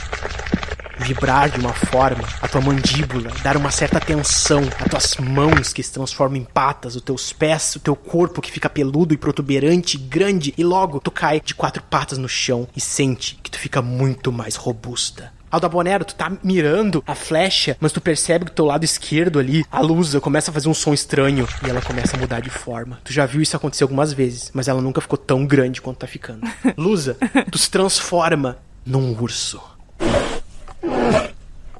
[0.99, 5.83] vibrar de uma forma, a tua mandíbula dar uma certa tensão, as tuas mãos que
[5.83, 9.99] se transformam em patas, os teus pés, o teu corpo que fica peludo e protuberante,
[9.99, 13.83] grande, e logo tu cai de quatro patas no chão e sente que tu fica
[13.83, 15.33] muito mais robusta.
[15.51, 19.65] Aldabonero, tu tá mirando a flecha, mas tu percebe que do teu lado esquerdo ali,
[19.71, 22.99] a Lusa começa a fazer um som estranho e ela começa a mudar de forma.
[23.05, 26.07] Tu já viu isso acontecer algumas vezes, mas ela nunca ficou tão grande quanto tá
[26.07, 26.47] ficando.
[26.77, 27.17] Lusa,
[27.51, 29.61] tu se transforma num urso.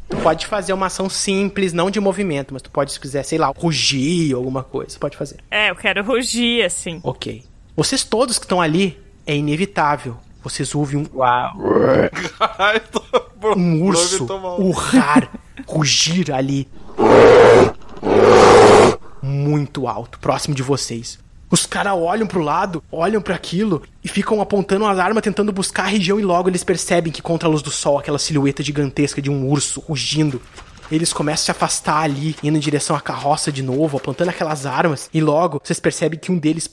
[0.09, 3.39] Tu pode fazer uma ação simples, não de movimento, mas tu pode, se quiser, sei
[3.39, 4.97] lá, rugir ou alguma coisa.
[4.99, 5.39] Pode fazer.
[5.51, 7.01] É, eu quero rugir, assim.
[7.03, 7.45] Ok.
[7.77, 10.17] Vocês todos que estão ali, é inevitável.
[10.47, 11.07] Vocês ouvem um.
[11.19, 11.55] Uau.
[13.57, 15.29] Um urso um- urrar,
[15.67, 16.69] rugir ali.
[19.21, 21.19] Muito alto, próximo de vocês.
[21.51, 25.83] Os caras olham pro lado, olham para aquilo e ficam apontando as armas tentando buscar
[25.83, 29.21] a região e logo eles percebem que contra a luz do sol, aquela silhueta gigantesca
[29.21, 30.41] de um urso rugindo.
[30.93, 34.65] Eles começam a se afastar ali, indo em direção à carroça de novo, apontando aquelas
[34.65, 36.71] armas, e logo vocês percebem que um deles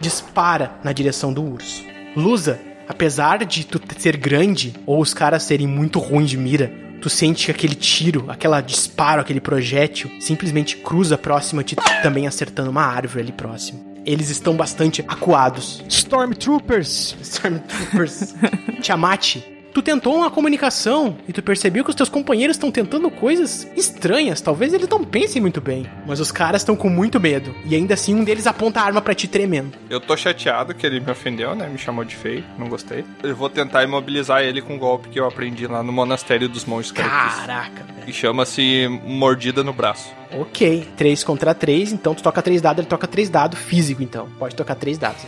[0.00, 1.84] dispara na direção do urso.
[2.16, 6.72] Lusa, apesar de tu ser grande ou os caras serem muito ruins de mira,
[7.02, 12.26] tu sente que aquele tiro, aquela disparo, aquele projétil simplesmente cruza próximo a ti, também
[12.26, 13.84] acertando uma árvore ali próximo.
[14.04, 15.84] Eles estão bastante acuados.
[15.88, 17.16] Stormtroopers!
[17.22, 18.34] Stormtroopers.
[18.80, 19.36] Tiamat,
[19.76, 24.40] tu tentou uma comunicação e tu percebeu que os teus companheiros estão tentando coisas estranhas.
[24.40, 27.54] Talvez eles não pensem muito bem, mas os caras estão com muito medo.
[27.62, 29.76] E ainda assim um deles aponta a arma pra ti tremendo.
[29.90, 31.68] Eu tô chateado que ele me ofendeu, né?
[31.68, 33.04] Me chamou de feio, não gostei.
[33.22, 36.64] Eu vou tentar imobilizar ele com um golpe que eu aprendi lá no Monastério dos
[36.64, 36.92] Monges.
[36.92, 38.08] Caraca, velho.
[38.08, 40.08] E chama-se Mordida no Braço.
[40.32, 44.26] Ok, 3 contra 3, então tu toca 3 dados, ele toca 3 dados físico, então.
[44.38, 45.22] Pode tocar 3 dados.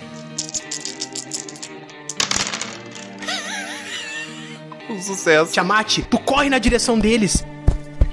[5.03, 5.53] Sucesso.
[5.53, 7.45] Tiamat, tu corre na direção deles.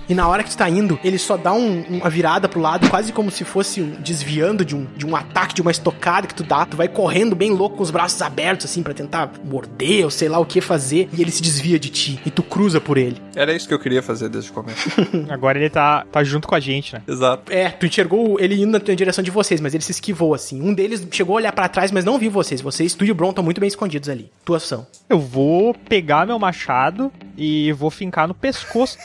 [0.08, 2.90] E na hora que tu tá indo, ele só dá um- uma virada pro lado,
[2.90, 6.36] quase como se fosse um- desviando de um, de um ataque, de uma estocada que
[6.36, 6.66] tu dá.
[6.66, 10.30] Tu vai correndo bem louco com os braços abertos, assim, pra tentar morder ou sei
[10.30, 11.10] lá o que fazer.
[11.14, 12.20] E ele se desvia de ti.
[12.26, 13.18] E tu cruza por ele.
[13.36, 14.90] Era isso que eu queria fazer desde o começo.
[15.30, 17.02] Agora ele tá, tá junto com a gente, né?
[17.08, 17.52] Exato.
[17.52, 20.62] É, tu enxergou ele indo na direção de vocês, mas ele se esquivou, assim.
[20.62, 22.62] Um deles chegou a olhar pra trás, mas não viu vocês.
[22.62, 24.32] Vocês, tu e o Bron, estão muito bem escondidos ali.
[24.44, 24.86] Tua ação.
[25.10, 28.98] Eu vou pegar meu machado e vou fincar no pescoço.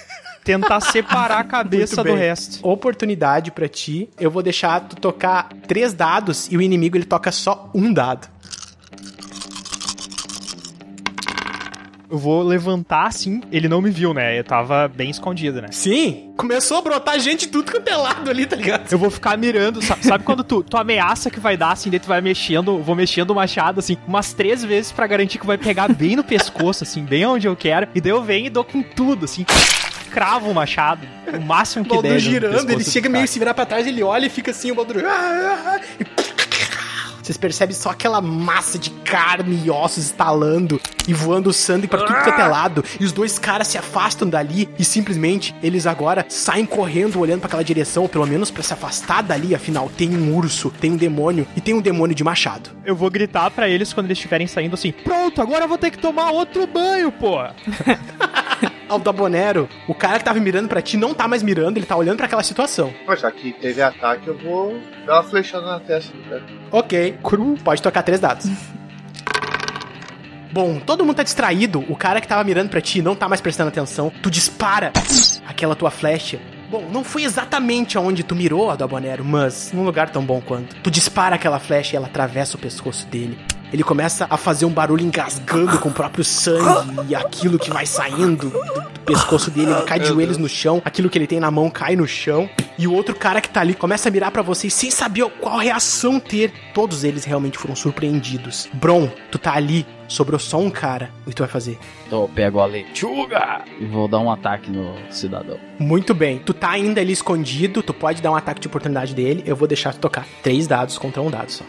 [0.45, 2.67] Tentar separar a cabeça do resto.
[2.67, 4.09] Oportunidade pra ti.
[4.19, 8.29] Eu vou deixar tu tocar três dados e o inimigo ele toca só um dado.
[12.11, 13.41] Eu vou levantar assim.
[13.53, 14.37] Ele não me viu, né?
[14.37, 15.69] Eu tava bem escondido, né?
[15.71, 18.91] Sim, começou a brotar gente de tudo quanto é lado ali, tá ligado?
[18.91, 22.01] Eu vou ficar mirando, sabe, sabe quando tu, tu ameaça que vai dar, assim, daí
[22.01, 25.57] tu vai mexendo, vou mexendo o machado, assim, umas três vezes pra garantir que vai
[25.57, 28.65] pegar bem no pescoço, assim, bem onde eu quero, e daí eu venho e dou
[28.65, 29.47] com tudo, assim,
[30.11, 32.11] cravo o machado, o máximo que O der.
[32.11, 34.71] Baldur no girando, ele chega meio se virar pra trás, ele olha e fica assim,
[34.71, 35.03] o Baldur...
[35.07, 36.31] "Ah, ah, ah", e
[37.23, 42.15] Vocês percebem só aquela massa de carne e ossos estalando e voando sangue pra tudo
[42.25, 42.85] quanto é lado.
[42.99, 47.47] E os dois caras se afastam dali e simplesmente eles agora saem correndo, olhando pra
[47.47, 49.55] aquela direção, ou pelo menos pra se afastar dali.
[49.55, 52.71] Afinal, tem um urso, tem um demônio e tem um demônio de machado.
[52.85, 55.93] Eu vou gritar pra eles quando eles estiverem saindo assim: Pronto, agora eu vou ter
[55.93, 57.37] que tomar outro banho, pô!
[58.91, 62.17] Aldabonero, o cara que tava mirando pra ti não tá mais mirando, ele tá olhando
[62.17, 62.93] pra aquela situação.
[63.07, 66.43] Pô, já que teve ataque, eu vou dar uma flechada na testa do cara.
[66.73, 68.47] Ok, cru, pode tocar três dados.
[70.53, 71.85] Bom, todo mundo tá distraído.
[71.89, 74.13] O cara que tava mirando pra ti não tá mais prestando atenção.
[74.21, 74.93] Tu dispara
[75.47, 76.41] aquela tua flecha.
[76.69, 80.75] Bom, não foi exatamente aonde tu mirou, Adabonero, mas num lugar tão bom quanto.
[80.77, 83.39] Tu dispara aquela flecha e ela atravessa o pescoço dele.
[83.73, 87.87] Ele começa a fazer um barulho engasgando com o próprio sangue e aquilo que vai
[87.87, 89.73] saindo do, do pescoço dele.
[89.73, 92.49] Ele cai de joelhos no chão, aquilo que ele tem na mão cai no chão.
[92.79, 95.59] E o outro cara que tá ali começa a mirar pra vocês sem saber qual
[95.59, 96.53] reação ter.
[96.73, 98.69] Todos eles realmente foram surpreendidos.
[98.73, 101.11] Bron, tu tá ali, sobrou só um cara.
[101.27, 101.79] O que tu vai fazer?
[102.07, 105.59] Então eu pego a lechuga e vou dar um ataque no cidadão.
[105.79, 109.43] Muito bem, tu tá ainda ali escondido, tu pode dar um ataque de oportunidade dele.
[109.47, 111.65] Eu vou deixar tu tocar três dados contra um dado só.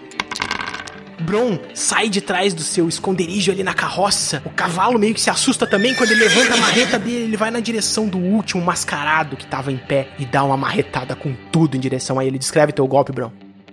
[1.22, 4.42] Bron sai de trás do seu esconderijo ali na carroça.
[4.46, 7.24] O cavalo meio que se assusta também quando ele levanta a marreta dele.
[7.26, 11.16] Ele vai na direção do último mascarado que tava em pé e dá uma marretada
[11.16, 12.38] com tudo em direção a ele.
[12.38, 13.32] Descreve teu golpe, Bron.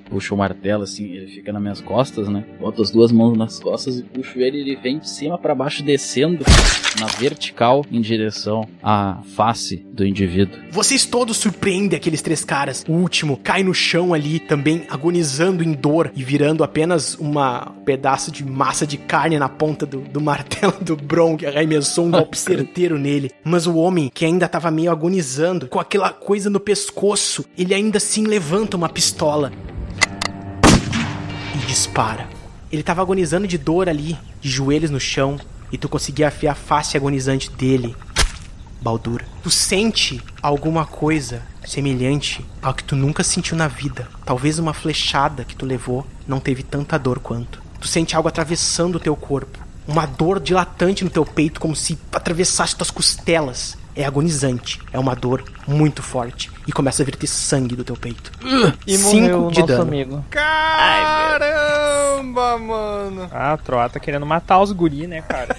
[0.08, 2.44] Puxo o martelo assim, ele fica nas minhas costas, né?
[2.60, 5.82] Boto as duas mãos nas costas e puxo ele, ele vem de cima para baixo,
[5.82, 6.44] descendo
[6.98, 10.58] na vertical em direção à face do indivíduo.
[10.70, 12.84] Vocês todos surpreendem aqueles três caras.
[12.88, 17.84] O último cai no chão ali, também agonizando em dor e virando apenas uma um
[17.84, 22.10] pedaço de massa de carne na ponta do, do martelo do Bron, que arremessou um
[22.10, 23.30] golpe certeiro nele.
[23.44, 27.98] Mas o homem, que ainda tava meio agonizando, com aquela coisa no pescoço, ele ainda
[27.98, 29.52] assim levanta uma pistola
[31.98, 32.28] dispara.
[32.70, 35.38] Ele tava agonizando de dor ali, de joelhos no chão,
[35.72, 37.96] e tu conseguia afiar a face agonizante dele.
[38.80, 44.06] Baldur, tu sente alguma coisa semelhante ao que tu nunca sentiu na vida.
[44.24, 47.60] Talvez uma flechada que tu levou não teve tanta dor quanto.
[47.80, 49.58] Tu sente algo atravessando o teu corpo.
[49.86, 53.76] Uma dor dilatante no teu peito, como se atravessasse tuas costelas.
[54.00, 54.80] É agonizante.
[54.92, 56.50] É uma dor muito forte.
[56.68, 58.30] E começa a vir ter sangue do teu peito.
[58.86, 59.82] E Cinco morreu o de nosso dano.
[59.82, 60.24] amigo.
[61.28, 63.28] Caramba, mano.
[63.32, 65.56] Ah, a Troá tá querendo matar os guri, né, cara?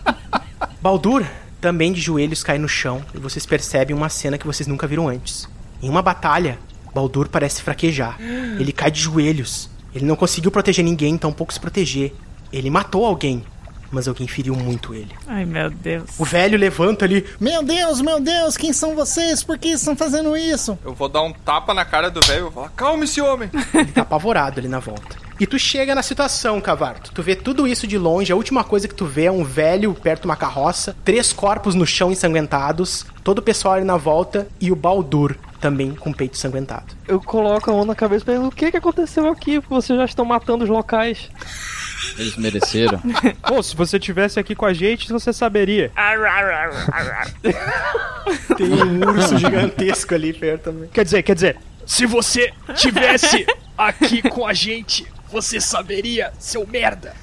[0.80, 1.24] Baldur,
[1.60, 5.06] também de joelhos, cai no chão e vocês percebem uma cena que vocês nunca viram
[5.08, 5.46] antes.
[5.82, 6.58] Em uma batalha,
[6.94, 8.16] Baldur parece fraquejar.
[8.58, 9.68] Ele cai de joelhos.
[9.94, 12.14] Ele não conseguiu proteger ninguém, tampouco se proteger.
[12.52, 13.44] Ele matou alguém,
[13.90, 15.14] mas alguém feriu muito ele.
[15.26, 16.18] Ai, meu Deus.
[16.18, 17.26] O velho levanta ali.
[17.38, 19.42] Meu Deus, meu Deus, quem são vocês?
[19.42, 20.78] Por que estão fazendo isso?
[20.84, 23.50] Eu vou dar um tapa na cara do velho e vou falar: calma esse homem.
[23.74, 25.16] Ele tá apavorado ali na volta.
[25.40, 27.12] E tu chega na situação, Cavarto.
[27.12, 28.30] Tu vê tudo isso de longe.
[28.30, 31.74] A última coisa que tu vê é um velho perto de uma carroça, três corpos
[31.74, 36.14] no chão ensanguentados, todo o pessoal ali na volta e o Baldur também com o
[36.14, 36.94] peito ensanguentado.
[37.08, 39.58] Eu coloco a mão na cabeça e pergunto, o que que aconteceu aqui?
[39.60, 41.30] Vocês já estão matando os locais.
[42.18, 43.00] Eles mereceram.
[43.46, 45.90] Pô, se você tivesse aqui com a gente, você saberia.
[48.56, 50.88] Tem um urso gigantesco ali perto também.
[50.88, 51.56] Quer dizer, quer dizer,
[51.86, 53.46] se você tivesse
[53.76, 57.14] aqui com a gente, você saberia, seu merda.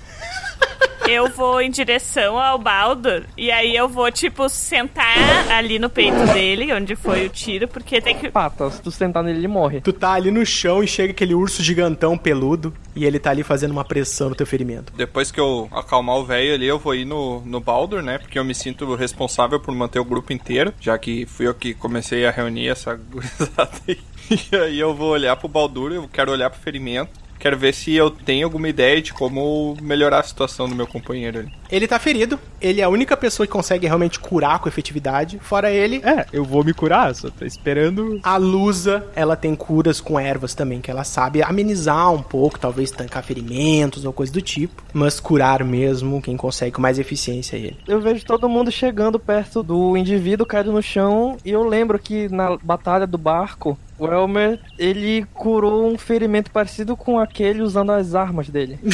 [1.08, 6.26] Eu vou em direção ao Baldur e aí eu vou, tipo, sentar ali no peito
[6.34, 8.30] dele, onde foi o tiro, porque tem que.
[8.30, 9.82] Pata, se tu sentar nele, ele morre.
[9.82, 13.44] Tu tá ali no chão e chega aquele urso gigantão peludo e ele tá ali
[13.44, 14.92] fazendo uma pressão no teu ferimento.
[14.96, 18.18] Depois que eu acalmar o velho ali, eu vou ir no, no Baldur, né?
[18.18, 21.74] Porque eu me sinto responsável por manter o grupo inteiro, já que fui eu que
[21.74, 24.00] comecei a reunir essa gurizada aí.
[24.30, 27.12] E aí eu vou olhar pro Baldur, eu quero olhar pro ferimento.
[27.40, 31.40] Quero ver se eu tenho alguma ideia de como melhorar a situação do meu companheiro
[31.40, 31.52] ali.
[31.70, 35.38] Ele tá ferido, ele é a única pessoa que consegue realmente curar com efetividade.
[35.42, 38.20] Fora ele, É, eu vou me curar, só tô esperando.
[38.24, 42.90] a Lusa, ela tem curas com ervas também, que ela sabe amenizar um pouco, talvez
[42.92, 44.82] tancar ferimentos ou coisa do tipo.
[44.94, 47.78] Mas curar mesmo, quem consegue com mais eficiência é ele.
[47.88, 52.30] Eu vejo todo mundo chegando perto do indivíduo caído no chão e eu lembro que
[52.30, 58.16] na batalha do barco, o Elmer, ele curou um ferimento parecido com aquele usando as
[58.16, 58.80] armas dele.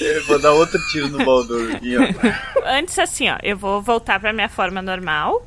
[0.00, 1.76] Eu vou dar outro tiro no Baldur.
[1.76, 2.02] aqui, ó.
[2.66, 5.46] Antes, assim, ó, eu vou voltar pra minha forma normal.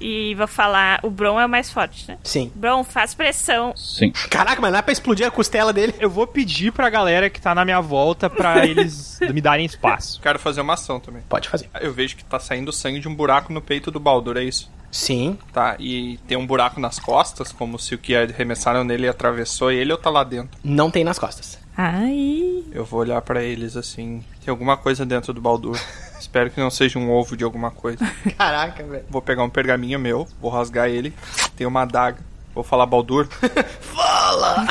[0.00, 1.00] E vou falar.
[1.02, 2.18] O Bron é o mais forte, né?
[2.22, 2.52] Sim.
[2.54, 3.74] Bron, faz pressão.
[3.76, 4.12] Sim.
[4.30, 5.94] Caraca, mas não é pra explodir a costela dele.
[5.98, 10.20] Eu vou pedir pra galera que tá na minha volta pra eles me darem espaço.
[10.20, 11.22] Quero fazer uma ação também.
[11.28, 11.68] Pode fazer.
[11.80, 14.70] Eu vejo que tá saindo sangue de um buraco no peito do Baldur, é isso?
[14.90, 15.38] Sim.
[15.52, 19.92] Tá, e tem um buraco nas costas, como se o que arremessaram nele atravessou ele
[19.92, 20.58] ou tá lá dentro.
[20.62, 21.58] Não tem nas costas.
[21.76, 22.64] Ai.
[22.72, 24.24] Eu vou olhar pra eles assim.
[24.44, 25.78] Tem alguma coisa dentro do Baldur.
[26.18, 28.04] Espero que não seja um ovo de alguma coisa.
[28.36, 29.04] Caraca, velho.
[29.08, 31.14] Vou pegar um pergaminho meu, vou rasgar ele.
[31.56, 32.18] Tem uma adaga.
[32.58, 33.28] Vou falar Baldur.
[33.80, 34.66] Fala!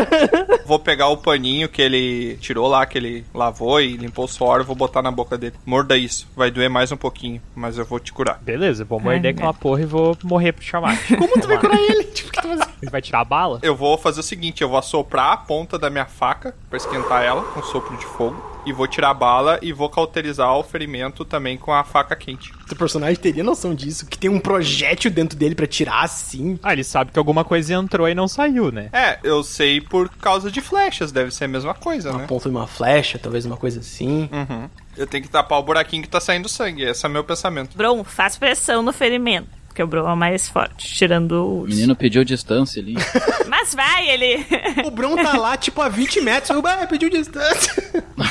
[0.64, 4.64] Vou pegar o paninho que ele tirou lá, que ele lavou e limpou o suor,
[4.64, 5.52] vou botar na boca dele.
[5.66, 6.26] Morda isso.
[6.34, 8.38] Vai doer mais um pouquinho, mas eu vou te curar.
[8.40, 11.12] Beleza, vou morder aquela porra e vou morrer pro chamate.
[11.14, 12.04] Como tu vai curar ele?
[12.04, 12.70] Tipo, o que tu vai fazer?
[12.80, 13.58] Ele vai tirar a bala?
[13.62, 17.22] Eu vou fazer o seguinte, eu vou assoprar a ponta da minha faca pra esquentar
[17.22, 18.55] ela com sopro de fogo.
[18.66, 22.52] E vou tirar a bala e vou cauterizar o ferimento também com a faca quente.
[22.66, 26.58] Teu personagem teria noção disso, que tem um projétil dentro dele pra tirar assim.
[26.62, 28.88] Ah, ele sabe que alguma coisa entrou e não saiu, né?
[28.92, 32.26] É, eu sei por causa de flechas, deve ser a mesma coisa, Uma né?
[32.26, 34.28] ponta de uma flecha, talvez uma coisa assim.
[34.32, 34.68] Uhum.
[34.96, 37.76] Eu tenho que tapar o buraquinho que tá saindo sangue, esse é o meu pensamento.
[37.76, 39.48] Bron, faz pressão no ferimento.
[39.76, 42.94] Porque o Bron é o mais forte, tirando o menino pediu distância ali.
[43.46, 44.46] Mas vai, ele.
[44.86, 46.50] O Bron tá lá, tipo, a 20 metros.
[46.64, 47.74] Ah, pediu distância.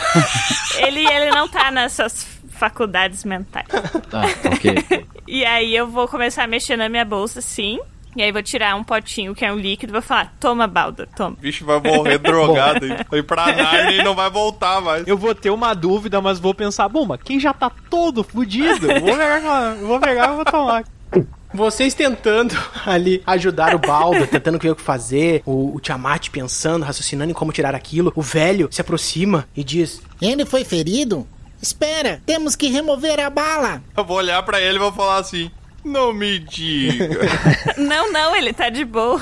[0.87, 3.67] ele, ele não tá nessas faculdades mentais.
[4.09, 5.05] Tá, ok.
[5.27, 7.79] E aí eu vou começar a mexer na minha bolsa assim.
[8.15, 11.05] E aí vou tirar um potinho que é um líquido e vou falar: toma, Baldur,
[11.15, 11.35] toma.
[11.37, 15.05] O bicho vai morrer drogado e foi pra Narnia e não vai voltar mais.
[15.05, 18.87] Eu vou ter uma dúvida, mas vou pensar, bom, mas quem já tá todo fudido?
[18.87, 20.94] Vou pegar, vou pegar e vou tomar.
[21.55, 22.53] Vocês tentando
[22.85, 27.33] ali ajudar o Baldo, tentando ver o que fazer, o, o Tiamat pensando, raciocinando em
[27.33, 31.25] como tirar aquilo, o velho se aproxima e diz: Ele foi ferido?
[31.61, 33.81] Espera, temos que remover a bala.
[33.95, 35.49] Eu vou olhar pra ele e vou falar assim:
[35.83, 37.19] Não me diga.
[37.77, 39.21] Não, não, ele tá de boa.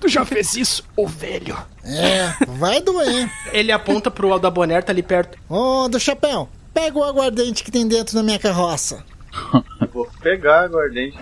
[0.00, 1.56] Tu já fez isso, ô velho?
[1.84, 3.30] É, vai doer.
[3.52, 5.38] Ele aponta pro Aldaboner, tá ali perto.
[5.48, 9.04] Ô, do chapéu, pega o aguardente que tem dentro da minha carroça.
[9.80, 11.18] Eu vou pegar aguardente.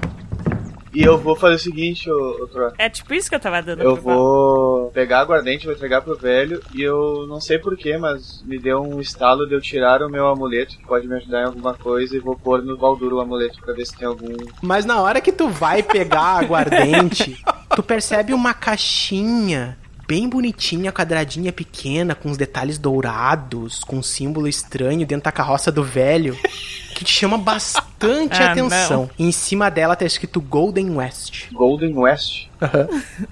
[0.93, 2.75] E eu vou fazer o seguinte, ô, ô Troa.
[2.79, 6.19] É tipo isso que eu tava dando Eu vou pegar a aguardente, vou entregar pro
[6.19, 10.11] velho e eu não sei porquê, mas me deu um estalo de eu tirar o
[10.11, 13.21] meu amuleto, que pode me ajudar em alguma coisa, e vou pôr no Baldur o
[13.21, 14.35] amuleto pra ver se tem algum.
[14.63, 17.41] Mas na hora que tu vai pegar a aguardente,
[17.75, 19.79] tu percebe uma caixinha
[20.11, 25.71] bem bonitinha, quadradinha, pequena, com os detalhes dourados, com um símbolo estranho dentro da carroça
[25.71, 26.37] do velho,
[27.01, 27.91] que te chama bastante
[28.43, 29.11] Ah, atenção.
[29.19, 29.27] não.
[29.27, 31.51] Em cima dela tá escrito Golden West.
[31.53, 32.47] Golden West?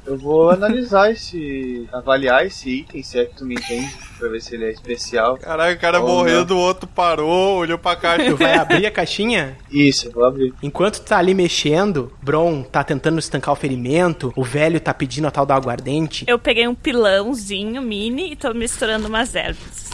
[0.07, 1.87] Eu vou analisar esse.
[1.93, 5.37] avaliar esse item, se é que tu me entende, pra ver se ele é especial.
[5.37, 6.45] Caralho, o cara Ou morreu não.
[6.47, 8.25] do outro, parou, olhou pra caixa.
[8.31, 9.57] Tu vai abrir a caixinha?
[9.71, 10.55] Isso, eu vou abrir.
[10.63, 15.27] Enquanto tu tá ali mexendo, Bron tá tentando estancar o ferimento, o velho tá pedindo
[15.29, 16.25] a tal da aguardente.
[16.27, 19.88] Eu peguei um pilãozinho mini e tô misturando umas ervas.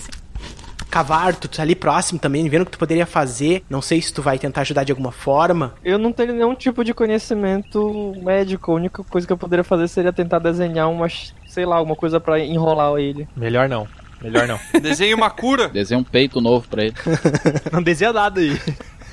[0.94, 3.64] Cavarto, tu tá ali próximo também, vendo o que tu poderia fazer.
[3.68, 5.74] Não sei se tu vai tentar ajudar de alguma forma.
[5.84, 8.70] Eu não tenho nenhum tipo de conhecimento médico.
[8.70, 12.20] A única coisa que eu poderia fazer seria tentar desenhar umas, sei lá, alguma coisa
[12.20, 13.26] pra enrolar ele.
[13.36, 13.88] Melhor não.
[14.22, 14.60] Melhor não.
[14.80, 15.68] Desenha uma cura.
[15.68, 16.94] Desenha um peito novo pra ele.
[17.72, 18.56] Não desenha nada aí.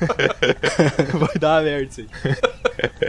[1.18, 2.36] Vai dar merda isso aí.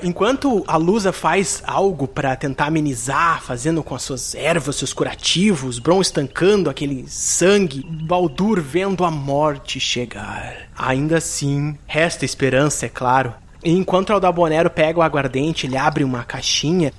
[0.02, 5.78] Enquanto a Lusa faz algo pra tentar amenizar, fazendo com as suas ervas, seus curativos,
[5.78, 10.69] Bron estancando aquele sangue, Baldur vendo a morte chegar.
[10.77, 13.35] Ainda assim, resta esperança, é claro.
[13.64, 16.93] E enquanto o Aldabonero pega o aguardente, ele abre uma caixinha.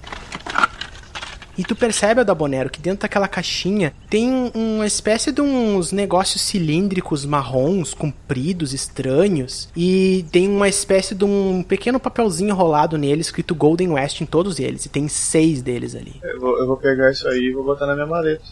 [1.57, 7.25] E tu percebe, Aldabonero, que dentro daquela caixinha tem uma espécie de uns negócios cilíndricos
[7.25, 9.69] marrons, compridos, estranhos.
[9.75, 14.59] E tem uma espécie de um pequeno papelzinho enrolado nele, escrito Golden West em todos
[14.59, 14.85] eles.
[14.85, 16.15] E tem seis deles ali.
[16.23, 18.43] Eu vou, eu vou pegar isso aí e vou botar na minha maleta.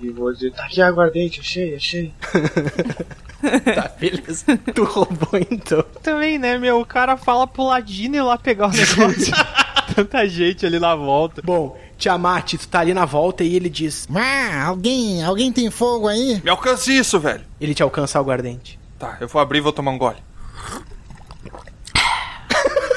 [0.00, 2.12] E vou dizer, tá aqui a aguardente, achei, achei.
[3.74, 4.44] tá, beleza.
[4.74, 5.82] Tu roubou então.
[6.02, 6.80] Também, né, meu?
[6.80, 9.32] O cara fala pro Ladino ir lá pegar o negócio.
[9.94, 11.40] Tanta gente ali na volta.
[11.42, 16.08] Bom, Tiamat, tu tá ali na volta e ele diz: Ah, alguém, alguém tem fogo
[16.08, 16.40] aí?
[16.42, 17.44] Me alcance isso, velho.
[17.60, 18.78] Ele te alcança o aguardente.
[18.98, 20.16] Tá, eu vou abrir e vou tomar um gole.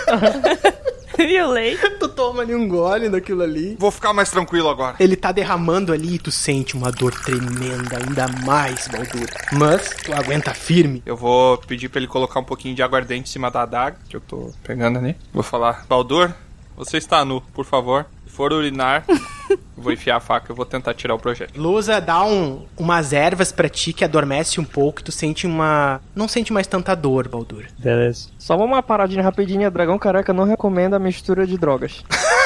[1.19, 1.89] e o leite?
[1.99, 3.75] Tu toma ali um gole daquilo ali.
[3.79, 4.95] Vou ficar mais tranquilo agora.
[4.99, 9.27] Ele tá derramando ali e tu sente uma dor tremenda, ainda mais, Baldur.
[9.53, 11.03] Mas tu aguenta firme.
[11.05, 14.15] Eu vou pedir pra ele colocar um pouquinho de aguardente em cima da adaga, que
[14.15, 15.15] eu tô pegando ali.
[15.33, 16.33] Vou falar, Baldur,
[16.77, 18.05] você está nu, por favor.
[18.39, 19.03] For urinar,
[19.75, 21.59] vou enfiar a faca e vou tentar tirar o projeto.
[21.59, 25.99] Lusa dá um, umas ervas pra ti que adormece um pouco e tu sente uma.
[26.15, 27.65] Não sente mais tanta dor, Baldur.
[27.77, 28.29] Beleza.
[28.39, 32.01] Só uma paradinha rapidinha, Dragão Careca não recomenda a mistura de drogas.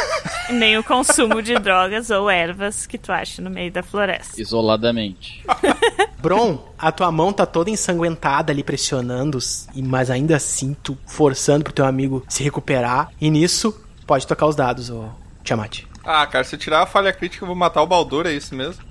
[0.50, 4.42] Nem o consumo de drogas ou ervas que tu acha no meio da floresta.
[4.42, 5.46] Isoladamente.
[6.20, 9.38] Bron, a tua mão tá toda ensanguentada ali pressionando,
[9.76, 13.12] e mas ainda assim tu forçando pro teu amigo se recuperar.
[13.22, 15.82] E nisso, pode tocar os dados, ô Tiamat.
[16.04, 18.54] Ah, cara, se eu tirar a falha crítica, eu vou matar o Baldur, é isso
[18.56, 18.84] mesmo?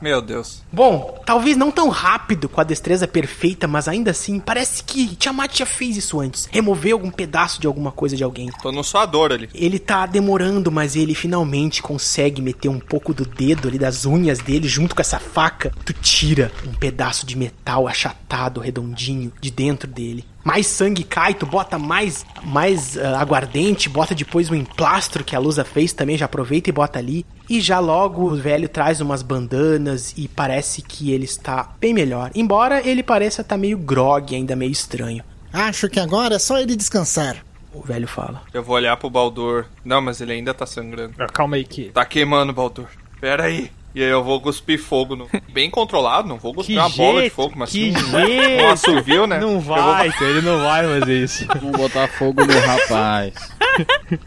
[0.00, 0.62] Meu Deus.
[0.70, 5.56] Bom, talvez não tão rápido, com a destreza perfeita, mas ainda assim, parece que Tiamat
[5.56, 6.46] já fez isso antes.
[6.52, 8.50] Removeu algum pedaço de alguma coisa de alguém.
[8.62, 9.48] Tô no suador ali.
[9.54, 14.38] Ele tá demorando, mas ele finalmente consegue meter um pouco do dedo ali, das unhas
[14.38, 15.72] dele, junto com essa faca.
[15.84, 20.24] Tu tira um pedaço de metal achatado, redondinho, de dentro dele.
[20.46, 25.40] Mais sangue cai, tu bota mais, mais ah, aguardente, bota depois o emplastro que a
[25.40, 27.26] Lusa fez também, já aproveita e bota ali.
[27.50, 32.30] E já logo o velho traz umas bandanas e parece que ele está bem melhor.
[32.32, 35.24] Embora ele pareça estar meio grog, ainda meio estranho.
[35.52, 37.44] Acho que agora é só ele descansar.
[37.74, 38.42] O velho fala.
[38.54, 39.66] Eu vou olhar pro Baldur.
[39.84, 41.14] Não, mas ele ainda tá sangrando.
[41.18, 41.86] Ah, Calma aí que.
[41.90, 42.86] Tá queimando, Baldur.
[43.20, 43.68] Pera aí.
[43.96, 45.26] E aí eu vou cuspir fogo no...
[45.48, 48.10] Bem controlado, não vou cuspir Que uma bola de jeito, fogo, mas que sim um-
[48.26, 48.62] jeito.
[48.62, 49.40] um assovio, né?
[49.40, 51.46] Não vai, cara, ele não vai fazer isso.
[51.58, 53.32] Vamos botar fogo no rapaz.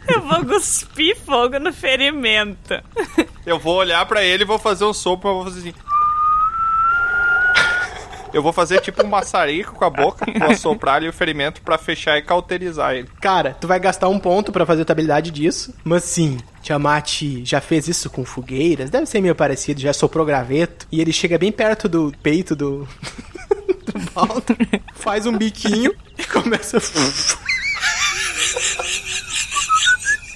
[0.08, 2.82] Eu vou cuspir fogo no ferimento.
[3.46, 5.78] Eu vou olhar pra ele e vou fazer um sopro, mas eu vou fazer assim.
[8.32, 11.76] Eu vou fazer tipo um maçarico com a boca, vou soprar ali o ferimento pra
[11.78, 13.08] fechar e cauterizar ele.
[13.20, 17.22] Cara, tu vai gastar um ponto pra fazer a tua habilidade disso, mas sim, Tiamat
[17.44, 21.38] já fez isso com fogueiras, deve ser meio parecido, já soprou graveto, e ele chega
[21.38, 22.86] bem perto do peito do.
[23.86, 24.56] do Baldur,
[24.94, 26.78] faz um biquinho e começa.
[26.78, 26.80] a-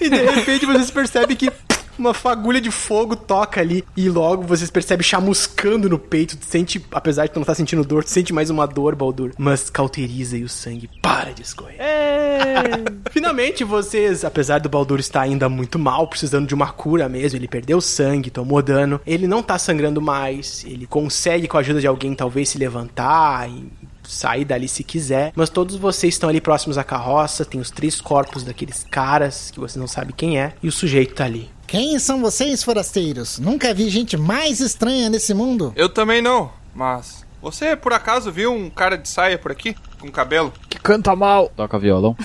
[0.01, 1.49] E de repente vocês percebem que
[1.97, 6.37] uma fagulha de fogo toca ali e logo vocês percebem chamuscando no peito.
[6.41, 9.31] Sente, apesar de tu não estar sentindo dor, tu sente mais uma dor, Baldur.
[9.37, 11.77] Mas cauteriza e o sangue para de escorrer.
[13.11, 17.47] Finalmente vocês, apesar do Baldur estar ainda muito mal, precisando de uma cura mesmo, ele
[17.47, 21.87] perdeu sangue, tomou dano, ele não tá sangrando mais, ele consegue com a ajuda de
[21.87, 23.65] alguém talvez se levantar e
[24.07, 27.99] sair dali se quiser, mas todos vocês estão ali próximos à carroça, tem os três
[27.99, 31.49] corpos daqueles caras que você não sabe quem é, e o sujeito tá ali.
[31.67, 33.39] Quem são vocês, forasteiros?
[33.39, 35.73] Nunca vi gente mais estranha nesse mundo.
[35.75, 37.25] Eu também não, mas.
[37.41, 39.75] Você por acaso viu um cara de saia por aqui?
[40.05, 40.53] Com cabelo?
[40.69, 41.51] Que canta mal.
[41.55, 42.15] Toca violão.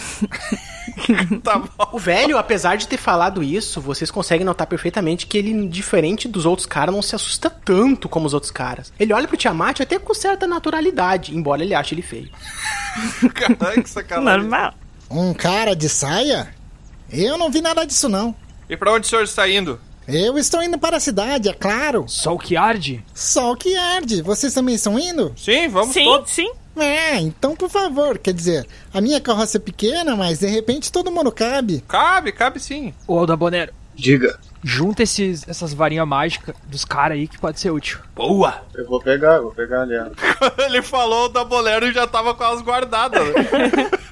[1.43, 1.63] Tá.
[1.93, 6.45] O velho, apesar de ter falado isso, vocês conseguem notar perfeitamente que ele, diferente dos
[6.45, 8.93] outros caras, não se assusta tanto como os outros caras.
[8.99, 12.29] Ele olha pro Tiamat até com certa naturalidade, embora ele ache ele feio.
[13.35, 14.41] Caralho, que sacanagem.
[14.43, 14.75] Normal.
[15.11, 16.55] Um cara de saia?
[17.11, 18.35] Eu não vi nada disso, não.
[18.69, 19.81] E pra onde o senhor está indo?
[20.07, 22.05] Eu estou indo para a cidade, é claro.
[22.09, 23.03] Sol que arde.
[23.15, 24.23] Sol que arde.
[24.23, 25.33] Vocês também estão indo?
[25.37, 26.31] Sim, vamos Sim, todos.
[26.31, 26.51] sim.
[26.83, 31.11] É, então por favor, quer dizer, a minha carroça é pequena, mas de repente todo
[31.11, 31.83] mundo cabe.
[31.87, 32.93] Cabe, cabe sim.
[33.07, 34.39] Ô, Aldabonero, Diga.
[34.65, 37.99] junta esses, essas varinhas mágicas dos caras aí que pode ser útil.
[38.15, 38.63] Boa!
[38.75, 39.95] Eu vou pegar, eu vou pegar ali.
[39.97, 40.07] ó.
[40.39, 43.23] Quando ele falou da bolero e já tava com elas guardadas.
[43.27, 43.91] né?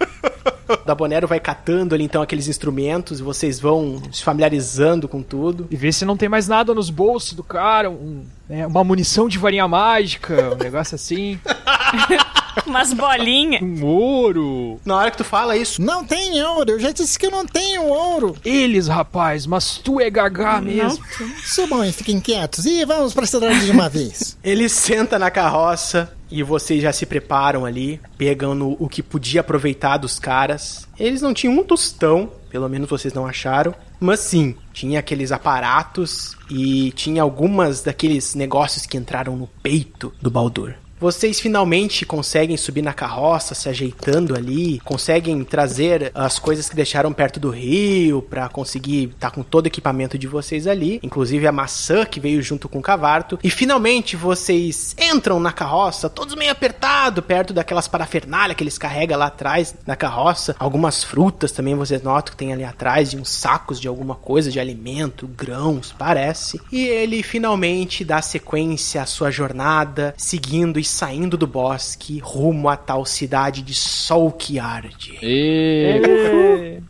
[0.69, 5.67] O Dabonero vai catando ali então aqueles instrumentos e vocês vão se familiarizando com tudo.
[5.71, 9.29] E ver se não tem mais nada nos bolsos do cara, um, né, uma munição
[9.29, 11.41] de varinha mágica, um negócio assim,
[12.67, 13.63] Umas bolinhas.
[13.63, 14.81] um ouro.
[14.85, 17.47] Na hora que tu fala isso, Não tem ouro, eu já disse que eu não
[17.47, 18.37] tenho ouro.
[18.45, 21.03] Eles, rapaz, mas tu é gagá mesmo.
[21.45, 24.37] Subam e fiquem quietos e vamos para a cidade de uma vez.
[24.43, 29.97] ele senta na carroça e vocês já se preparam ali, pegando o que podia aproveitar
[29.97, 30.87] dos caras.
[30.99, 33.75] Eles não tinham um tostão, pelo menos vocês não acharam.
[33.99, 40.31] Mas sim, tinha aqueles aparatos e tinha algumas daqueles negócios que entraram no peito do
[40.31, 40.75] Baldur.
[41.01, 47.13] Vocês finalmente conseguem subir na carroça, se ajeitando ali, conseguem trazer as coisas que deixaram
[47.13, 51.53] perto do rio pra conseguir estar com todo o equipamento de vocês ali, inclusive a
[51.53, 53.39] maçã que veio junto com o cavarto.
[53.45, 59.19] E finalmente vocês entram na carroça, todos meio apertado, perto daquelas parafernália que eles carregam
[59.19, 60.57] lá atrás na carroça.
[60.59, 64.51] Algumas frutas também vocês notam que tem ali atrás, de uns sacos de alguma coisa,
[64.51, 66.61] de alimento, grãos, parece.
[66.73, 72.77] E ele finalmente dá sequência à sua jornada, seguindo e saindo do bosque rumo à
[72.77, 75.19] tal cidade de Sol que arde.
[75.23, 76.81] E...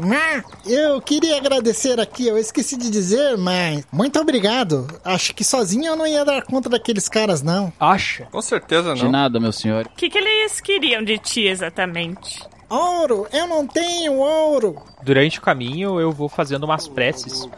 [0.00, 4.86] Ah, eu queria agradecer aqui, eu esqueci de dizer, mas muito obrigado.
[5.04, 7.72] Acho que sozinho eu não ia dar conta daqueles caras, não.
[7.80, 8.26] Acha?
[8.30, 9.10] Com certeza De não.
[9.10, 9.86] nada, meu senhor.
[9.86, 12.40] O que, que eles queriam de ti exatamente?
[12.70, 14.76] Ouro, eu não tenho ouro.
[15.02, 17.48] Durante o caminho eu vou fazendo umas preces.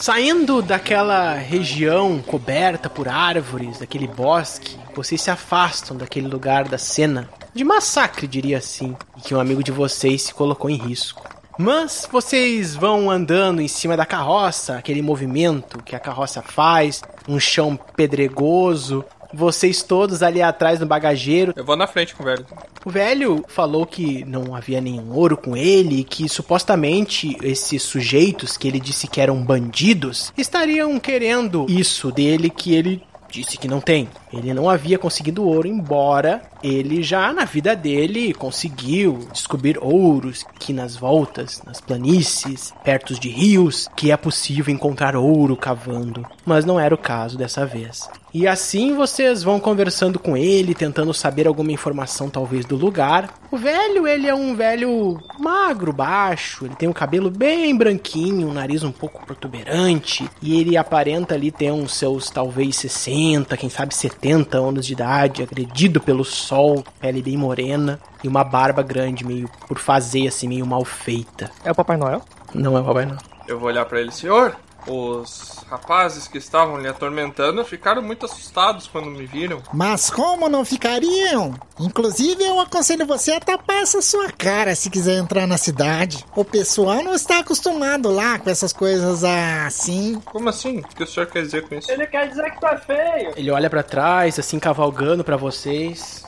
[0.00, 7.28] Saindo daquela região coberta por árvores, daquele bosque, vocês se afastam daquele lugar da cena
[7.52, 11.28] de massacre, diria assim, e que um amigo de vocês se colocou em risco.
[11.58, 17.40] Mas vocês vão andando em cima da carroça, aquele movimento que a carroça faz, um
[17.40, 22.46] chão pedregoso, vocês todos ali atrás no bagageiro, Eu vou na frente com o velho.
[22.84, 28.66] o velho falou que não havia nenhum ouro com ele, que supostamente esses sujeitos que
[28.66, 34.08] ele disse que eram bandidos estariam querendo isso dele que ele disse que não tem.
[34.32, 40.72] Ele não havia conseguido ouro, embora ele já na vida dele conseguiu descobrir ouros que
[40.72, 46.26] nas voltas, nas planícies, perto de rios, que é possível encontrar ouro cavando.
[46.44, 48.08] Mas não era o caso dessa vez.
[48.32, 53.32] E assim vocês vão conversando com ele, tentando saber alguma informação talvez do lugar.
[53.50, 58.52] O velho, ele é um velho magro, baixo, ele tem o cabelo bem branquinho, um
[58.52, 63.94] nariz um pouco protuberante, e ele aparenta ali ter uns seus talvez 60, quem sabe
[63.94, 69.48] 70 anos de idade, agredido pelo sol, pele bem morena e uma barba grande, meio
[69.66, 71.50] por fazer assim, meio mal feita.
[71.64, 72.22] É o Papai Noel?
[72.54, 73.18] Não é o papai não.
[73.46, 74.56] Eu vou olhar pra ele, senhor.
[74.88, 79.62] Os rapazes que estavam lhe atormentando ficaram muito assustados quando me viram.
[79.72, 81.54] Mas como não ficariam?
[81.78, 86.24] Inclusive, eu aconselho você a tapar essa sua cara se quiser entrar na cidade.
[86.34, 90.20] O pessoal não está acostumado lá com essas coisas assim.
[90.24, 90.78] Como assim?
[90.78, 91.90] O que o senhor quer dizer com isso?
[91.90, 93.32] Ele quer dizer que tá feio.
[93.36, 96.24] Ele olha pra trás, assim, cavalgando pra vocês.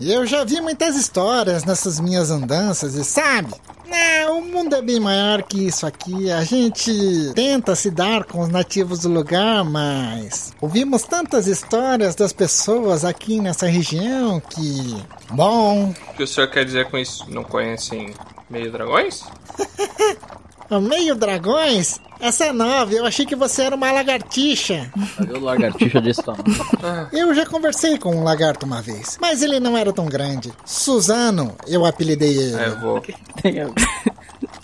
[0.00, 3.52] Eu já vi muitas histórias nessas minhas andanças e sabe?
[3.86, 6.30] Não, o mundo é bem maior que isso aqui.
[6.30, 6.92] A gente
[7.34, 13.40] tenta se dar com os nativos do lugar, mas ouvimos tantas histórias das pessoas aqui
[13.40, 15.02] nessa região que.
[15.30, 17.24] Bom, O que o senhor quer dizer com isso?
[17.30, 18.14] Não conhecem
[18.48, 19.24] meio dragões?
[20.80, 21.98] meio dragões?
[22.20, 24.90] Essa é nova, eu achei que você era uma lagartixa.
[25.16, 27.08] Cadê o lagartixa desse tamanho?
[27.12, 30.52] Eu já conversei com um lagarto uma vez, mas ele não era tão grande.
[30.64, 32.56] Suzano, eu apelidei ele.
[32.56, 33.02] É, eu vou.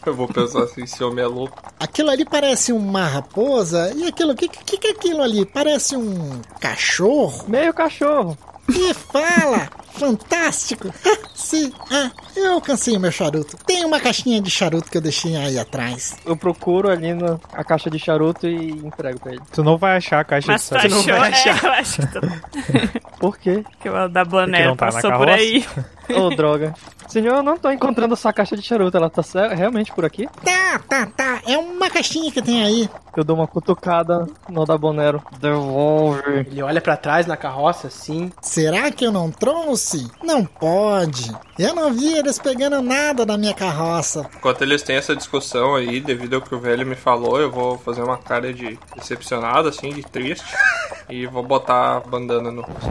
[0.06, 1.62] Eu vou pensar assim, esse homem é louco.
[1.80, 3.90] Aquilo ali parece uma raposa.
[3.96, 5.46] E aquilo, o que, que, que é aquilo ali?
[5.46, 7.46] Parece um cachorro?
[7.48, 8.36] Meio cachorro.
[8.68, 9.70] E fala!
[9.94, 10.92] Fantástico!
[11.34, 13.56] Sim, ah, eu cansei o meu charuto.
[13.66, 16.16] Tem uma caixinha de charuto que eu deixei aí atrás.
[16.24, 19.42] Eu procuro ali na a caixa de charuto e entrego pra ele.
[19.52, 20.94] Tu não vai achar a caixa Mas de tu sapato.
[20.94, 21.12] achou?
[21.14, 23.04] É, eu acho que tu...
[23.18, 23.64] Por quê?
[23.80, 25.64] que o da Porque Bonero não tá passou por aí.
[26.10, 26.74] Ô, droga.
[27.08, 28.96] Senhor, eu não tô encontrando essa caixa de charuto.
[28.96, 29.22] Ela tá
[29.54, 30.26] realmente por aqui?
[30.44, 31.40] Tá, tá, tá.
[31.46, 32.88] É uma caixinha que tem aí.
[33.16, 35.22] Eu dou uma cutucada no da Bonero.
[35.38, 36.20] Devolve.
[36.50, 38.32] Ele olha pra trás na carroça assim.
[38.42, 39.83] Será que eu não trouxe?
[40.22, 41.30] Não pode.
[41.58, 44.28] Eu não vi eles pegando nada da minha carroça.
[44.36, 47.78] Enquanto eles têm essa discussão aí, devido ao que o velho me falou, eu vou
[47.78, 50.46] fazer uma cara de decepcionado, assim, de triste.
[51.08, 52.90] e vou botar a bandana no rosto.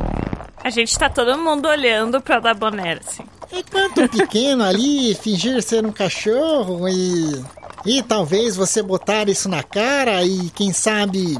[0.63, 3.23] A gente tá todo mundo olhando pra da Bonero, assim.
[3.51, 7.43] Enquanto pequeno ali, fingir ser um cachorro e.
[7.85, 11.37] E talvez você botar isso na cara e, quem sabe,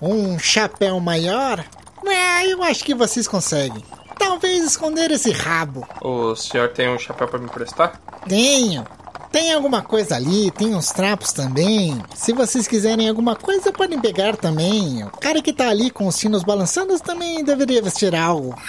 [0.00, 1.62] um chapéu maior?
[2.06, 3.84] É, eu acho que vocês conseguem.
[4.18, 5.86] Talvez esconder esse rabo.
[6.00, 8.00] O senhor tem um chapéu pra me emprestar?
[8.28, 8.84] Tenho.
[9.30, 12.00] Tem alguma coisa ali, tem uns trapos também.
[12.14, 15.02] Se vocês quiserem alguma coisa, podem pegar também.
[15.02, 18.54] O cara que tá ali com os sinos balançando também deveria vestir algo.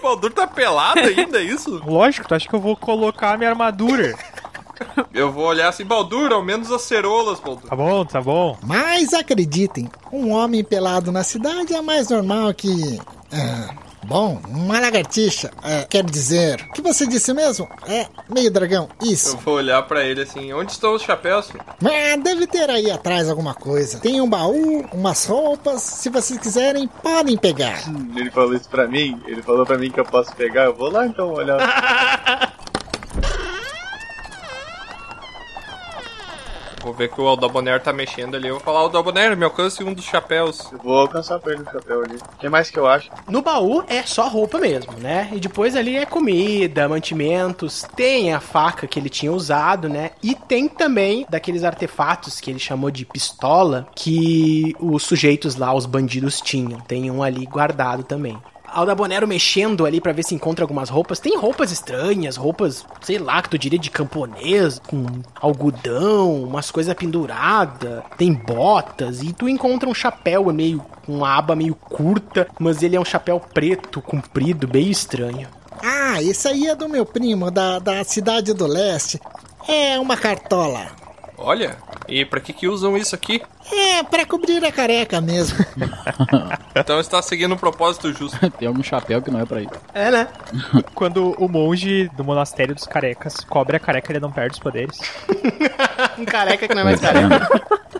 [0.00, 1.78] O Baldur tá pelado ainda, é isso?
[1.84, 4.16] Lógico, tu acha que eu vou colocar a minha armadura?
[5.12, 7.68] Eu vou olhar assim, Baldur, ao menos as cerolas, Baldur.
[7.68, 8.56] Tá bom, tá bom.
[8.62, 12.98] Mas acreditem, um homem pelado na cidade é mais normal que.
[13.32, 13.74] ah,
[14.06, 15.50] bom, uma lagartixa.
[15.62, 16.60] É, quero dizer.
[16.70, 17.68] O que você disse mesmo?
[17.86, 18.88] É, meio dragão.
[19.02, 19.36] Isso.
[19.36, 21.50] Eu vou olhar pra ele assim, onde estão os chapéus?
[21.50, 21.62] filho?
[21.68, 23.98] Ah, deve ter aí atrás alguma coisa.
[24.00, 25.82] Tem um baú, umas roupas.
[25.82, 27.82] Se vocês quiserem, podem pegar.
[28.16, 30.90] Ele falou isso pra mim, ele falou pra mim que eu posso pegar, eu vou
[30.90, 32.54] lá então olhar.
[36.82, 38.48] Vou ver que o Aldabonero tá mexendo ali.
[38.48, 40.70] Eu vou falar, Aldabonero, me alcance um dos chapéus.
[40.72, 42.16] Eu vou alcançar pra ele no chapéu ali.
[42.16, 43.10] O que mais que eu acho?
[43.28, 45.28] No baú é só roupa mesmo, né?
[45.32, 47.84] E depois ali é comida, mantimentos.
[47.94, 50.10] Tem a faca que ele tinha usado, né?
[50.22, 55.86] E tem também daqueles artefatos que ele chamou de pistola que os sujeitos lá, os
[55.86, 56.80] bandidos, tinham.
[56.80, 58.40] Tem um ali guardado também.
[58.72, 61.20] Aldabonero mexendo ali pra ver se encontra algumas roupas.
[61.20, 65.06] Tem roupas estranhas, roupas, sei lá, que tu diria de camponês, com
[65.40, 68.02] algodão, umas coisas penduradas.
[68.16, 73.00] Tem botas e tu encontra um chapéu meio com aba meio curta, mas ele é
[73.00, 75.48] um chapéu preto, comprido, bem estranho.
[75.82, 79.20] Ah, esse aí é do meu primo, da, da cidade do leste.
[79.66, 80.99] É uma cartola.
[81.42, 83.40] Olha, e pra que que usam isso aqui?
[83.72, 85.58] É, pra cobrir a careca mesmo.
[86.72, 88.38] Então está seguindo um propósito justo.
[88.52, 89.68] Tem algum chapéu que não é pra ir.
[89.92, 90.28] É, né?
[90.94, 94.96] Quando o monge do monastério dos carecas cobre a careca, ele não perde os poderes.
[96.16, 97.48] um careca que não é mais careca.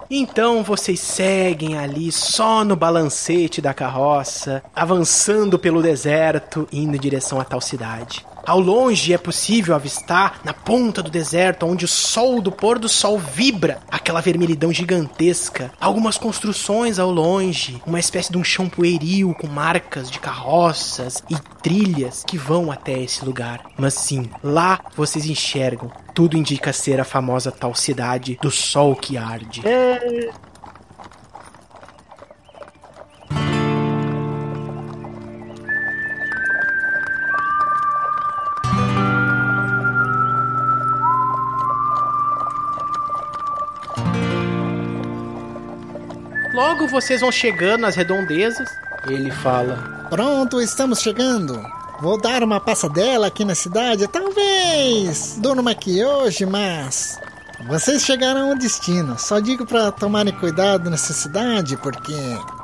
[0.09, 7.41] Então vocês seguem ali só no balancete da carroça, avançando pelo deserto, indo em direção
[7.41, 8.25] a tal cidade.
[8.47, 12.89] Ao longe é possível avistar, na ponta do deserto, onde o sol do pôr do
[12.89, 15.73] sol vibra, aquela vermelhidão gigantesca.
[15.81, 21.37] Algumas construções ao longe, uma espécie de um chão pueril com marcas de carroças e
[21.63, 23.65] trilhas que vão até esse lugar.
[23.77, 25.91] Mas sim, lá vocês enxergam.
[26.15, 29.63] Tudo indica ser a famosa tal cidade do sol que arde.
[46.71, 48.71] Logo vocês vão chegando nas redondezas.
[49.09, 51.61] Ele fala: Pronto, estamos chegando.
[52.01, 54.07] Vou dar uma passadela aqui na cidade.
[54.07, 57.19] Talvez durma aqui hoje, mas.
[57.67, 59.19] Vocês chegarão ao destino.
[59.19, 62.15] Só digo pra tomarem cuidado nessa cidade, porque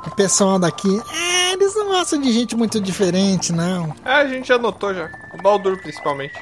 [0.05, 1.01] o pessoal daqui.
[1.13, 3.93] É, eles não gostam de gente muito diferente, não.
[4.05, 5.09] Ah, a gente já notou já.
[5.33, 6.33] O Baldur, principalmente.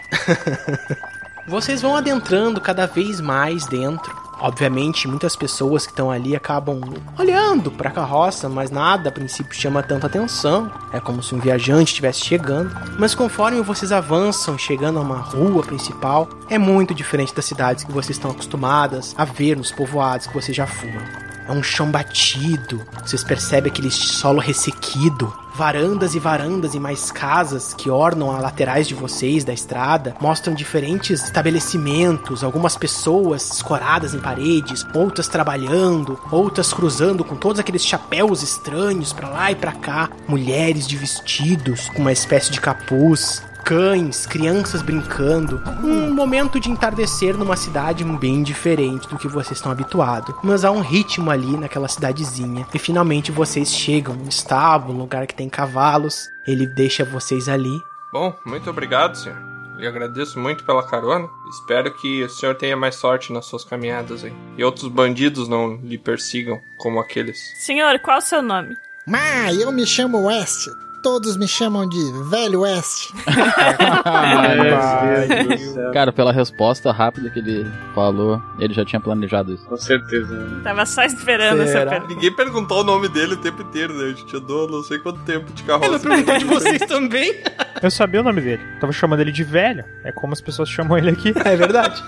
[1.48, 4.25] Vocês vão adentrando cada vez mais dentro.
[4.40, 6.82] Obviamente, muitas pessoas que estão ali acabam
[7.18, 10.72] olhando para a carroça, mas nada a princípio chama tanta atenção.
[10.92, 12.76] É como se um viajante estivesse chegando.
[13.00, 17.92] Mas conforme vocês avançam, chegando a uma rua principal, é muito diferente das cidades que
[17.92, 21.25] vocês estão acostumadas a ver nos povoados que vocês já foram.
[21.48, 27.74] É um chão batido, vocês percebem aquele solo ressequido, varandas e varandas e mais casas
[27.74, 34.20] que ornam as laterais de vocês da estrada, mostram diferentes estabelecimentos, algumas pessoas escoradas em
[34.20, 40.10] paredes, outras trabalhando, outras cruzando com todos aqueles chapéus estranhos pra lá e pra cá,
[40.28, 45.60] mulheres de vestidos com uma espécie de capuz, cães, crianças brincando.
[45.84, 50.36] Um momento de entardecer numa cidade bem diferente do que vocês estão habituados.
[50.44, 52.68] Mas há um ritmo ali naquela cidadezinha.
[52.72, 56.30] E finalmente vocês chegam num estábulo, um lugar que tem cavalos.
[56.48, 57.82] Ele deixa vocês ali.
[58.14, 59.38] Bom, muito obrigado, senhor.
[59.78, 61.28] Lhe agradeço muito pela carona.
[61.50, 64.34] Espero que o senhor tenha mais sorte nas suas caminhadas aí.
[64.58, 67.40] E outros bandidos não lhe persigam como aqueles.
[67.58, 68.76] Senhor, qual o seu nome?
[69.08, 70.68] Ma, eu me chamo West.
[71.06, 72.00] Todos me chamam de
[72.32, 73.12] Velho West.
[75.94, 79.68] Cara, pela resposta rápida que ele falou, ele já tinha planejado isso.
[79.68, 80.62] Com certeza.
[80.64, 81.92] Tava só esperando essa Será?
[81.92, 82.12] pergunta.
[82.16, 84.06] Ninguém perguntou o nome dele o tempo inteiro, né?
[84.06, 85.86] A gente andou não sei quanto tempo de carroça.
[85.90, 87.36] Ela perguntou de vocês também?
[87.84, 88.64] Eu sabia o nome dele.
[88.82, 89.86] Tava chamando ele de velho.
[90.04, 91.36] É como as pessoas chamam ele aqui.
[91.46, 92.04] É verdade.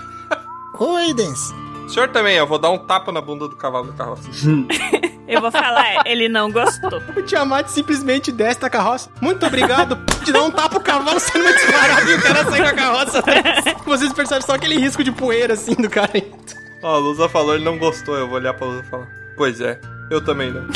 [0.76, 1.54] Oi, Dens.
[1.86, 4.28] O senhor também, eu vou dar um tapa na bunda do cavalo da carroça.
[5.28, 7.02] Eu vou falar, ele não gostou.
[7.14, 9.10] O Tiamat simplesmente desce da carroça.
[9.20, 9.98] Muito obrigado.
[10.24, 12.72] Te dá um tapa o cavalo sendo muito disparado e o cara sai com a
[12.72, 13.22] carroça.
[13.84, 16.10] Vocês percebem só aquele risco de poeira assim do cara.
[16.82, 18.16] Ó, a Lusa falou, ele não gostou.
[18.16, 19.08] Eu vou olhar pra Lusa e falar.
[19.36, 19.78] Pois é,
[20.10, 20.66] eu também não.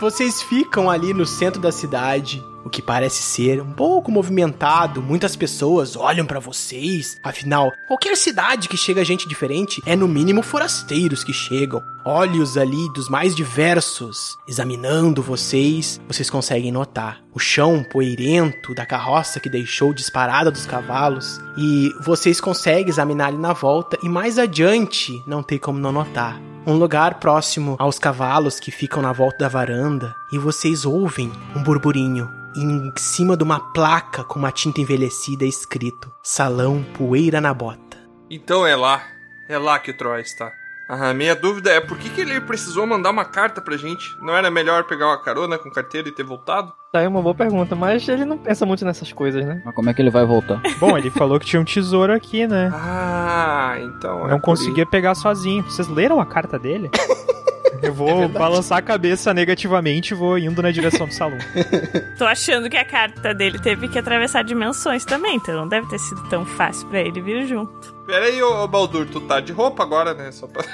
[0.00, 5.02] Vocês ficam ali no centro da cidade, o que parece ser um pouco movimentado.
[5.02, 7.18] Muitas pessoas olham pra vocês.
[7.22, 11.82] Afinal, qualquer cidade que chega gente diferente é no mínimo forasteiros que chegam.
[12.04, 19.38] Olhos ali dos mais diversos, examinando vocês, vocês conseguem notar o chão poeirento da carroça
[19.38, 25.22] que deixou disparada dos cavalos e vocês conseguem examinar ali na volta e mais adiante
[25.26, 29.48] não tem como não notar um lugar próximo aos cavalos que ficam na volta da
[29.48, 32.30] varanda e vocês ouvem um burburinho.
[32.56, 37.98] Em cima de uma placa com uma tinta envelhecida é escrito: Salão Poeira na Bota.
[38.30, 39.02] Então é lá.
[39.48, 40.52] É lá que o Troy está.
[40.88, 44.04] A minha dúvida é por que, que ele precisou mandar uma carta pra gente?
[44.20, 46.72] Não era melhor pegar uma carona com carteira e ter voltado?
[46.92, 49.62] Tá aí uma boa pergunta, mas ele não pensa muito nessas coisas, né?
[49.64, 50.60] Mas como é que ele vai voltar?
[50.78, 52.70] Bom, ele falou que tinha um tesouro aqui, né?
[52.74, 55.62] Ah, então é Não por conseguia pegar sozinho.
[55.64, 56.90] Vocês leram a carta dele?
[57.82, 61.38] Eu vou balançar a cabeça negativamente e vou indo na direção do salão.
[62.16, 65.98] Tô achando que a carta dele teve que atravessar dimensões também, então não deve ter
[65.98, 67.94] sido tão fácil pra ele vir junto.
[68.06, 70.30] Pera aí, ô, ô Baldur, tu tá de roupa agora, né?
[70.30, 70.64] Só pra...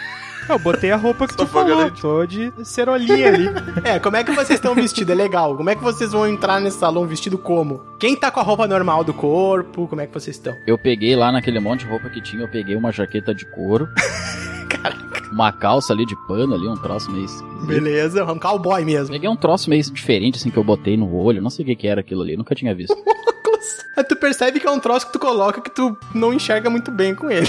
[0.48, 1.90] Eu botei a roupa que Só tu falou.
[1.90, 3.48] Tô de cerolinha ali.
[3.84, 5.12] É, como é que vocês estão vestidos?
[5.12, 5.56] É legal.
[5.56, 7.82] Como é que vocês vão entrar nesse salão vestido como?
[7.98, 9.86] Quem tá com a roupa normal do corpo?
[9.86, 10.54] Como é que vocês estão?
[10.66, 13.88] Eu peguei lá naquele monte de roupa que tinha, eu peguei uma jaqueta de couro.
[15.32, 17.24] Uma calça ali de pano ali, um troço meio.
[17.24, 17.66] esquisito.
[17.66, 19.12] Beleza, um cowboy mesmo.
[19.12, 21.42] Peguei um troço meio diferente, assim, que eu botei no olho.
[21.42, 22.96] Não sei o que, que era aquilo ali, nunca tinha visto.
[23.96, 26.90] Aí tu percebe que é um troço que tu coloca que tu não enxerga muito
[26.90, 27.48] bem com ele.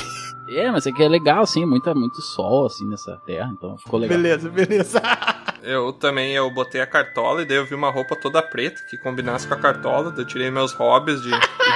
[0.49, 3.99] É, mas é que é legal, assim, muita, muito sol, assim, nessa terra, então ficou
[3.99, 4.17] legal.
[4.17, 5.01] Beleza, beleza.
[5.61, 8.97] Eu também, eu botei a cartola e daí eu vi uma roupa toda preta que
[8.97, 10.09] combinasse com a cartola.
[10.09, 11.31] daí Eu tirei meus hobbies de,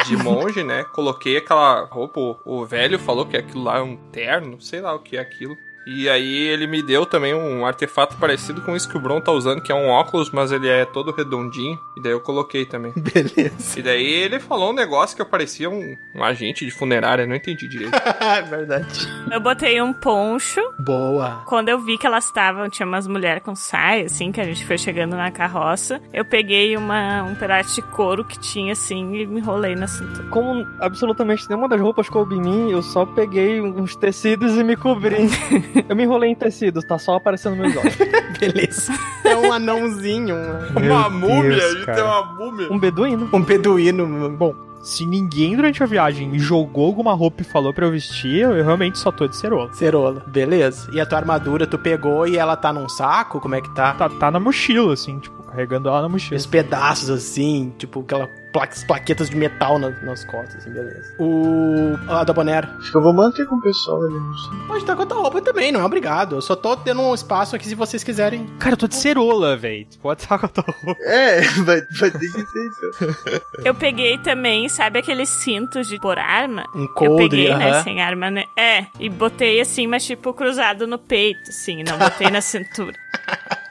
[0.05, 0.85] de monge, né?
[0.85, 4.95] Coloquei aquela roupa, o, o velho falou que aquilo lá é um terno, sei lá
[4.95, 5.57] o que é aquilo.
[5.85, 9.31] E aí ele me deu também um artefato parecido com isso que o Bron tá
[9.31, 11.79] usando, que é um óculos, mas ele é todo redondinho.
[11.97, 12.93] E daí eu coloquei também.
[12.97, 13.79] Beleza.
[13.79, 17.35] E daí ele falou um negócio que eu parecia um, um agente de funerária, não
[17.35, 17.93] entendi direito.
[18.23, 19.07] É verdade.
[19.31, 20.61] Eu botei um poncho.
[20.79, 21.43] Boa.
[21.45, 24.65] Quando eu vi que elas estavam, tinha umas mulheres com saia, assim, que a gente
[24.65, 26.01] foi chegando na carroça.
[26.11, 30.23] Eu peguei uma, um pedaço de couro que tinha, assim, e me enrolei na cintura.
[30.29, 34.75] Como absolutamente nenhuma das roupas coube em mim, eu só peguei uns tecidos e me
[34.75, 35.17] cobri.
[35.89, 37.95] eu me enrolei em tecidos, tá só aparecendo meus olhos.
[38.39, 38.93] Beleza.
[39.23, 40.35] É um anãozinho.
[40.35, 41.95] um- uma múmia, Deus, a gente cara.
[41.97, 42.67] tem uma múmia.
[42.71, 43.29] Um beduíno.
[43.33, 44.29] Um beduíno.
[44.31, 48.41] Bom, Se ninguém durante a viagem me jogou alguma roupa e falou pra eu vestir,
[48.41, 49.71] eu eu realmente só tô de cerola.
[49.73, 50.23] cerola.
[50.27, 50.89] Beleza.
[50.93, 53.39] E a tua armadura tu pegou e ela tá num saco?
[53.39, 53.93] Como é que tá?
[53.93, 56.35] Tá, tá na mochila, assim, tipo, carregando ela na mochila.
[56.37, 61.13] Os pedaços assim, tipo aquela pla- plaquetas de metal na- nas costas, assim, beleza.
[61.19, 61.97] O.
[62.07, 62.69] A da Bonera.
[62.79, 64.13] Acho que eu vou manter com o pessoal ali.
[64.13, 64.59] não sei.
[64.67, 66.35] Pode estar com a tua roupa também, não é obrigado.
[66.35, 68.45] Eu só tô tendo um espaço aqui se vocês quiserem.
[68.59, 69.87] Cara, eu tô de cerola, velho.
[70.01, 71.01] Pode estar com a tua roupa.
[71.03, 73.41] É, vai, vai ter que ser isso.
[73.65, 76.63] Eu peguei também, sabe aqueles cintos de por arma?
[76.75, 77.83] Um Eu coldre, peguei, né, aham.
[77.83, 78.43] sem arma, né?
[78.57, 82.93] É, e botei assim, mas tipo cruzado no peito, assim, não botei na cintura.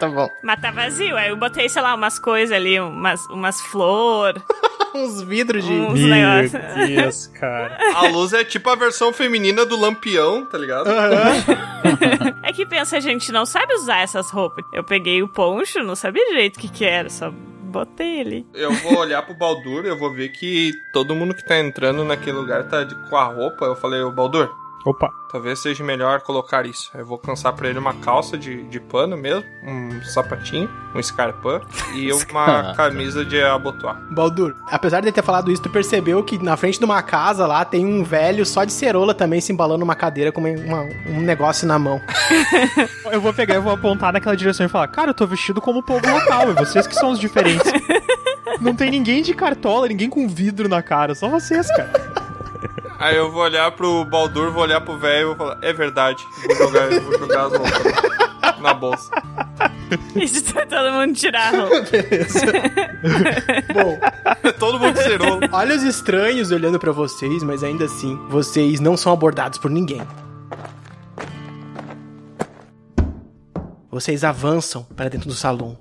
[0.02, 0.28] Tá bom.
[0.42, 4.42] Mas tá vazio, aí eu botei, sei lá, umas coisas ali, umas, umas flores,
[4.92, 5.72] Uns vidros de.
[5.72, 6.88] uns Meu negócios.
[6.88, 7.78] Deus, cara.
[7.94, 10.90] A luz é tipo a versão feminina do lampião, tá ligado?
[12.42, 14.64] É que pensa, a gente não sabe usar essas roupas.
[14.72, 18.46] Eu peguei o poncho, não sabia direito o que que era, só botei ali.
[18.52, 22.36] Eu vou olhar pro Baldur, eu vou ver que todo mundo que tá entrando naquele
[22.36, 23.64] lugar tá de, com a roupa.
[23.64, 24.52] Eu falei, ô Baldur,
[24.84, 25.10] Opa.
[25.30, 26.90] talvez seja melhor colocar isso.
[26.94, 31.60] Eu vou cansar pra ele uma calça de, de pano mesmo, um sapatinho, um escarpão
[31.94, 33.96] e uma camisa de abotoar.
[34.10, 37.46] Baldur, apesar de ele ter falado isso, tu percebeu que na frente de uma casa
[37.46, 41.20] lá tem um velho só de cerola também se embalando numa cadeira com uma- um
[41.20, 42.00] negócio na mão.
[43.12, 45.80] Eu vou pegar e vou apontar naquela direção e falar, cara, eu tô vestido como
[45.80, 47.70] o povo local, e vocês que são os diferentes.
[48.60, 51.90] Não tem ninguém de cartola, ninguém com vidro na cara, só vocês, cara.
[53.02, 56.24] Aí eu vou olhar pro Baldur, vou olhar pro velho e vou falar, é verdade,
[56.46, 59.10] vou jogar, vou jogar as roupas na bolsa.
[60.14, 61.76] Isso tá todo mundo tirar a roupa.
[63.74, 63.98] Bom,
[64.58, 65.40] Todo mundo cerou.
[65.50, 70.02] olha os estranhos olhando pra vocês, mas ainda assim, vocês não são abordados por ninguém.
[73.90, 75.76] Vocês avançam para dentro do salão.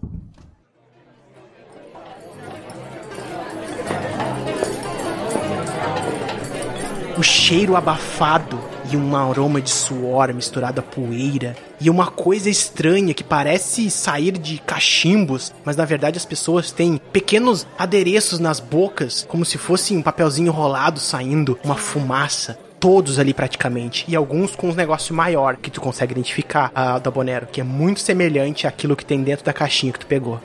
[7.17, 8.59] O cheiro abafado
[8.91, 14.37] e um aroma de suor misturado a poeira e uma coisa estranha que parece sair
[14.37, 19.95] de cachimbos, mas na verdade as pessoas têm pequenos adereços nas bocas, como se fosse
[19.95, 22.57] um papelzinho enrolado saindo, uma fumaça.
[22.79, 24.05] Todos ali praticamente.
[24.07, 27.63] E alguns com um negócio maior que tu consegue identificar, a da Bonero, que é
[27.63, 30.39] muito semelhante àquilo que tem dentro da caixinha que tu pegou.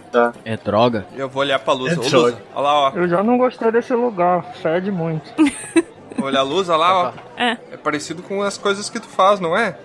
[0.45, 1.07] É droga.
[1.17, 1.95] Eu vou olhar pra luz.
[1.95, 2.93] É Ô, olha lá, ó.
[2.95, 5.33] Eu já não gostei desse lugar, fede muito.
[6.17, 7.13] Vou olhar a luz, olha lá, ó.
[7.37, 7.59] É.
[7.73, 9.77] É parecido com as coisas que tu faz, não é?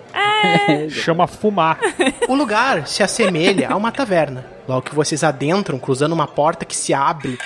[0.90, 1.80] Chama fumar.
[2.28, 4.46] O lugar se assemelha a uma taverna.
[4.68, 7.38] Logo que vocês adentram, cruzando uma porta que se abre.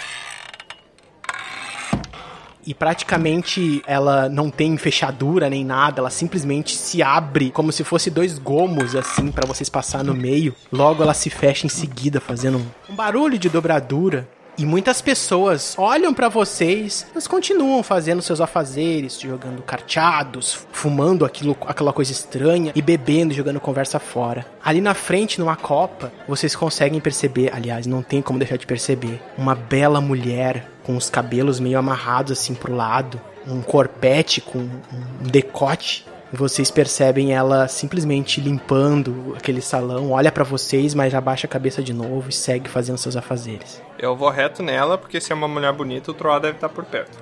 [2.67, 8.09] E praticamente ela não tem fechadura nem nada, ela simplesmente se abre como se fosse
[8.09, 10.55] dois gomos assim pra vocês passar no meio.
[10.71, 12.59] Logo ela se fecha em seguida, fazendo
[12.89, 14.27] um barulho de dobradura.
[14.57, 21.57] E muitas pessoas olham pra vocês, mas continuam fazendo seus afazeres, jogando carteados, fumando aquilo,
[21.67, 24.45] aquela coisa estranha e bebendo, jogando conversa fora.
[24.63, 29.21] Ali na frente, numa copa, vocês conseguem perceber, aliás, não tem como deixar de perceber,
[29.37, 35.23] uma bela mulher com os cabelos meio amarrados assim pro lado, um corpete com um
[35.23, 41.81] decote vocês percebem ela simplesmente limpando aquele salão, olha pra vocês, mas abaixa a cabeça
[41.81, 43.81] de novo e segue fazendo seus afazeres.
[43.97, 46.83] Eu vou reto nela, porque se é uma mulher bonita, o Troá deve estar por
[46.83, 47.17] perto.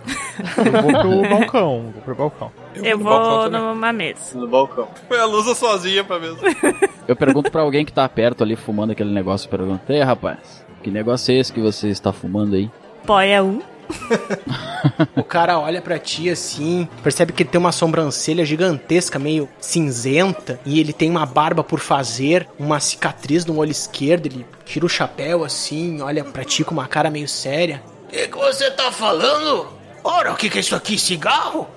[0.58, 2.52] Eu vou pro balcão, vou pro balcão.
[2.76, 3.62] Eu balcão vou também.
[3.62, 4.38] numa mesa.
[4.38, 4.88] No balcão.
[5.08, 6.40] Foi a Lusa sozinha pra mesmo.
[7.08, 10.66] Eu pergunto pra alguém que tá perto ali fumando aquele negócio, eu pergunto, ei rapaz,
[10.82, 12.72] que negócio é esse que você está fumando aí?
[13.06, 13.62] Poia um.
[15.16, 20.60] O cara olha pra ti assim, percebe que ele tem uma sobrancelha gigantesca, meio cinzenta,
[20.66, 24.26] e ele tem uma barba por fazer, uma cicatriz no olho esquerdo.
[24.28, 27.82] Ele tira o chapéu assim, olha pra ti com uma cara meio séria.
[28.06, 29.68] O que, que você tá falando?
[30.04, 30.98] Ora, o que, que é isso aqui?
[31.00, 31.68] Cigarro?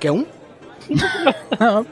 [0.00, 0.26] Quer um?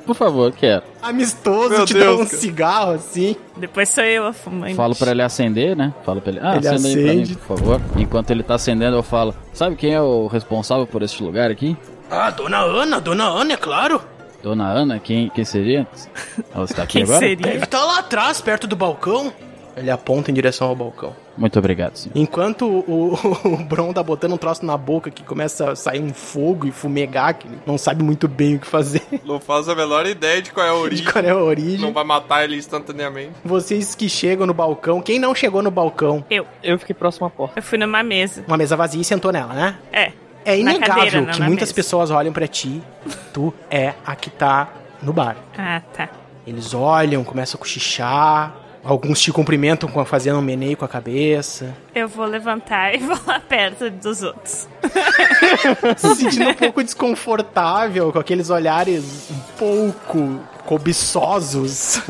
[0.05, 0.83] Por favor, quero.
[1.03, 2.29] Amistoso, Meu te Deus, dá um cara.
[2.39, 3.37] cigarro assim.
[3.57, 4.75] Depois sou eu a fumante.
[4.75, 5.93] Falo pra ele acender, né?
[6.05, 7.31] Falo pra ele, ah, Ele acenda aí pra acende.
[7.31, 7.81] mim, por favor.
[7.97, 11.77] Enquanto ele tá acendendo, eu falo, sabe quem é o responsável por este lugar aqui?
[12.11, 14.01] Ah, dona Ana, dona Ana, é claro.
[14.43, 15.87] Dona Ana, quem, quem seria?
[16.55, 17.19] Ela está aqui Quem agora?
[17.19, 17.37] seria?
[17.47, 19.33] Deve estar lá atrás, perto do balcão.
[19.77, 21.15] Ele aponta em direção ao balcão.
[21.37, 22.17] Muito obrigado, senhor.
[22.17, 22.79] Enquanto o,
[23.45, 26.67] o, o Bron tá botando um troço na boca que começa a sair um fogo
[26.67, 29.03] e fumegar, que ele não sabe muito bem o que fazer.
[29.25, 31.05] Não faz a menor ideia de qual é a De origem.
[31.07, 31.81] qual é a origem.
[31.81, 33.33] Não vai matar ele instantaneamente.
[33.45, 36.25] Vocês que chegam no balcão, quem não chegou no balcão?
[36.31, 36.47] Eu.
[36.63, 37.59] Eu fiquei próximo à porta.
[37.59, 38.45] Eu fui numa mesa.
[38.47, 39.79] Uma mesa vazia e sentou nela, né?
[39.93, 40.13] É.
[40.45, 41.75] É inegável cadeira, que muitas mesa.
[41.75, 42.81] pessoas olham pra ti.
[43.33, 44.69] Tu é a que tá
[45.03, 45.37] no bar.
[45.59, 46.09] Ah, tá.
[46.47, 48.55] Eles olham, começam a cochichar.
[48.87, 51.75] Alguns te cumprimentam com fazendo um meneio com a cabeça.
[51.93, 54.69] Eu vou levantar e vou lá perto dos outros.
[55.99, 62.01] se sentindo um pouco desconfortável, com aqueles olhares um pouco cobiçosos.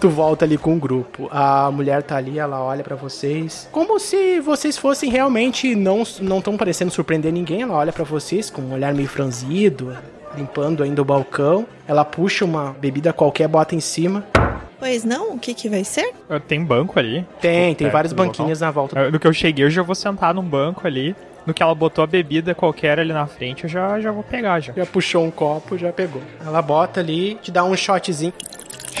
[0.00, 1.28] Tu volta ali com o grupo.
[1.28, 3.68] A mulher tá ali, ela olha pra vocês.
[3.72, 7.62] Como se vocês fossem realmente não não tão parecendo surpreender ninguém.
[7.62, 9.98] Ela olha pra vocês com um olhar meio franzido,
[10.36, 11.66] limpando ainda o balcão.
[11.84, 14.24] Ela puxa uma bebida qualquer, bota em cima.
[14.78, 15.34] Pois não?
[15.34, 16.12] O que que vai ser?
[16.28, 17.26] Ah, Tem banco ali?
[17.40, 19.10] Tem, tem Perto vários banquinhos na volta.
[19.10, 21.16] No que eu cheguei, eu já vou sentar num banco ali.
[21.44, 24.60] No que ela botou a bebida qualquer ali na frente, eu já, já vou pegar
[24.60, 24.72] já.
[24.74, 26.20] Já puxou um copo, já pegou.
[26.44, 28.32] Ela bota ali, te dá um shotzinho.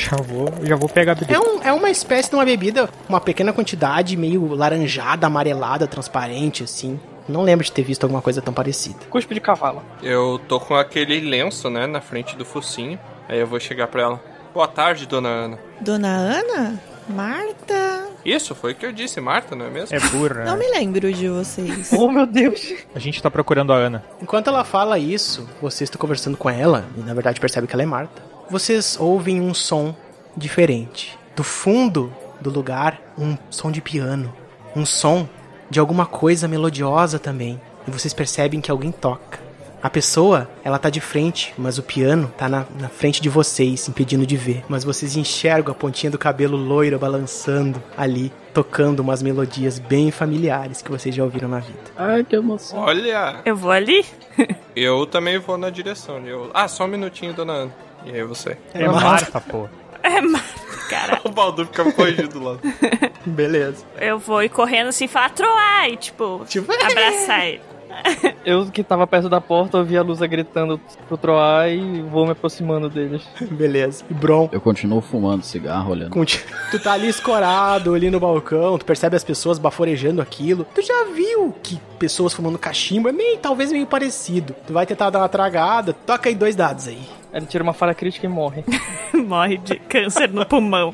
[0.00, 1.34] Já vou, já vou pegar a bebida.
[1.34, 6.62] É, um, é uma espécie de uma bebida, uma pequena quantidade, meio laranjada, amarelada, transparente,
[6.62, 6.98] assim.
[7.28, 8.96] Não lembro de ter visto alguma coisa tão parecida.
[9.10, 9.82] Cuspe de cavalo.
[10.02, 12.98] Eu tô com aquele lenço, né, na frente do focinho.
[13.28, 14.20] Aí eu vou chegar pra ela.
[14.58, 15.58] Boa tarde, dona Ana.
[15.80, 16.82] Dona Ana?
[17.08, 18.08] Marta?
[18.24, 19.96] Isso, foi o que eu disse, Marta, não é mesmo?
[19.96, 20.44] É burra.
[20.44, 21.92] Não me lembro de vocês.
[21.92, 22.74] Oh, meu Deus.
[22.92, 24.04] A gente tá procurando a Ana.
[24.20, 27.84] Enquanto ela fala isso, vocês estão conversando com ela, e na verdade percebe que ela
[27.84, 28.20] é Marta.
[28.50, 29.94] Vocês ouvem um som
[30.36, 31.16] diferente.
[31.36, 34.34] Do fundo do lugar, um som de piano.
[34.74, 35.28] Um som
[35.70, 37.60] de alguma coisa melodiosa também.
[37.86, 39.38] E vocês percebem que alguém toca.
[39.80, 43.88] A pessoa, ela tá de frente, mas o piano tá na, na frente de vocês,
[43.88, 44.64] impedindo de ver.
[44.68, 50.82] Mas vocês enxergam a pontinha do cabelo loiro balançando ali, tocando umas melodias bem familiares
[50.82, 51.78] que vocês já ouviram na vida.
[51.96, 52.80] Ai, que emoção.
[52.80, 54.04] Olha, Eu vou ali?
[54.74, 56.18] eu também vou na direção.
[56.26, 56.50] Eu...
[56.52, 57.72] Ah, só um minutinho, dona Ana.
[58.04, 58.56] E aí você?
[58.74, 59.68] É Marta, pô.
[60.02, 60.42] É, mas,
[60.88, 62.58] cara, O Baldur fica corrigido lá.
[63.26, 63.84] Beleza.
[64.00, 67.60] eu vou ir correndo assim, falar troar e, tipo, Tipo, abraçar ele.
[68.44, 72.32] Eu que tava perto da porta, ouvi a Lusa gritando pro Troar e vou me
[72.32, 73.22] aproximando deles.
[73.50, 74.04] Beleza.
[74.10, 76.10] E Bron, Eu continuo fumando cigarro, olhando.
[76.10, 80.66] conti- tu tá ali escorado, ali no balcão, tu percebe as pessoas baforejando aquilo.
[80.74, 84.54] Tu já viu que pessoas fumando cachimbo é meio, talvez meio parecido.
[84.66, 87.02] Tu vai tentar dar uma tragada, toca aí dois dados aí.
[87.32, 88.64] Ele tira uma falha crítica e morre.
[89.12, 90.90] Morre de câncer no pulmão.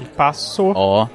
[0.00, 0.72] E passou.
[0.74, 1.06] Ó,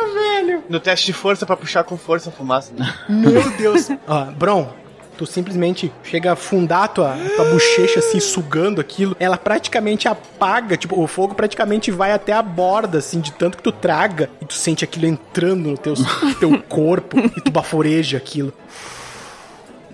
[0.00, 0.64] Caraca, velho!
[0.68, 2.72] No teste de força pra puxar com força a fumaça.
[3.08, 3.88] Meu Deus.
[4.06, 4.72] Ó, Bron,
[5.16, 9.16] tu simplesmente chega a afundar tua, tua bochecha assim, sugando aquilo.
[9.20, 13.62] Ela praticamente apaga, tipo, o fogo praticamente vai até a borda, assim, de tanto que
[13.62, 14.30] tu traga.
[14.40, 15.94] E tu sente aquilo entrando no teu,
[16.38, 18.52] teu corpo e tu baforeja aquilo.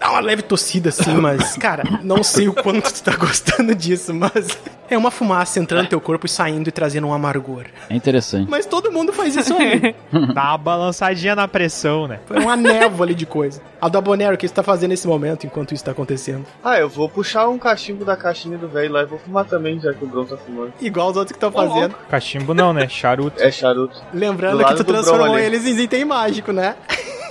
[0.06, 4.14] Dá uma leve tossida assim, mas, cara, não sei o quanto tu tá gostando disso,
[4.14, 4.56] mas
[4.88, 7.64] é uma fumaça entrando no teu corpo e saindo e trazendo um amargor.
[7.90, 8.48] é interessante.
[8.48, 9.96] Mas todo mundo faz isso aí.
[10.32, 12.20] Dá uma balançadinha na pressão, né?
[12.24, 13.60] Foi uma névoa ali de coisa.
[13.80, 16.46] Aldo Abonero, o que você tá fazendo nesse momento enquanto isso tá acontecendo?
[16.62, 19.80] Ah, eu vou puxar um cachimbo da caixinha do velho lá e vou fumar também,
[19.80, 20.72] já que o Bron tá fumando.
[20.80, 21.96] Igual os outros que estão fazendo.
[22.08, 22.88] Cachimbo não, né?
[22.88, 23.42] Charuto.
[23.42, 24.00] É charuto.
[24.14, 26.76] Lembrando Do que tu transformou eles em item mágico, né?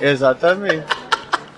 [0.02, 1.05] Exatamente.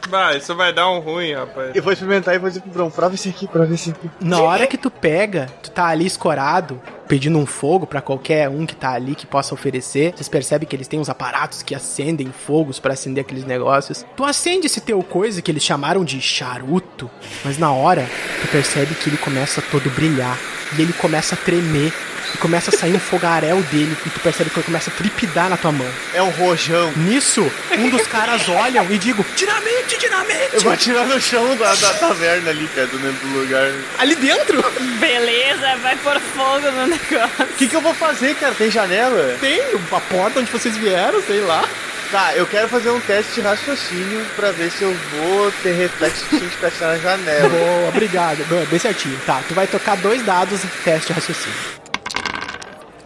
[0.10, 1.76] Vai, isso vai dar um ruim, rapaz.
[1.76, 4.10] Eu vou experimentar e vou dizer pro Bron, prova esse aqui, prova esse aqui.
[4.22, 8.66] Na hora que tu pega, tu tá ali escorado, pedindo um fogo pra qualquer um
[8.66, 10.14] que tá ali que possa oferecer.
[10.16, 14.06] Vocês percebem que eles têm uns aparatos que acendem fogos pra acender aqueles negócios.
[14.16, 17.10] Tu acende esse teu coisa que eles chamaram de charuto,
[17.44, 18.08] mas na hora
[18.42, 20.38] tu percebe que ele começa todo brilhar
[20.78, 21.94] e ele começa a tremer.
[22.38, 25.50] E começa a sair um fogaréu dele e tu percebe que ele começa a tripidar
[25.50, 25.90] na tua mão.
[26.14, 26.94] É um rojão.
[26.96, 30.50] Nisso, um dos caras olham e digo: Dinamite, dinamite!
[30.54, 33.72] Eu vou atirar no chão da, da taverna ali, cara, do dentro do lugar.
[33.98, 34.64] Ali dentro?
[35.00, 37.46] Beleza, vai pôr fogo no negócio.
[37.46, 38.54] O que, que eu vou fazer, cara?
[38.54, 39.36] Tem janela?
[39.40, 39.60] Tem
[39.92, 41.68] a porta onde vocês vieram, sei lá.
[42.12, 46.20] Tá, eu quero fazer um teste de raciocínio pra ver se eu vou ter reflexo
[46.20, 47.50] suficiente pra atirar na janela.
[47.50, 48.46] Boa, obrigado.
[48.70, 49.20] Bem certinho.
[49.26, 51.78] Tá, tu vai tocar dois dados em teste de raciocínio.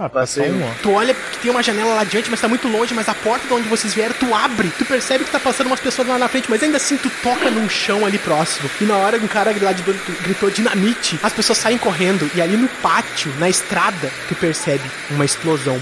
[0.02, 0.74] Ah, Passei passou um.
[0.82, 3.48] Tu olha que tem uma janela lá adiante, mas tá muito longe, mas a porta
[3.48, 4.72] de onde vocês vieram, tu abre.
[4.76, 7.52] Tu percebe que tá passando umas pessoas lá na frente, mas ainda assim tu toca
[7.52, 8.68] num chão ali próximo.
[8.82, 12.28] E na hora que um cara lá de dentro gritou dinamite, as pessoas saem correndo.
[12.34, 15.80] E ali no pátio, na estrada, tu percebe uma explosão.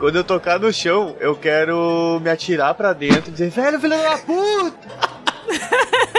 [0.00, 3.96] Quando eu tocar no chão, eu quero me atirar pra dentro e dizer, velho, filho
[3.96, 5.20] da puta!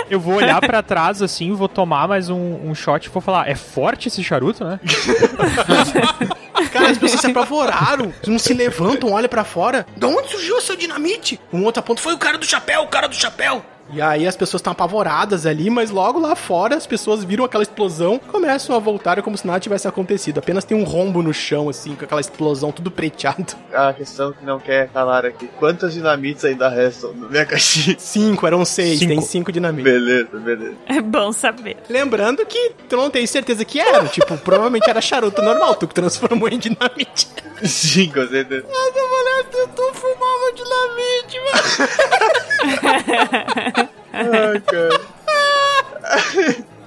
[0.09, 3.49] Eu vou olhar pra trás assim, vou tomar mais um, um shot e vou falar:
[3.49, 4.79] é forte esse charuto, né?
[6.71, 8.13] Cara, as pessoas se apavoraram.
[8.27, 9.85] Uns se levantam, olham pra fora.
[9.95, 11.39] De onde surgiu o seu dinamite?
[11.51, 13.65] Um outro aponta, foi o cara do chapéu, o cara do chapéu.
[13.91, 17.63] E aí as pessoas estão apavoradas ali, mas logo lá fora as pessoas viram aquela
[17.63, 20.37] explosão, começam a voltar como se nada tivesse acontecido.
[20.39, 23.55] Apenas tem um rombo no chão, assim, com aquela explosão tudo preteado.
[23.73, 25.49] A questão que não quer calar aqui.
[25.59, 27.95] Quantas dinamites ainda restam na minha caixinha?
[27.99, 29.11] Cinco, eram seis, Cinco.
[29.11, 29.91] tem cinco dinamites.
[29.91, 30.75] Beleza, beleza.
[30.87, 31.77] É bom saber.
[31.89, 34.05] Lembrando que tu não tem certeza que era.
[34.07, 37.27] tipo, provavelmente era charuto normal, tu que transformou em dinamite.
[37.63, 38.65] Sim, com certeza.
[38.67, 42.40] Essa mulher tentou fumar uma dinamite, mano.
[44.13, 45.01] Ai, cara.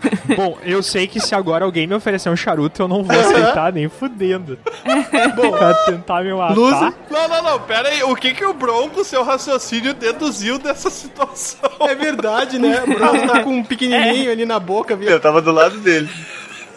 [0.37, 3.73] Bom, eu sei que se agora alguém me oferecer um charuto, eu não vou aceitar
[3.73, 4.59] nem fudendo.
[5.35, 6.55] Bom, pra tentar me matar.
[6.55, 6.95] Lusa?
[7.11, 8.03] Não, não, não, pera aí.
[8.03, 11.71] O que que o Bronco, seu raciocínio, deduziu dessa situação?
[11.81, 12.83] É verdade, né?
[12.87, 15.09] O Bronco tá com um pequenininho ali na boca, viu?
[15.09, 16.09] Eu tava do lado dele.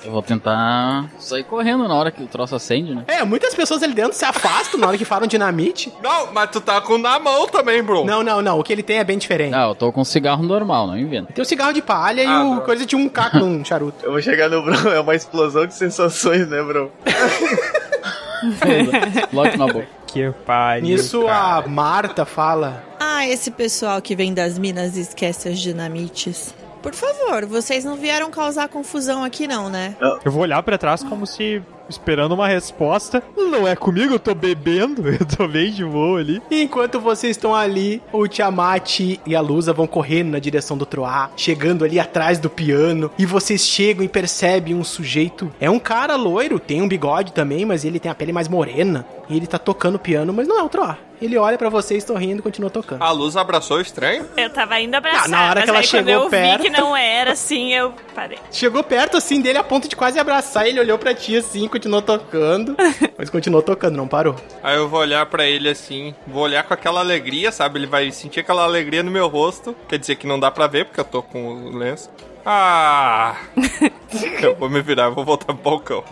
[0.08, 3.04] Eu vou tentar sair correndo na hora que o troço acende, né?
[3.08, 5.92] É, muitas pessoas ali dentro se afastam na hora que falam dinamite.
[6.02, 8.06] Não, mas tu tá com na mão também, bro.
[8.06, 8.58] Não, não, não.
[8.58, 9.54] O que ele tem é bem diferente.
[9.54, 11.34] Ah, eu tô com cigarro normal, não inventa.
[11.34, 12.62] Tem o cigarro de palha e Ah, o não.
[12.62, 14.06] coisa de um caco num charuto.
[14.06, 16.90] Eu vou chegar no Bro, é uma explosão de sensações, né, Bro?
[19.34, 19.88] Logo na boca.
[20.08, 20.88] Que pariu.
[20.88, 21.66] Nisso cara.
[21.66, 26.54] a Marta fala: Ah, esse pessoal que vem das minas e esquece as dinamites.
[26.88, 29.98] Por favor, vocês não vieram causar confusão aqui não, né?
[30.24, 33.24] Eu vou olhar pra trás como se esperando uma resposta.
[33.36, 36.42] Não é comigo, eu tô bebendo, eu tô bem de boa ali.
[36.52, 40.86] E enquanto vocês estão ali, o Tiamat e a Lusa vão correndo na direção do
[40.86, 45.52] Troá, chegando ali atrás do piano, e vocês chegam e percebem um sujeito.
[45.60, 49.06] É um cara loiro, tem um bigode também, mas ele tem a pele mais morena.
[49.30, 50.98] E ele tá tocando piano, mas não é o Troá.
[51.22, 53.02] Ele olha pra vocês sorrindo e continua tocando.
[53.02, 54.26] A luz abraçou o estranho?
[54.38, 56.62] Eu tava indo abraçar, Ah, na hora mas que ela aí chegou quando eu perto-
[56.64, 58.38] vi que não era assim, eu parei.
[58.52, 62.02] Chegou perto assim dele a ponto de quase abraçar, ele olhou pra ti assim, continuou
[62.02, 62.76] tocando,
[63.18, 64.36] mas continuou tocando, não parou.
[64.64, 67.80] Aí eu vou olhar pra ele assim, vou olhar com aquela alegria, sabe?
[67.80, 69.76] Ele vai sentir aquela alegria no meu rosto.
[69.88, 72.10] Quer dizer que não dá pra ver, porque eu tô com o lenço.
[72.46, 73.36] Ah!
[74.42, 76.04] eu vou me virar, vou voltar pro balcão.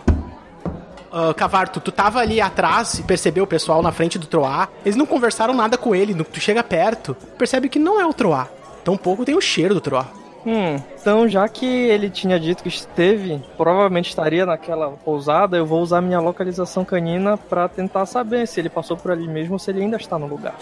[1.12, 4.68] Ah, Cavarto, tu tava ali atrás e percebeu o pessoal na frente do Troá.
[4.84, 6.14] Eles não conversaram nada com ele.
[6.14, 8.48] No- Tu chega perto, percebe que não é o Troá.
[8.84, 10.06] Tampouco tem o cheiro do Troá.
[10.46, 15.82] Hum, então já que ele tinha dito que esteve, provavelmente estaria naquela pousada, eu vou
[15.82, 19.72] usar minha localização canina pra tentar saber se ele passou por ali mesmo ou se
[19.72, 20.54] ele ainda está no lugar.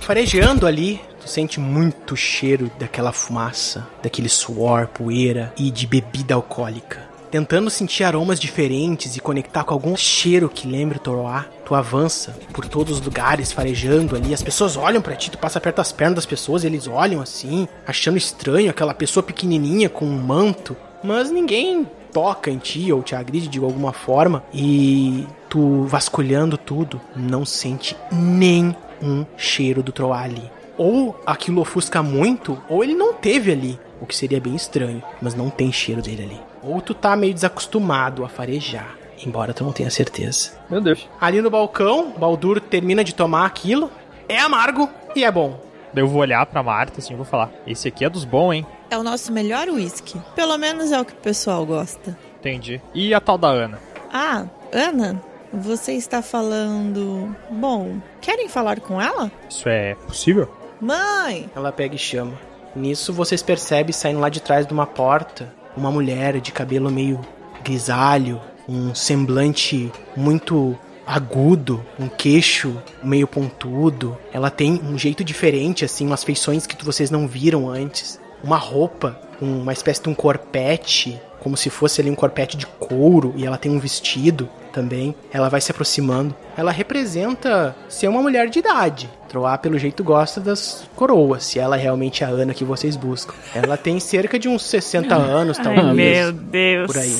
[0.00, 7.07] Farejando ali, tu sente muito cheiro daquela fumaça, daquele suor, poeira e de bebida alcoólica.
[7.30, 12.34] Tentando sentir aromas diferentes e conectar com algum cheiro que lembre o Toroá, tu avança
[12.54, 14.32] por todos os lugares, farejando ali.
[14.32, 17.68] As pessoas olham pra ti, tu passa perto das pernas das pessoas, eles olham assim,
[17.86, 20.74] achando estranho aquela pessoa pequenininha com um manto.
[21.04, 24.42] Mas ninguém toca em ti ou te agride de alguma forma.
[24.52, 30.50] E tu vasculhando tudo, não sente nem um cheiro do Troá ali.
[30.78, 35.34] Ou aquilo ofusca muito, ou ele não teve ali, o que seria bem estranho, mas
[35.34, 36.40] não tem cheiro dele ali.
[36.68, 40.52] Ou tu tá meio desacostumado a farejar, embora tu não tenha certeza.
[40.68, 41.08] Meu Deus.
[41.18, 43.90] Ali no balcão, Baldur termina de tomar aquilo.
[44.28, 45.58] É amargo e é bom.
[45.94, 48.52] Daí eu vou olhar pra Marta assim e vou falar: Esse aqui é dos bons,
[48.52, 48.66] hein?
[48.90, 50.20] É o nosso melhor whisky.
[50.34, 52.18] Pelo menos é o que o pessoal gosta.
[52.38, 52.82] Entendi.
[52.92, 53.78] E a tal da Ana?
[54.12, 57.34] Ah, Ana, você está falando.
[57.50, 59.32] Bom, querem falar com ela?
[59.48, 60.54] Isso é possível?
[60.78, 61.48] Mãe!
[61.56, 62.34] Ela pega e chama.
[62.76, 67.20] Nisso vocês percebem saindo lá de trás de uma porta uma mulher de cabelo meio
[67.64, 70.76] grisalho, um semblante muito
[71.06, 74.16] agudo, um queixo meio pontudo.
[74.32, 78.20] Ela tem um jeito diferente, assim, umas feições que vocês não viram antes.
[78.44, 82.66] Uma roupa, um- uma espécie de um corpete, como se fosse ali um corpete de
[82.66, 85.14] couro, e ela tem um vestido também.
[85.32, 86.34] Ela vai se aproximando.
[86.56, 89.10] Ela representa ser uma mulher de idade.
[89.28, 93.34] Troá, pelo jeito, gosta das coroas, se ela é realmente a Ana que vocês buscam.
[93.54, 95.94] Ela tem cerca de uns 60 anos, Ai, talvez.
[95.94, 96.86] meu Deus.
[96.86, 97.16] Por aí.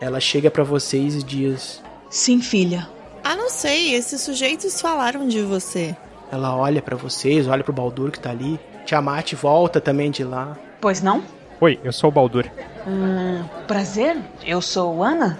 [0.00, 2.88] Ela chega pra vocês e diz: Sim, filha.
[3.22, 5.94] Ah, não sei, esses sujeitos falaram de você.
[6.32, 8.58] Ela olha pra vocês, olha pro Baldur que tá ali.
[8.86, 10.56] Tiamat volta também de lá.
[10.80, 11.22] Pois não?
[11.60, 12.46] Oi, eu sou o Baldur.
[12.86, 14.16] Hum, prazer,
[14.46, 15.38] eu sou Ana.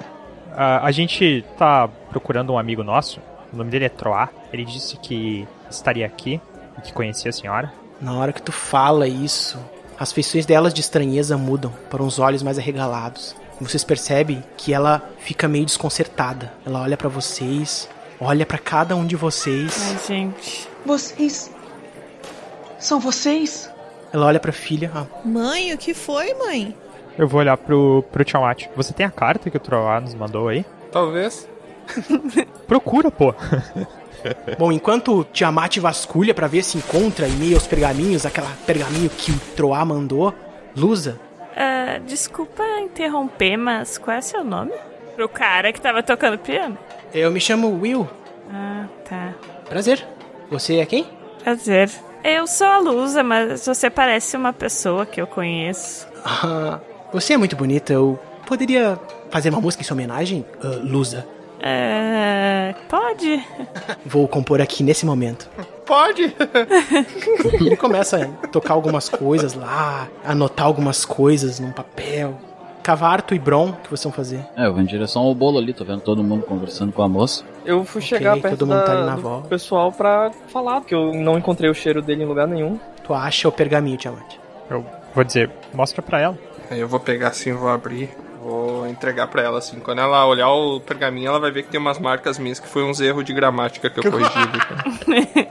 [0.57, 3.21] Ah, a gente tá procurando um amigo nosso.
[3.53, 4.29] O nome dele é Troá.
[4.53, 6.41] Ele disse que estaria aqui
[6.79, 7.73] e que conhecia a senhora.
[8.01, 9.59] Na hora que tu fala isso,
[9.99, 13.37] as feições delas de estranheza mudam para uns olhos mais arregalados.
[13.61, 16.53] E vocês percebem que ela fica meio desconcertada.
[16.67, 17.89] Ela olha pra vocês,
[18.21, 19.91] olha pra cada um de vocês.
[19.91, 20.69] Ai, gente.
[20.87, 21.51] Vocês.
[22.79, 23.71] São vocês?
[24.13, 24.91] Ela olha pra filha.
[24.95, 26.75] ah, Mãe, o que foi, mãe?
[27.21, 28.69] Eu vou olhar pro, pro Tiamat.
[28.75, 30.65] Você tem a carta que o Troá nos mandou aí?
[30.91, 31.47] Talvez.
[32.67, 33.35] Procura, pô.
[34.59, 39.33] Bom, enquanto Tiamat vasculha pra ver se encontra em meio aos pergaminhos aquela pergaminho que
[39.33, 40.35] o Troá mandou,
[40.75, 41.21] Lusa,
[41.55, 44.73] Ah, desculpa interromper, mas qual é seu nome?
[45.15, 46.79] Pro cara que tava tocando piano.
[47.13, 48.09] eu me chamo Will.
[48.51, 49.35] Ah, tá.
[49.69, 50.07] Prazer.
[50.51, 51.07] Você é quem?
[51.45, 51.91] Prazer.
[52.25, 56.09] Eu sou a Lusa, mas você parece uma pessoa que eu conheço.
[56.25, 56.79] Ah,
[57.13, 57.93] você é muito bonita.
[57.93, 58.99] Eu poderia
[59.31, 61.27] fazer uma música em sua homenagem, ah, Lusa?
[61.63, 62.75] É.
[62.89, 63.45] Pode?
[64.07, 65.49] Vou compor aqui nesse momento.
[65.85, 66.35] pode.
[67.61, 72.35] Ele começa a tocar algumas coisas lá, anotar algumas coisas num papel.
[72.83, 74.41] Cavarto e Bron, o que vocês vão fazer?
[74.57, 77.09] É, eu vou em direção ao bolo ali, tô vendo todo mundo conversando com a
[77.09, 77.45] moça.
[77.65, 79.49] Eu fui chegar perto todo mundo da- tá ali na do volta.
[79.49, 82.81] pessoal pra falar, porque eu não encontrei o cheiro dele em lugar nenhum.
[83.05, 84.37] Tu acha o pergaminho, Tiamat?
[84.71, 84.85] Eu
[85.15, 86.39] vou dizer, mostra pra ela.
[86.71, 88.11] Aí eu vou pegar assim, vou abrir,
[88.41, 89.81] vou entregar pra ela assim.
[89.81, 92.85] Quando ela olhar o pergaminho, ela vai ver que tem umas marcas minhas que foi
[92.85, 94.31] uns erros de gramática que eu corrigi.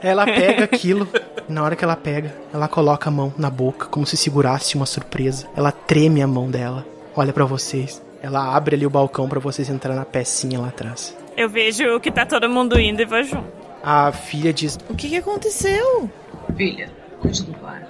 [0.02, 1.06] Ela pega aquilo,
[1.46, 4.76] e na hora que ela pega, ela coloca a mão na boca, como se segurasse
[4.76, 5.46] uma surpresa.
[5.54, 8.02] Ela treme a mão dela, olha pra vocês.
[8.22, 11.14] Ela abre ali o balcão pra vocês entrar na pecinha lá atrás.
[11.36, 13.46] Eu vejo que tá todo mundo indo e vou junto.
[13.82, 16.08] A filha diz: O que, que aconteceu?
[16.56, 16.90] Filha,
[17.22, 17.86] do bar.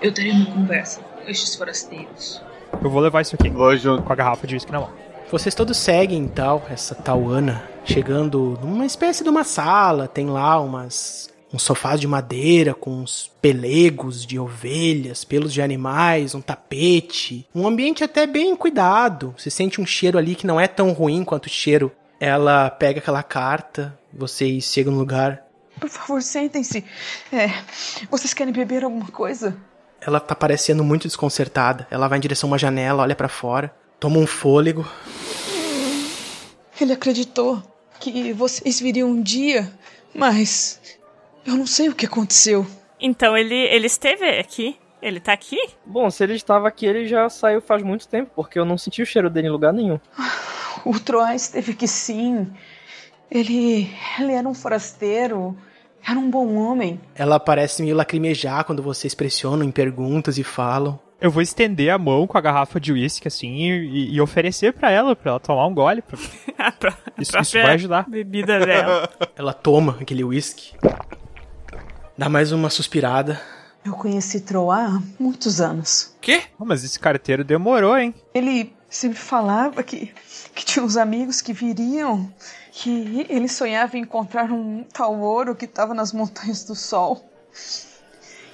[0.00, 2.42] Eu terei uma conversa com estes forasteiros.
[2.82, 3.48] Eu vou levar isso aqui.
[3.48, 4.02] Vou junto.
[4.02, 4.90] Com a garrafa de uísque na mão.
[5.30, 10.60] Vocês todos seguem tal, essa tal Ana, chegando numa espécie de uma sala, tem lá
[10.60, 17.46] umas uns sofás de madeira com uns pelegos de ovelhas, pelos de animais, um tapete,
[17.54, 19.34] um ambiente até bem cuidado.
[19.36, 21.90] Você sente um cheiro ali que não é tão ruim quanto o cheiro.
[22.20, 25.44] Ela pega aquela carta, vocês chegam no lugar,
[25.80, 26.84] Por favor, sentem-se.
[27.32, 27.48] É,
[28.10, 29.56] vocês querem beber alguma coisa?
[30.06, 31.86] Ela tá parecendo muito desconcertada.
[31.90, 34.88] Ela vai em direção a uma janela, olha pra fora, toma um fôlego.
[36.80, 37.60] Ele acreditou
[37.98, 39.72] que vocês viriam um dia,
[40.14, 40.80] mas
[41.44, 42.64] eu não sei o que aconteceu.
[43.00, 44.78] Então ele, ele esteve aqui?
[45.02, 45.58] Ele tá aqui?
[45.84, 49.02] Bom, se ele estava aqui, ele já saiu faz muito tempo, porque eu não senti
[49.02, 49.98] o cheiro dele em lugar nenhum.
[50.84, 52.46] O Troá esteve aqui sim.
[53.28, 55.56] Ele, ele era um forasteiro,
[56.06, 57.00] era um bom homem.
[57.14, 61.00] Ela parece meio lacrimejar quando vocês pressionam em perguntas e falam.
[61.20, 64.90] Eu vou estender a mão com a garrafa de uísque, assim, e, e oferecer pra
[64.90, 66.02] ela, pra ela tomar um gole.
[66.02, 66.16] Pra...
[67.18, 68.08] Isso, isso vai ajudar.
[68.08, 69.08] Bebida dela.
[69.34, 70.74] Ela toma aquele whisky,
[72.16, 73.40] dá mais uma suspirada.
[73.82, 76.14] Eu conheci Troá há muitos anos.
[76.20, 76.42] Quê?
[76.58, 78.14] mas esse carteiro demorou, hein?
[78.34, 80.12] Ele sempre falava que,
[80.54, 82.30] que tinha uns amigos que viriam,
[82.78, 87.24] que ele sonhava em encontrar um tal ouro que estava nas montanhas do sol.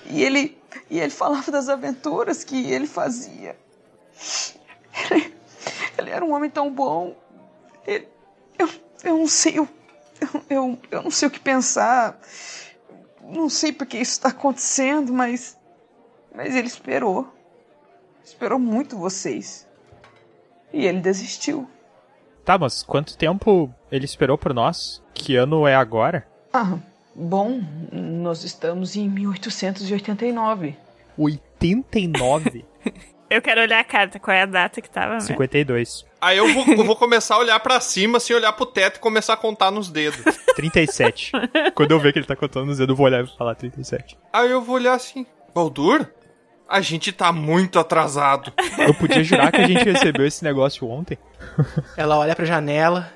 [0.07, 0.57] E ele,
[0.89, 3.59] e ele falava das aventuras que ele fazia.
[5.11, 5.35] Ele,
[5.99, 7.17] ele era um homem tão bom.
[7.85, 8.07] Ele-
[8.57, 8.69] eu,
[9.03, 9.69] eu não sei, eu,
[10.21, 12.17] eu, eu, eu não sei o que pensar.
[13.23, 15.59] Não sei porque isso está acontecendo, mas,
[16.33, 17.27] mas ele esperou.
[18.25, 19.67] Esperou muito vocês.
[20.73, 21.69] E ele desistiu.
[22.45, 25.03] Tá, mas quanto tempo ele esperou por nós?
[25.15, 26.27] Que ano é agora?
[26.53, 26.79] Ah,
[27.15, 27.61] bom,
[27.93, 30.75] nós estamos em 1889.
[31.17, 32.65] 89?
[33.29, 34.19] Eu quero olhar a carta.
[34.19, 35.15] Qual é a data que tava?
[35.15, 35.29] mesmo?
[35.29, 36.05] 52.
[36.21, 39.01] Aí eu vou, eu vou começar a olhar pra cima, assim, olhar pro teto e
[39.01, 40.23] começar a contar nos dedos.
[40.55, 41.33] 37.
[41.75, 44.19] Quando eu ver que ele tá contando nos dedos, eu vou olhar e falar 37.
[44.31, 45.25] Aí eu vou olhar assim,
[45.55, 46.07] Baldur?
[46.69, 48.53] A gente tá muito atrasado.
[48.79, 51.17] Eu podia jurar que a gente recebeu esse negócio ontem.
[51.97, 53.11] Ela olha pra janela.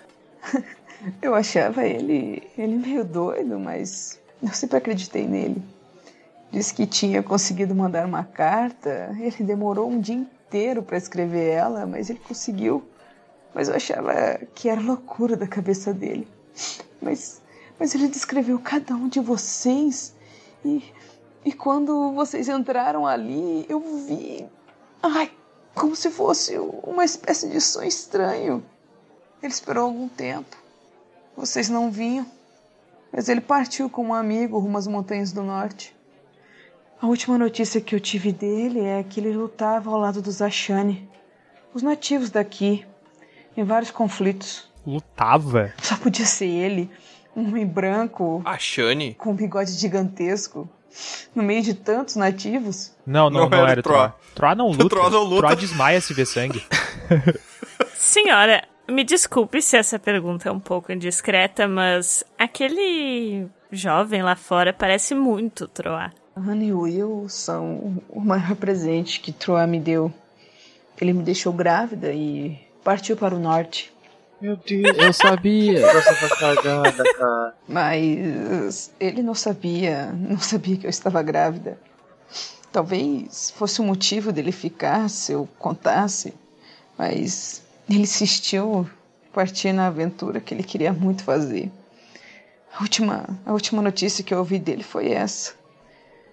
[1.20, 5.62] Eu achava ele, ele meio doido, mas eu sempre acreditei nele.
[6.50, 9.14] Disse que tinha conseguido mandar uma carta.
[9.20, 12.82] Ele demorou um dia inteiro para escrever ela, mas ele conseguiu.
[13.54, 16.26] Mas eu achava que era loucura da cabeça dele.
[17.00, 17.42] Mas,
[17.78, 20.14] mas ele descreveu cada um de vocês
[20.64, 20.82] e,
[21.44, 24.46] e quando vocês entraram ali, eu vi.
[25.02, 25.30] Ai,
[25.74, 28.64] como se fosse uma espécie de sonho estranho.
[29.42, 30.56] Ele esperou algum tempo.
[31.36, 32.26] Vocês não vinham.
[33.12, 35.94] Mas ele partiu com um amigo rumo às montanhas do norte.
[37.00, 41.08] A última notícia que eu tive dele é que ele lutava ao lado dos Ashani,
[41.74, 42.86] os nativos daqui,
[43.56, 44.68] em vários conflitos.
[44.86, 45.72] Lutava?
[45.82, 46.90] Só podia ser ele,
[47.34, 49.14] um homem branco, A Shani?
[49.14, 50.66] com um bigode gigantesco,
[51.34, 52.92] no meio de tantos nativos.
[53.06, 53.82] Não, não, Não não, era.
[53.82, 54.14] Troá.
[54.34, 54.88] Troá não luta.
[54.88, 55.42] Troá não luta.
[55.42, 56.64] Troá desmaia se vê sangue.
[57.94, 64.72] Senhora, me desculpe se essa pergunta é um pouco indiscreta, mas aquele jovem lá fora
[64.72, 66.12] parece muito Troá.
[66.36, 70.12] Ana e Will são o maior presente que Troa me deu.
[71.00, 73.92] Ele me deixou grávida e partiu para o norte.
[74.40, 74.98] Meu Deus.
[74.98, 75.80] Eu sabia.
[75.80, 77.54] Nossa, tá cagada, cara.
[77.66, 81.78] Mas ele não sabia, não sabia que eu estava grávida.
[82.70, 86.34] Talvez fosse o motivo dele ficar se eu contasse,
[86.98, 88.88] mas ele insistiu
[89.32, 91.70] partir na aventura que ele queria muito fazer.
[92.74, 95.54] A última, a última notícia que eu ouvi dele foi essa.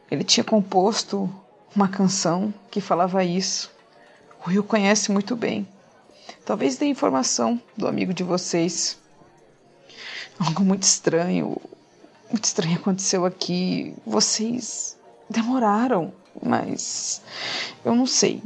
[0.09, 1.29] Ele tinha composto
[1.75, 3.71] uma canção que falava isso.
[4.45, 5.67] O Rio conhece muito bem.
[6.45, 8.97] Talvez dê informação do amigo de vocês.
[10.39, 11.57] Algo muito estranho.
[12.29, 13.95] muito estranho aconteceu aqui.
[14.05, 14.97] Vocês
[15.29, 17.21] demoraram, mas
[17.83, 18.41] eu não sei.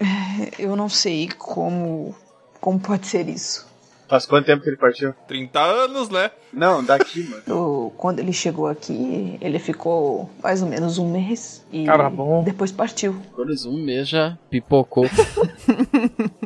[0.00, 2.14] É, Eu não sei como
[2.62, 3.70] como pode ser isso.
[4.08, 5.14] Faz quanto tempo que ele partiu?
[5.26, 6.30] 30 anos, né?
[6.52, 7.42] Não, daqui, mano.
[7.48, 12.44] Eu- quando ele chegou aqui, ele ficou mais ou menos um mês e Cara bom.
[12.44, 13.16] depois partiu.
[13.36, 15.04] Menos um mês já pipocou.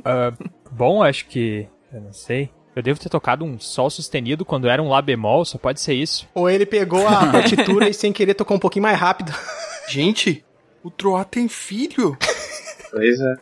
[0.04, 0.32] Ah,
[0.70, 1.66] bom, acho que.
[1.92, 2.50] Eu não sei.
[2.76, 5.94] Eu devo ter tocado um sol sustenido quando era um lá bemol, só pode ser
[5.94, 6.28] isso.
[6.34, 9.32] Ou ele pegou a partitura e sem querer tocou um pouquinho mais rápido.
[9.88, 10.44] Gente,
[10.84, 12.16] o Troá tem filho?
[12.96, 13.34] Pois é.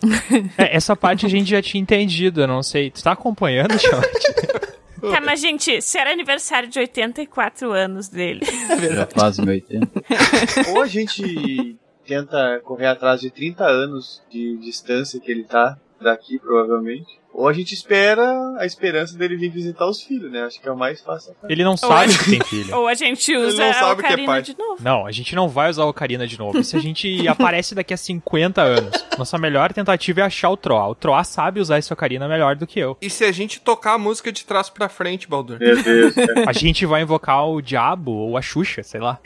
[0.58, 2.90] É, essa parte a gente já tinha entendido, eu não sei.
[2.90, 4.34] Tu tá acompanhando, Charlotte?
[5.00, 8.40] Tá, mas gente, se era aniversário de 84 anos dele.
[8.94, 9.86] Já faz 80.
[10.70, 11.76] Ou a gente
[12.06, 17.20] tenta correr atrás de 30 anos de distância que ele tá daqui, provavelmente.
[17.34, 20.44] Ou a gente espera a esperança dele vir visitar os filhos, né?
[20.44, 21.34] Acho que é o mais fácil.
[21.48, 22.72] Ele não sabe que tem filho.
[22.78, 24.42] Ou a gente Ele usa não a sabe é Ocarina pai.
[24.42, 24.76] de novo.
[24.80, 26.60] Não, a gente não vai usar a Ocarina de novo.
[26.60, 29.04] Isso a gente aparece daqui a 50 anos.
[29.18, 30.88] Nossa melhor tentativa é achar o Troá.
[30.88, 32.96] O Troá sabe usar esse Ocarina melhor do que eu.
[33.02, 35.58] E se a gente tocar a música de trás pra frente, Baldur?
[35.58, 36.44] Meu Deus, cara.
[36.46, 39.18] A gente vai invocar o diabo ou a Xuxa, sei lá.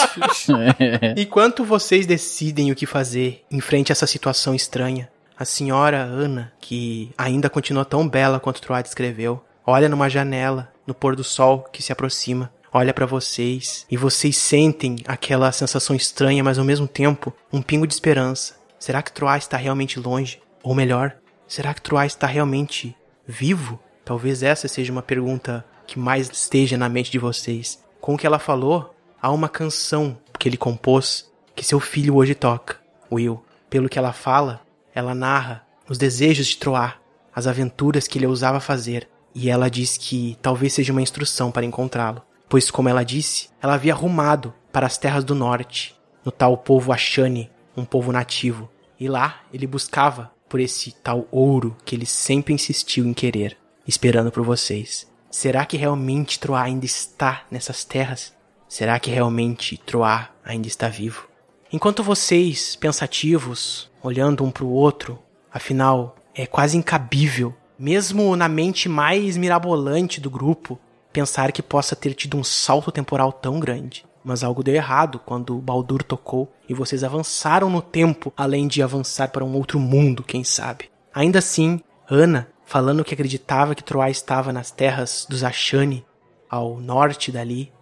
[1.16, 5.08] Enquanto vocês decidem o que fazer em frente a essa situação estranha,
[5.40, 10.92] a senhora Ana, que ainda continua tão bela quanto Troá descreveu, olha numa janela, no
[10.92, 16.44] pôr do sol que se aproxima, olha pra vocês e vocês sentem aquela sensação estranha,
[16.44, 18.54] mas ao mesmo tempo um pingo de esperança.
[18.78, 20.42] Será que Troá está realmente longe?
[20.62, 21.16] Ou melhor,
[21.48, 22.94] será que Troá está realmente
[23.26, 23.80] vivo?
[24.04, 27.82] Talvez essa seja uma pergunta que mais esteja na mente de vocês.
[27.98, 32.34] Com o que ela falou, há uma canção que ele compôs que seu filho hoje
[32.34, 32.76] toca,
[33.10, 33.42] Will.
[33.70, 34.60] Pelo que ela fala,
[35.00, 37.00] ela narra os desejos de Troar,
[37.34, 41.66] as aventuras que ele ousava fazer, e ela diz que talvez seja uma instrução para
[41.66, 46.56] encontrá-lo, pois, como ela disse, ela havia rumado para as terras do norte, no tal
[46.56, 52.06] povo Ashani, um povo nativo, e lá ele buscava por esse tal ouro que ele
[52.06, 53.56] sempre insistiu em querer,
[53.86, 55.08] esperando por vocês.
[55.30, 58.34] Será que realmente Troar ainda está nessas terras?
[58.68, 61.29] Será que realmente Troar ainda está vivo?
[61.72, 65.18] Enquanto vocês, pensativos, olhando um para o outro,
[65.52, 70.76] afinal, é quase incabível, mesmo na mente mais mirabolante do grupo,
[71.12, 74.04] pensar que possa ter tido um salto temporal tão grande.
[74.24, 79.28] Mas algo deu errado quando Baldur tocou e vocês avançaram no tempo, além de avançar
[79.28, 80.90] para um outro mundo, quem sabe.
[81.14, 86.04] Ainda assim, Ana, falando que acreditava que Troá estava nas terras dos Ashani,
[86.50, 87.72] ao norte dali,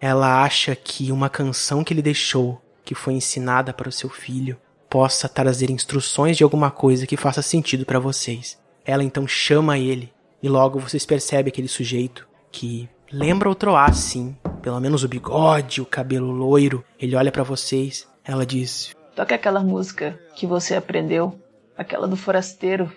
[0.00, 4.56] ela acha que uma canção que ele deixou, que foi ensinada para o seu filho,
[4.88, 8.58] possa trazer instruções de alguma coisa que faça sentido para vocês.
[8.84, 14.36] Ela então chama ele, e logo vocês percebem aquele sujeito que lembra o Troá, sim,
[14.60, 16.84] pelo menos o bigode, o cabelo loiro.
[17.00, 21.40] Ele olha para vocês, ela diz: Toca aquela música que você aprendeu,
[21.76, 22.92] aquela do forasteiro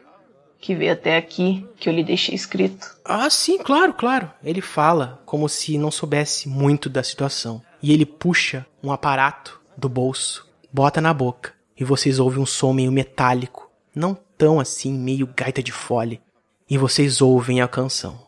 [0.59, 2.97] que veio até aqui, que eu lhe deixei escrito.
[3.05, 4.31] Ah, sim, claro, claro.
[4.43, 7.61] Ele fala como se não soubesse muito da situação.
[7.83, 12.73] E ele puxa um aparato do bolso, bota na boca, e vocês ouvem um som
[12.73, 16.21] meio metálico, não tão assim, meio gaita de fole.
[16.69, 18.24] E vocês ouvem a canção.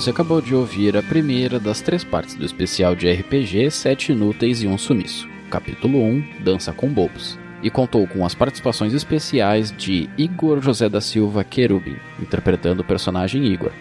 [0.00, 4.62] Você acabou de ouvir a primeira das três partes do especial de RPG Sete Inúteis
[4.62, 10.08] e um Sumiço, capítulo 1 Dança com Bobos, e contou com as participações especiais de
[10.16, 13.72] Igor José da Silva Querubim, interpretando o personagem Igor,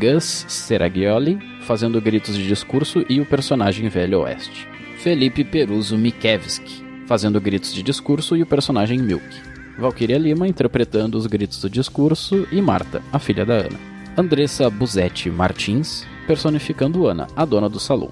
[0.00, 4.66] Gus Seragioli, fazendo gritos de discurso e o personagem Velho Oeste,
[4.96, 9.28] Felipe Peruso Mikevski, fazendo gritos de discurso e o personagem Milk,
[9.78, 13.95] Valkyria Lima interpretando os gritos do discurso e Marta, a filha da Ana.
[14.18, 18.10] Andressa Buzetti Martins, personificando Ana, a dona do salão.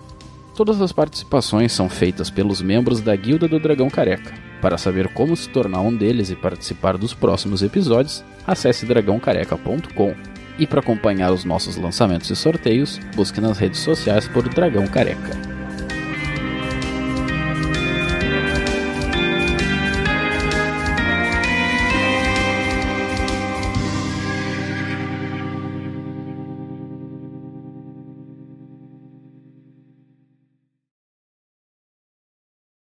[0.55, 4.35] Todas as participações são feitas pelos membros da Guilda do Dragão Careca.
[4.61, 10.15] Para saber como se tornar um deles e participar dos próximos episódios, acesse dragãocareca.com.
[10.59, 15.64] E para acompanhar os nossos lançamentos e sorteios, busque nas redes sociais por Dragão Careca.